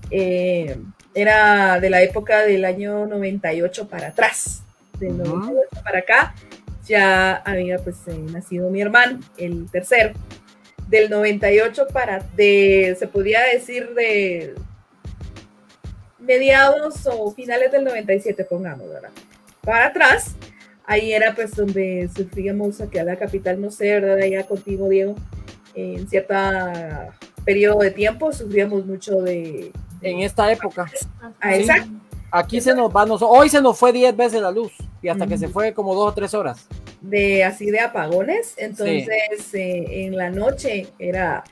[0.10, 0.78] Eh,
[1.14, 4.64] era de la época del año 98 para atrás,
[4.98, 6.36] del 98 para acá,
[6.86, 10.14] ya había pues nacido mi hermano, el tercero.
[10.92, 14.54] Del 98 para, de, se podría decir de
[16.20, 19.10] mediados o finales del 97, pongamos, ¿verdad?
[19.64, 20.36] Para atrás,
[20.86, 24.18] ahí era pues donde sufríamos aquí a la capital, no sé, ¿verdad?
[24.18, 25.16] Allá contigo, Diego,
[25.74, 26.36] en cierto
[27.46, 29.72] periodo de tiempo sufríamos mucho de...
[30.02, 30.92] En esta época.
[31.40, 31.90] Ah, exacto.
[32.32, 35.38] Aquí se nos va, hoy se nos fue 10 veces la luz y hasta que
[35.38, 36.68] se fue como dos o tres horas.
[37.02, 41.44] De así de apagones, entonces eh, en la noche era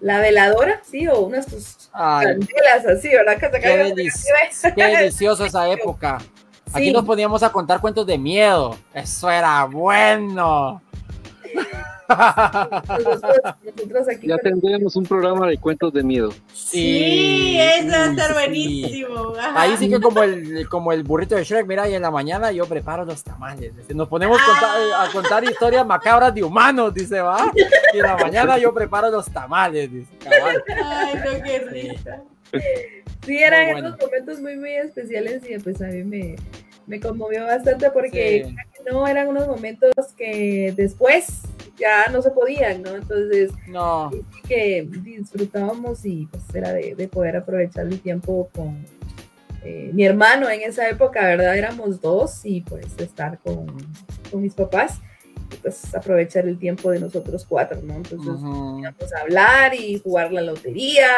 [0.00, 3.38] la veladora, sí, o unas tus candelas así, ¿verdad?
[3.38, 6.18] Que qué, qué delicioso esa época.
[6.72, 8.76] Aquí nos poníamos a contar cuentos de miedo.
[8.92, 10.82] Eso era bueno.
[14.22, 16.32] Ya tendríamos un programa de cuentos de miedo.
[16.52, 19.34] Sí, eso va a estar buenísimo.
[19.54, 22.50] Ahí sí que como el, como el burrito de Shrek, mira, y en la mañana
[22.52, 23.72] yo preparo los tamales.
[23.94, 27.52] Nos ponemos a contar historias macabras de humanos, dice, va.
[27.92, 30.10] Y en la mañana yo preparo los tamales, dice.
[30.26, 32.22] Ay, no, qué risa.
[33.26, 36.36] Sí, eran esos momentos muy, muy especiales y pues a mí me,
[36.86, 38.54] me conmovió bastante porque
[38.90, 41.42] no eran unos momentos que después
[41.78, 42.90] ya no se podían, ¿no?
[42.94, 44.10] Entonces, no.
[44.46, 48.84] que disfrutábamos y pues era de, poder aprovechar el tiempo con
[49.64, 51.56] eh, mi hermano en esa época, ¿verdad?
[51.56, 53.66] Éramos dos y pues estar con,
[54.30, 55.00] con mis papás
[55.52, 57.94] y pues aprovechar el tiempo de nosotros cuatro, ¿no?
[57.94, 61.08] Entonces, íbamos a hablar y jugar la lotería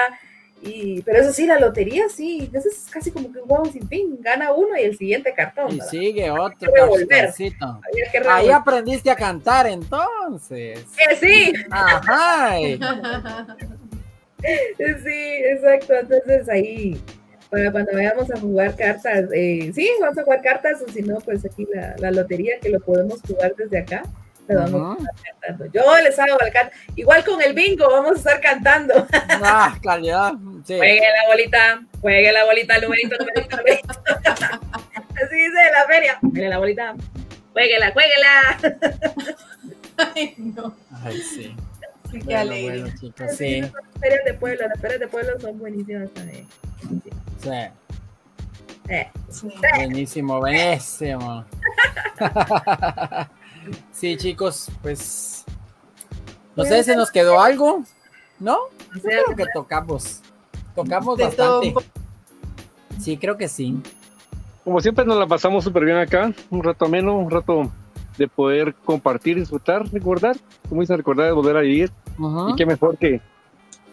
[0.62, 3.88] y, pero eso sí, la lotería sí, eso es casi como que un juego sin
[3.88, 5.74] fin, gana uno y el siguiente cartón.
[5.74, 6.70] Y sigue otro.
[8.28, 10.80] Ahí aprendiste a cantar entonces.
[10.80, 11.52] Eh, sí.
[11.70, 12.56] Ajá.
[14.38, 15.94] sí, exacto.
[15.94, 17.00] Entonces ahí,
[17.48, 21.18] para cuando vayamos a jugar cartas, eh, sí, vamos a jugar cartas o si no,
[21.20, 24.02] pues aquí la, la lotería que lo podemos jugar desde acá.
[25.72, 26.74] Yo les hago el canto.
[26.96, 29.06] Igual con el bingo, vamos a estar cantando.
[29.42, 30.32] Ah, claridad.
[30.66, 30.76] Sí.
[30.76, 33.88] Juegue la bolita, juegue la bolita, el numerito, numerito, numerito.
[35.24, 36.18] Así dice la feria.
[36.20, 36.94] Juegue la bolita,
[37.52, 38.58] jueguela, jueguela.
[40.14, 40.74] Ay, no.
[41.02, 41.56] Ay, sí.
[42.10, 42.80] Sí, qué bueno, alegre.
[42.80, 43.60] Bueno, chicos, sí.
[43.60, 46.46] Las ferias de pueblo, las ferias de pueblo son buenísimas también.
[47.42, 47.50] Sí.
[48.88, 49.08] Eh.
[49.30, 49.48] sí.
[49.76, 51.44] Buenísimo, buenísimo.
[53.92, 55.44] Sí, chicos, pues.
[56.56, 57.84] No sé, ¿se nos quedó algo?
[58.38, 58.58] ¿No?
[58.94, 60.20] Yo creo que tocamos.
[60.74, 61.74] Tocamos bastante.
[62.98, 63.80] Sí, creo que sí.
[64.64, 67.70] Como siempre nos la pasamos súper bien acá, un rato ameno, un rato
[68.18, 70.36] de poder compartir, disfrutar, recordar,
[70.68, 71.90] como dice, recordar de volver a vivir.
[72.48, 73.20] Y qué mejor que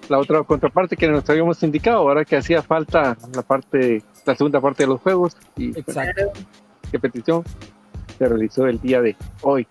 [0.10, 4.60] la otra contraparte que nos habíamos indicado, ahora que hacía falta la parte, la segunda
[4.60, 5.38] parte de los juegos.
[5.56, 6.32] Y Exacto.
[6.92, 7.44] qué petición
[8.18, 9.68] se realizó el día de hoy.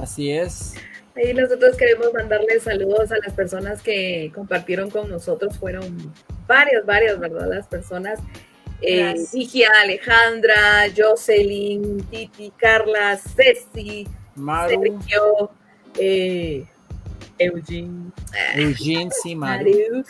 [0.00, 0.74] Así es.
[1.14, 5.58] Ahí nosotros queremos mandarle saludos a las personas que compartieron con nosotros.
[5.58, 6.12] Fueron
[6.46, 7.48] varias, varias, ¿verdad?
[7.48, 8.18] Las personas.
[8.80, 9.14] Eh,
[9.82, 15.50] Alejandra, Jocelyn, Titi, Carla, Ceci, Sergio,
[15.98, 16.64] eh,
[17.38, 18.10] Eugene.
[18.56, 20.04] Eugene, sí, Maru.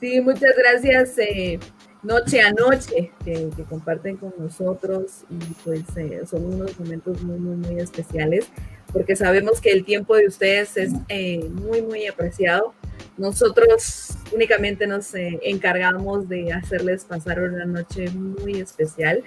[0.00, 1.18] Sí, muchas gracias.
[1.18, 1.60] Eh,
[2.02, 7.56] noche a noche que, comparten con nosotros y pues eh, son unos momentos muy, muy,
[7.56, 8.48] muy especiales
[8.92, 12.72] porque sabemos que el tiempo de ustedes es eh, muy, muy apreciado.
[13.16, 19.22] Nosotros únicamente nos eh, encargamos de hacerles pasar una noche muy especial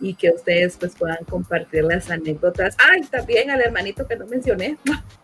[0.00, 2.76] y que ustedes pues puedan compartir las anécdotas.
[2.78, 4.78] Ay, también al hermanito que no mencioné.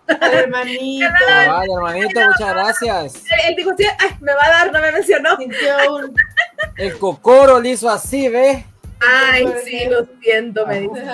[0.07, 1.07] Al hermanito.
[1.29, 3.25] Ay, hermanito, muchas gracias.
[3.47, 5.37] Él dijo, sí, ay, me va a dar, no me mencionó.
[6.77, 8.65] El cocoro lo hizo así, ¿ve?
[9.01, 11.05] Ay, sí, lo siento, me dice.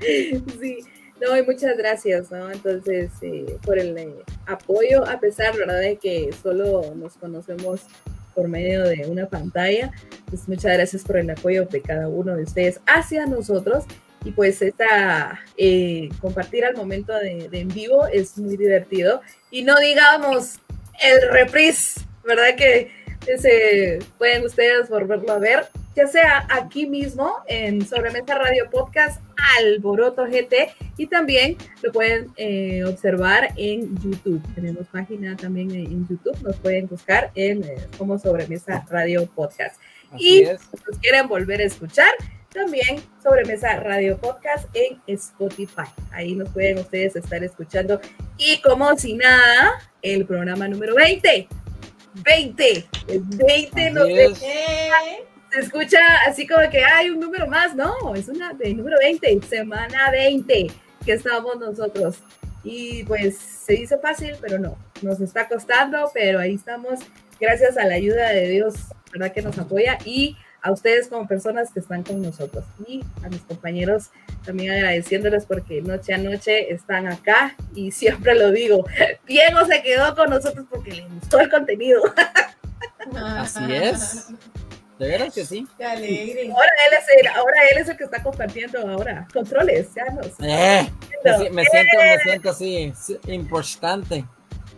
[0.60, 0.78] sí,
[1.20, 2.50] no, y muchas gracias, ¿no?
[2.50, 4.14] Entonces, eh, por el eh,
[4.46, 7.82] apoyo, a pesar, ¿verdad?, de que solo nos conocemos
[8.34, 9.90] por medio de una pantalla.
[10.26, 13.84] Pues muchas gracias por el apoyo de cada uno de ustedes hacia nosotros
[14.24, 19.62] y pues esta eh, compartir al momento de, de, en vivo es muy divertido y
[19.62, 20.60] no digamos
[21.02, 22.54] el reprise, ¿verdad?
[22.56, 22.90] Que
[24.18, 29.20] pueden ustedes volverlo a ver, ya sea aquí mismo en Sobremesa Radio Podcast
[29.58, 34.42] Alboroto GT y también lo pueden eh, observar en YouTube.
[34.54, 39.80] Tenemos página también en YouTube, nos pueden buscar en eh, como Sobremesa Radio Podcast.
[40.18, 42.10] y si quieren volver a escuchar,
[42.52, 45.88] también Sobremesa Radio Podcast en Spotify.
[46.10, 48.00] Ahí nos pueden ustedes estar escuchando.
[48.38, 51.48] Y como si nada, el programa número 20.
[52.14, 52.86] 20.
[53.08, 54.34] 20 no se
[55.58, 57.74] escucha así como que hay un número más.
[57.74, 60.70] No, es una de número 20, semana 20
[61.04, 62.16] que estamos nosotros.
[62.62, 67.00] Y pues se dice fácil, pero no, nos está costando, pero ahí estamos,
[67.40, 68.74] gracias a la ayuda de Dios,
[69.12, 69.32] ¿verdad?
[69.32, 73.40] Que nos apoya y a ustedes como personas que están con nosotros y a mis
[73.42, 74.10] compañeros
[74.44, 78.84] también agradeciéndoles porque noche a noche están acá y siempre lo digo,
[79.26, 82.02] Diego se quedó con nosotros porque le gustó el contenido.
[83.16, 84.28] Así es.
[84.98, 85.66] De veras que sí.
[85.78, 86.50] Qué alegre.
[86.50, 90.26] Ahora él es el, ahora él es el que está compartiendo ahora controles, ya nos.
[90.40, 90.90] Eh,
[91.24, 92.92] me, me siento, me siento así,
[93.26, 94.26] importante.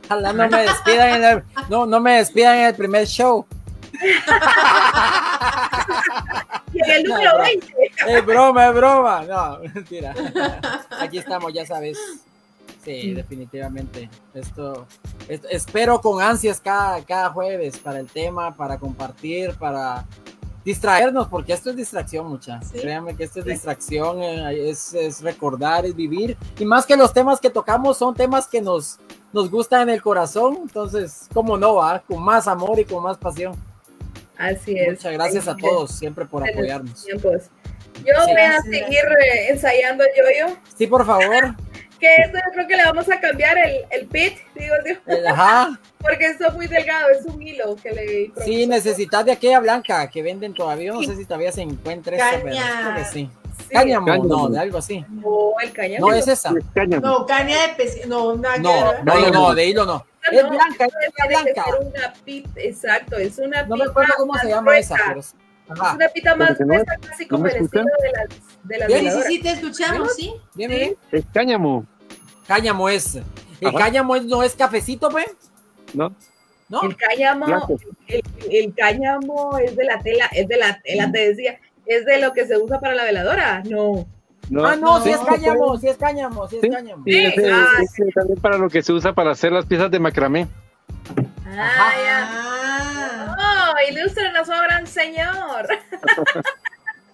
[0.04, 3.46] Ojalá no me despidan en el, no, no me despidan en el primer show.
[6.74, 7.92] el número 20.
[8.08, 9.24] Es broma, es broma.
[9.24, 10.14] No, mentira.
[11.00, 11.98] Aquí estamos, ya sabes.
[12.84, 14.10] Sí, definitivamente.
[14.34, 14.86] Esto,
[15.28, 20.04] esto, espero con ansias cada, cada jueves para el tema, para compartir, para
[20.64, 22.60] distraernos, porque esto es distracción, mucha.
[22.62, 22.80] ¿Sí?
[22.80, 26.36] Créanme que esto es distracción, eh, es, es, recordar, es vivir.
[26.58, 28.98] Y más que los temas que tocamos son temas que nos,
[29.32, 30.58] nos gustan en el corazón.
[30.62, 33.54] Entonces, como no va, con más amor y con más pasión.
[34.42, 34.88] Así es.
[34.88, 37.04] Muchas gracias a todos siempre por apoyarnos.
[37.04, 37.44] Tiempos.
[38.04, 40.56] Yo sí, voy a seguir eh, ensayando yo-yo.
[40.76, 41.54] Sí, por favor.
[42.00, 45.30] que esto yo creo que le vamos a cambiar el, el pit, digo yo.
[45.30, 45.78] Ajá.
[45.98, 48.44] Porque esto es muy delgado, es un hilo que le.
[48.44, 50.92] Sí, necesitas de aquella blanca que venden todavía.
[50.92, 53.30] No sé si todavía se encuentra esa, pero creo que sí.
[53.58, 53.68] Sí.
[53.70, 55.04] Cáñamo, cáñamo, no, de algo así.
[55.08, 56.08] No, el cáñamo.
[56.08, 56.50] No, es esa.
[56.50, 58.06] No, caña de pez.
[58.08, 60.04] No, no, no, no, no, de hilo no.
[60.30, 61.64] No, es blanca, es blanca.
[61.80, 65.34] Una pita, exacto, es una No me acuerdo cómo se llama esa, pero es,
[65.68, 65.90] ajá.
[65.90, 68.28] es una pita más gruesa, casi como el estilo de las
[68.62, 70.34] de la Sí, sí, sí, te escuchamos, sí.
[70.54, 70.96] Bien, bien.
[71.10, 71.86] Es cáñamo.
[72.46, 73.16] Cáñamo es.
[73.16, 73.78] El ajá.
[73.78, 75.26] cáñamo es, no es cafecito, pues.
[75.94, 76.14] No.
[76.68, 76.82] ¿No?
[76.84, 77.68] El cáñamo,
[78.06, 82.18] el, el, cáñamo es de la tela, es de la tela, te decía, es de
[82.18, 83.62] lo que se usa para la veladora.
[83.68, 84.06] No.
[84.50, 87.04] No, ah, no, si sí es cáñamo, si es cáñamo, si sí es cáñamo.
[87.04, 89.98] Sí, ese, ah, ese también para lo que se usa para hacer las piezas de
[89.98, 90.48] macramé.
[91.46, 93.36] Ah, ya.
[93.38, 95.68] Oh, ilústrenos, oh, gran señor.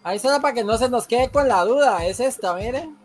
[0.02, 2.04] Ahí será para que no se nos quede con la duda.
[2.06, 2.96] Es esta, miren.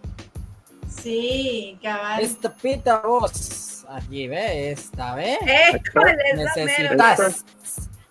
[0.89, 2.21] Sí, cabal.
[2.21, 3.85] Esta pita vos.
[3.89, 5.37] Aquí ve, esta, ve.
[6.35, 7.45] Necesitas.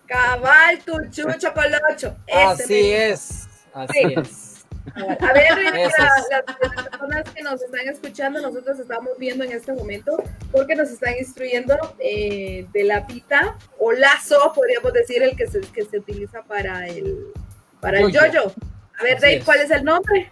[0.06, 2.14] Cabal, tu chucho colocho.
[2.46, 3.48] Así es.
[3.72, 4.14] Así sí.
[4.16, 4.51] es.
[4.94, 5.92] A ver, las,
[6.30, 11.14] las, personas que nos están escuchando, nosotros estamos viendo en este momento porque nos están
[11.18, 16.42] instruyendo eh, de la pita o lazo, podríamos decir, el que se, que se utiliza
[16.42, 17.32] para el,
[17.80, 18.52] para el yoyo.
[18.98, 20.30] A ver, Dave, ¿cuál es el nombre?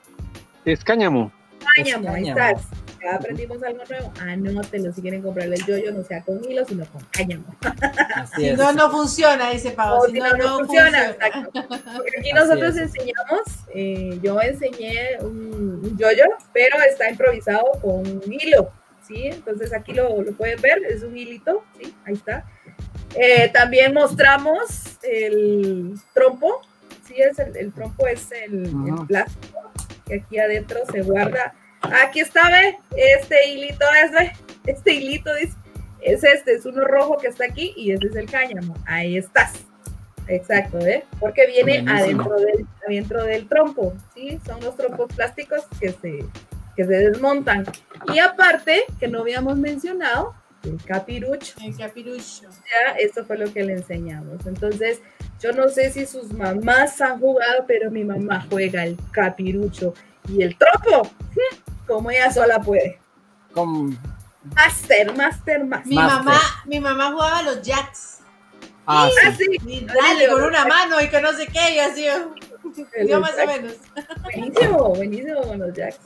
[0.64, 1.32] Es cáñamo.
[1.76, 2.62] Cáñamo, ahí estás.
[3.08, 4.12] Aprendimos algo nuevo.
[4.20, 7.44] Anótenlo si quieren comprarle el yoyo, no sea con hilo, sino con cáñamo.
[8.36, 10.06] si no, no funciona, dice Pau.
[10.06, 11.16] Si, si no, no, no, funciona.
[11.52, 13.40] Porque aquí nosotros enseñamos,
[13.74, 18.70] eh, yo enseñé un, yoyo, pero está improvisado con un hilo.
[19.06, 19.26] ¿sí?
[19.26, 21.94] Entonces aquí lo, lo pueden ver, es un hilito, ¿sí?
[22.04, 22.44] Ahí está.
[23.14, 26.60] Eh, también mostramos el trompo,
[27.06, 27.14] ¿sí?
[27.16, 29.72] Es el, el trompo es el, el plástico
[30.06, 34.32] que aquí adentro se guarda Aquí está, ve, este hilito es, ve,
[34.66, 35.56] este hilito dice,
[36.02, 38.74] es este, es uno rojo que está aquí y ese es el cáñamo.
[38.86, 39.52] Ahí estás.
[40.28, 41.04] Exacto, ¿eh?
[41.18, 44.38] Porque viene adentro del, adentro del trompo, ¿sí?
[44.46, 46.24] Son los trompos plásticos que se,
[46.76, 47.64] que se desmontan.
[48.12, 51.54] Y aparte, que no habíamos mencionado, el capirucho.
[51.64, 52.42] El capirucho.
[52.42, 54.46] Ya, esto fue lo que le enseñamos.
[54.46, 55.00] Entonces,
[55.40, 59.94] yo no sé si sus mamás han jugado, pero mi mamá juega el capirucho
[60.28, 61.10] y el trompo.
[61.34, 61.69] ¿sí?
[61.90, 62.98] Como ella sola puede.
[63.52, 63.98] Con...
[64.54, 65.88] Master, master, master.
[65.88, 68.18] Mi mamá, mi mamá jugaba a los jacks.
[68.86, 69.44] Ah, Ah, sí.
[69.44, 69.58] sí.
[69.66, 72.06] Y dale con una mano y que no sé qué, y así.
[73.06, 73.74] Yo más o menos.
[74.22, 75.98] Buenísimo, buenísimo con los jacks.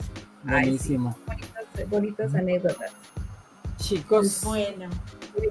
[0.43, 1.17] Buenísimo.
[1.27, 1.49] Ay, sí,
[1.83, 2.91] bonitas, bonitas anécdotas.
[3.77, 4.41] Chicos.
[4.43, 4.89] Bueno.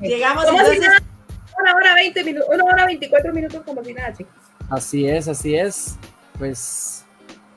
[0.01, 0.83] Llegamos ¿Cómo entonces.
[0.83, 1.03] si nada?
[1.61, 4.35] Una hora 20 minutos, una hora 24 minutos como si nada, chicos.
[4.71, 5.97] Así es, así es.
[6.39, 7.04] Pues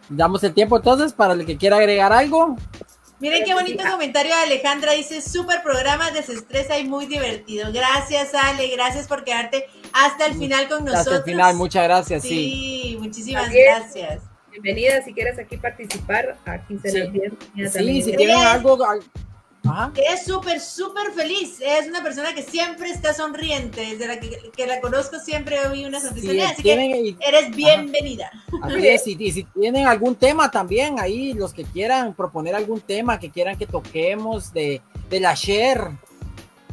[0.09, 2.55] damos el tiempo entonces para el que quiera agregar algo.
[3.19, 4.91] Miren qué bonito comentario de Alejandra.
[4.91, 7.71] Dice, súper programa, desestresa y muy divertido.
[7.73, 8.67] Gracias, Ale.
[8.67, 11.15] Gracias por quedarte hasta el final con nosotros.
[11.15, 12.21] Hasta el final, muchas gracias.
[12.21, 12.97] Sí, sí.
[12.99, 14.21] muchísimas gracias.
[14.51, 17.11] Bienvenida, si quieres aquí participar, aquí se sí.
[17.55, 18.77] les Sí, si tienen algo,
[19.95, 21.59] es súper, súper feliz.
[21.61, 23.81] Es una persona que siempre está sonriente.
[23.81, 26.49] Desde la que, la conozco siempre oí una sonrisa.
[26.49, 28.31] así que eres bienvenida.
[28.61, 33.19] Así es, y, si tienen algún tema también ahí, los que quieran proponer algún tema
[33.19, 35.91] que quieran que toquemos de, de la share,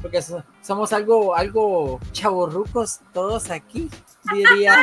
[0.01, 0.21] porque
[0.63, 3.89] somos algo, algo chavorrucos todos aquí,
[4.33, 4.77] diría.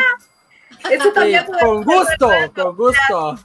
[0.90, 3.38] Eso también con gusto, con gusto.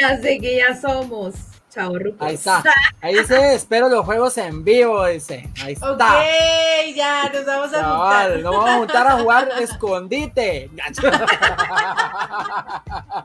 [0.00, 1.34] Las de que ya somos.
[1.70, 2.64] Chao, Ahí está.
[3.00, 5.48] Ahí dice, espero los juegos en vivo, dice.
[5.62, 5.92] Ahí está.
[5.92, 6.00] Ok,
[6.96, 8.30] ya, nos vamos a juntar.
[8.40, 10.64] Nos vamos a juntar a jugar escondite.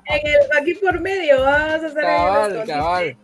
[0.06, 3.18] en el, aquí por medio, vamos a hacer cabal, el cabal.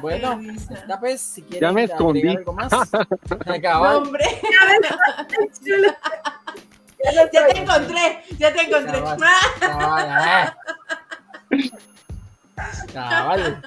[0.00, 0.40] Bueno,
[0.88, 2.26] ya pues, si quieres ya me escondí.
[2.26, 2.72] algo más.
[3.60, 3.96] cabal.
[3.96, 4.24] hombre.
[7.04, 8.98] Ya, ya te encontré, ya te encontré.
[9.60, 10.56] Cabal,
[12.92, 13.62] cabal.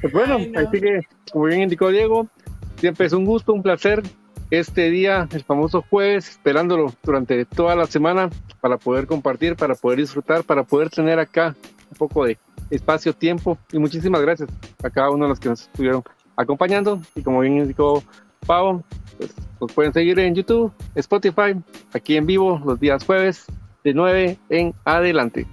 [0.00, 1.00] Pues bueno, así que,
[1.32, 2.28] como bien indicó Diego,
[2.76, 4.02] siempre es un gusto, un placer
[4.50, 8.28] este día, el famoso jueves, esperándolo durante toda la semana
[8.60, 11.56] para poder compartir, para poder disfrutar, para poder tener acá
[11.90, 13.56] un poco de espacio, tiempo.
[13.72, 14.50] Y muchísimas gracias
[14.82, 16.02] a cada uno de los que nos estuvieron
[16.36, 17.00] acompañando.
[17.14, 18.02] Y como bien indicó
[18.46, 18.82] Pau,
[19.16, 21.54] pues nos pueden seguir en YouTube, Spotify,
[21.92, 23.46] aquí en vivo los días jueves
[23.84, 25.46] de 9 en adelante.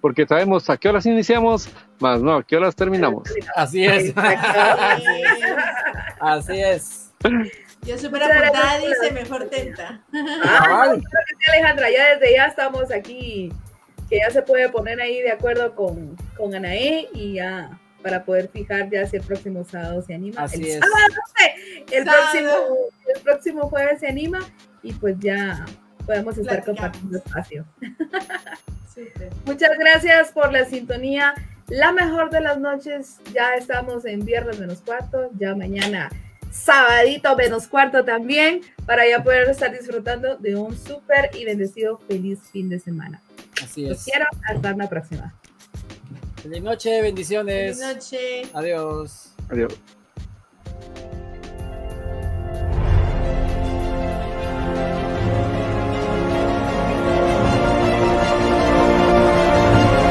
[0.00, 1.68] Porque sabemos a qué horas iniciamos,
[2.02, 3.22] más no, ¿a qué horas terminamos?
[3.56, 4.12] Así es.
[6.20, 7.12] Así es.
[7.82, 10.02] Yo súper apuntada dice, mejor tenta.
[10.44, 10.94] Ah,
[11.48, 13.52] Alejandra, ya desde ya estamos aquí,
[14.08, 18.48] que ya se puede poner ahí de acuerdo con, con Anaé y ya para poder
[18.48, 20.42] fijar ya si el próximo sábado se anima.
[20.42, 20.80] Así el es.
[21.90, 22.50] el, próximo,
[23.14, 24.40] el próximo jueves se anima
[24.82, 25.64] y pues ya
[26.04, 27.64] podemos estar compartiendo espacio.
[29.46, 31.34] Muchas gracias por la sintonía
[31.72, 33.16] la mejor de las noches.
[33.32, 36.10] Ya estamos en viernes menos cuarto, ya mañana
[36.50, 42.40] sabadito menos cuarto también, para ya poder estar disfrutando de un súper y bendecido feliz
[42.52, 43.22] fin de semana.
[43.62, 43.90] Así es.
[43.90, 45.34] Los quiero, hasta la próxima.
[46.42, 47.78] Feliz noche, bendiciones.
[47.78, 48.42] Feliz noche.
[48.52, 49.32] Adiós.
[49.48, 49.72] Adiós.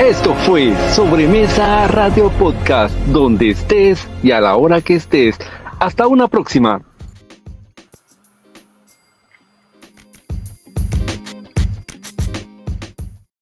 [0.01, 5.37] Esto fue Sobremesa Radio Podcast, donde estés y a la hora que estés.
[5.79, 6.81] Hasta una próxima.